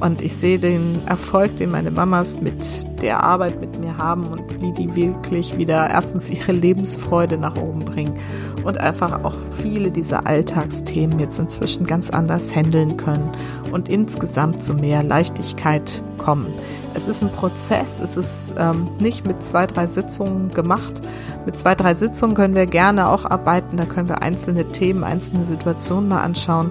und 0.00 0.20
ich 0.20 0.34
sehe 0.34 0.58
den 0.58 1.00
Erfolg, 1.06 1.56
den 1.56 1.70
meine 1.70 1.90
Mamas 1.90 2.40
mit 2.40 2.54
der 3.02 3.22
Arbeit 3.22 3.60
mit 3.60 3.78
mir 3.78 3.96
haben 3.98 4.26
und 4.26 4.60
wie 4.60 4.72
die 4.72 4.94
wirklich 4.96 5.56
wieder 5.56 5.90
erstens 5.90 6.30
ihre 6.30 6.52
Lebensfreude 6.52 7.38
nach 7.38 7.56
oben 7.56 7.80
bringen 7.80 8.18
und 8.64 8.78
einfach 8.78 9.24
auch 9.24 9.34
viele 9.62 9.90
dieser 9.90 10.26
Alltagsthemen 10.26 11.18
jetzt 11.20 11.38
inzwischen 11.38 11.86
ganz 11.86 12.10
anders 12.10 12.54
handeln 12.54 12.96
können 12.96 13.30
und 13.72 13.88
insgesamt 13.88 14.62
zu 14.62 14.74
mehr 14.74 15.02
Leichtigkeit 15.02 16.02
kommen. 16.18 16.46
Es 16.94 17.08
ist 17.08 17.22
ein 17.22 17.30
Prozess, 17.30 18.00
es 18.00 18.16
ist 18.16 18.54
ähm, 18.58 18.88
nicht 19.00 19.26
mit 19.26 19.42
zwei, 19.44 19.66
drei 19.66 19.86
Sitzungen 19.86 20.50
gemacht. 20.50 21.02
Mit 21.44 21.56
zwei, 21.56 21.74
drei 21.74 21.94
Sitzungen 21.94 22.34
können 22.34 22.54
wir 22.54 22.66
gerne 22.66 23.08
auch 23.08 23.24
arbeiten, 23.24 23.76
da 23.76 23.84
können 23.84 24.08
wir 24.08 24.22
einzelne 24.22 24.66
Themen, 24.68 25.04
einzelne 25.04 25.44
Situationen 25.44 26.08
mal 26.08 26.22
anschauen. 26.22 26.70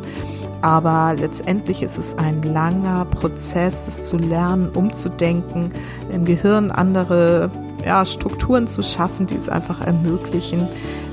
Aber 0.63 1.13
letztendlich 1.19 1.83
ist 1.83 1.97
es 1.97 2.17
ein 2.17 2.41
langer 2.41 3.03
Prozess, 3.03 3.85
es 3.89 4.05
zu 4.05 4.17
lernen, 4.17 4.69
umzudenken, 4.69 5.73
im 6.09 6.23
Gehirn 6.23 6.71
andere 6.71 7.51
ja, 7.85 8.05
Strukturen 8.05 8.67
zu 8.67 8.81
schaffen, 8.81 9.27
die 9.27 9.35
es 9.35 9.49
einfach 9.49 9.81
ermöglichen, 9.81 10.69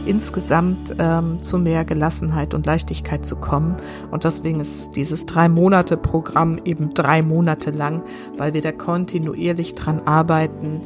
insgesamt 0.07 0.95
ähm, 1.01 1.43
zu 1.43 1.59
mehr 1.59 1.85
Gelassenheit 1.85 2.55
und 2.55 2.65
Leichtigkeit 2.65 3.27
zu 3.27 3.35
kommen. 3.35 3.75
Und 4.13 4.23
deswegen 4.23 4.61
ist 4.61 4.95
dieses 4.95 5.27
Drei-Monate-Programm 5.27 6.59
eben 6.65 6.95
drei 6.95 7.21
Monate 7.21 7.73
lang, 7.73 8.05
weil 8.39 8.55
wir 8.55 8.61
da 8.61 8.71
kontinuierlich 8.71 9.75
dran 9.75 10.01
arbeiten, 10.05 10.81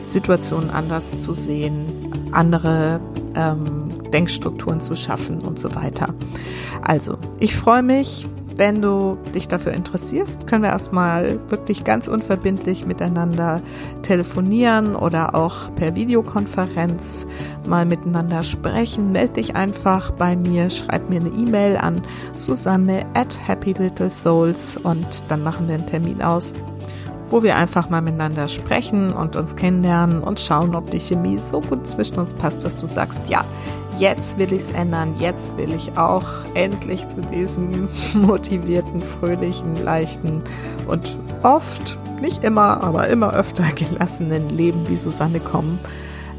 Situationen 0.00 0.68
anders 0.68 1.22
zu 1.22 1.32
sehen, 1.32 1.86
andere 2.32 3.00
ähm, 3.34 3.89
Denkstrukturen 4.10 4.80
zu 4.80 4.96
schaffen 4.96 5.40
und 5.40 5.58
so 5.58 5.74
weiter. 5.74 6.14
Also, 6.82 7.18
ich 7.38 7.56
freue 7.56 7.82
mich, 7.82 8.26
wenn 8.60 8.82
du 8.82 9.16
dich 9.34 9.48
dafür 9.48 9.72
interessierst, 9.72 10.46
können 10.46 10.64
wir 10.64 10.70
erstmal 10.70 11.38
wirklich 11.48 11.82
ganz 11.82 12.08
unverbindlich 12.08 12.84
miteinander 12.84 13.62
telefonieren 14.02 14.96
oder 14.96 15.34
auch 15.34 15.74
per 15.76 15.96
Videokonferenz 15.96 17.26
mal 17.66 17.86
miteinander 17.86 18.42
sprechen. 18.42 19.12
Meld 19.12 19.36
dich 19.36 19.56
einfach 19.56 20.10
bei 20.10 20.36
mir, 20.36 20.68
schreib 20.68 21.08
mir 21.08 21.20
eine 21.20 21.30
E-Mail 21.30 21.78
an 21.78 22.02
Susanne 22.34 23.06
at 23.14 23.34
Happy 23.48 23.72
Little 23.72 24.10
Souls 24.10 24.76
und 24.76 25.06
dann 25.28 25.42
machen 25.42 25.66
wir 25.66 25.76
einen 25.76 25.86
Termin 25.86 26.20
aus 26.20 26.52
wo 27.30 27.44
wir 27.44 27.56
einfach 27.56 27.88
mal 27.88 28.02
miteinander 28.02 28.48
sprechen 28.48 29.12
und 29.12 29.36
uns 29.36 29.54
kennenlernen 29.54 30.20
und 30.20 30.40
schauen, 30.40 30.74
ob 30.74 30.90
die 30.90 30.98
Chemie 30.98 31.38
so 31.38 31.60
gut 31.60 31.86
zwischen 31.86 32.18
uns 32.18 32.34
passt, 32.34 32.64
dass 32.64 32.76
du 32.76 32.86
sagst, 32.86 33.22
ja, 33.28 33.44
jetzt 34.00 34.38
will 34.38 34.52
ich 34.52 34.62
es 34.62 34.70
ändern, 34.70 35.14
jetzt 35.18 35.56
will 35.58 35.72
ich 35.72 35.96
auch 35.96 36.24
endlich 36.54 37.06
zu 37.06 37.20
diesem 37.20 37.88
motivierten, 38.14 39.00
fröhlichen, 39.00 39.76
leichten 39.84 40.42
und 40.88 41.18
oft, 41.42 41.98
nicht 42.20 42.42
immer, 42.42 42.82
aber 42.82 43.08
immer 43.08 43.32
öfter 43.32 43.64
gelassenen 43.74 44.48
Leben 44.48 44.88
wie 44.88 44.96
Susanne 44.96 45.38
kommen. 45.38 45.78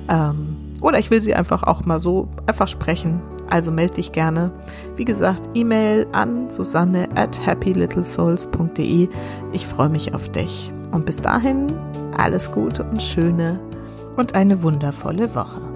Ähm, 0.10 0.58
oder 0.82 0.98
ich 0.98 1.12
will 1.12 1.22
sie 1.22 1.36
einfach 1.36 1.64
auch 1.64 1.86
mal 1.86 2.00
so 2.00 2.28
einfach 2.48 2.68
sprechen. 2.68 3.22
Also 3.50 3.72
melde 3.72 3.96
dich 3.96 4.12
gerne. 4.12 4.52
Wie 4.96 5.06
gesagt, 5.06 5.42
E-Mail 5.54 6.08
an 6.12 6.50
susanne 6.50 7.08
at 7.16 7.46
happylittlesouls.de. 7.46 9.10
Ich 9.52 9.68
freue 9.68 9.90
mich 9.90 10.16
auf 10.16 10.30
dich. 10.30 10.72
Und 10.92 11.06
bis 11.06 11.22
dahin 11.22 11.68
alles 12.18 12.52
Gute 12.52 12.84
und 12.84 13.04
Schöne 13.04 13.60
und 14.16 14.36
eine 14.36 14.64
wundervolle 14.64 15.36
Woche. 15.36 15.71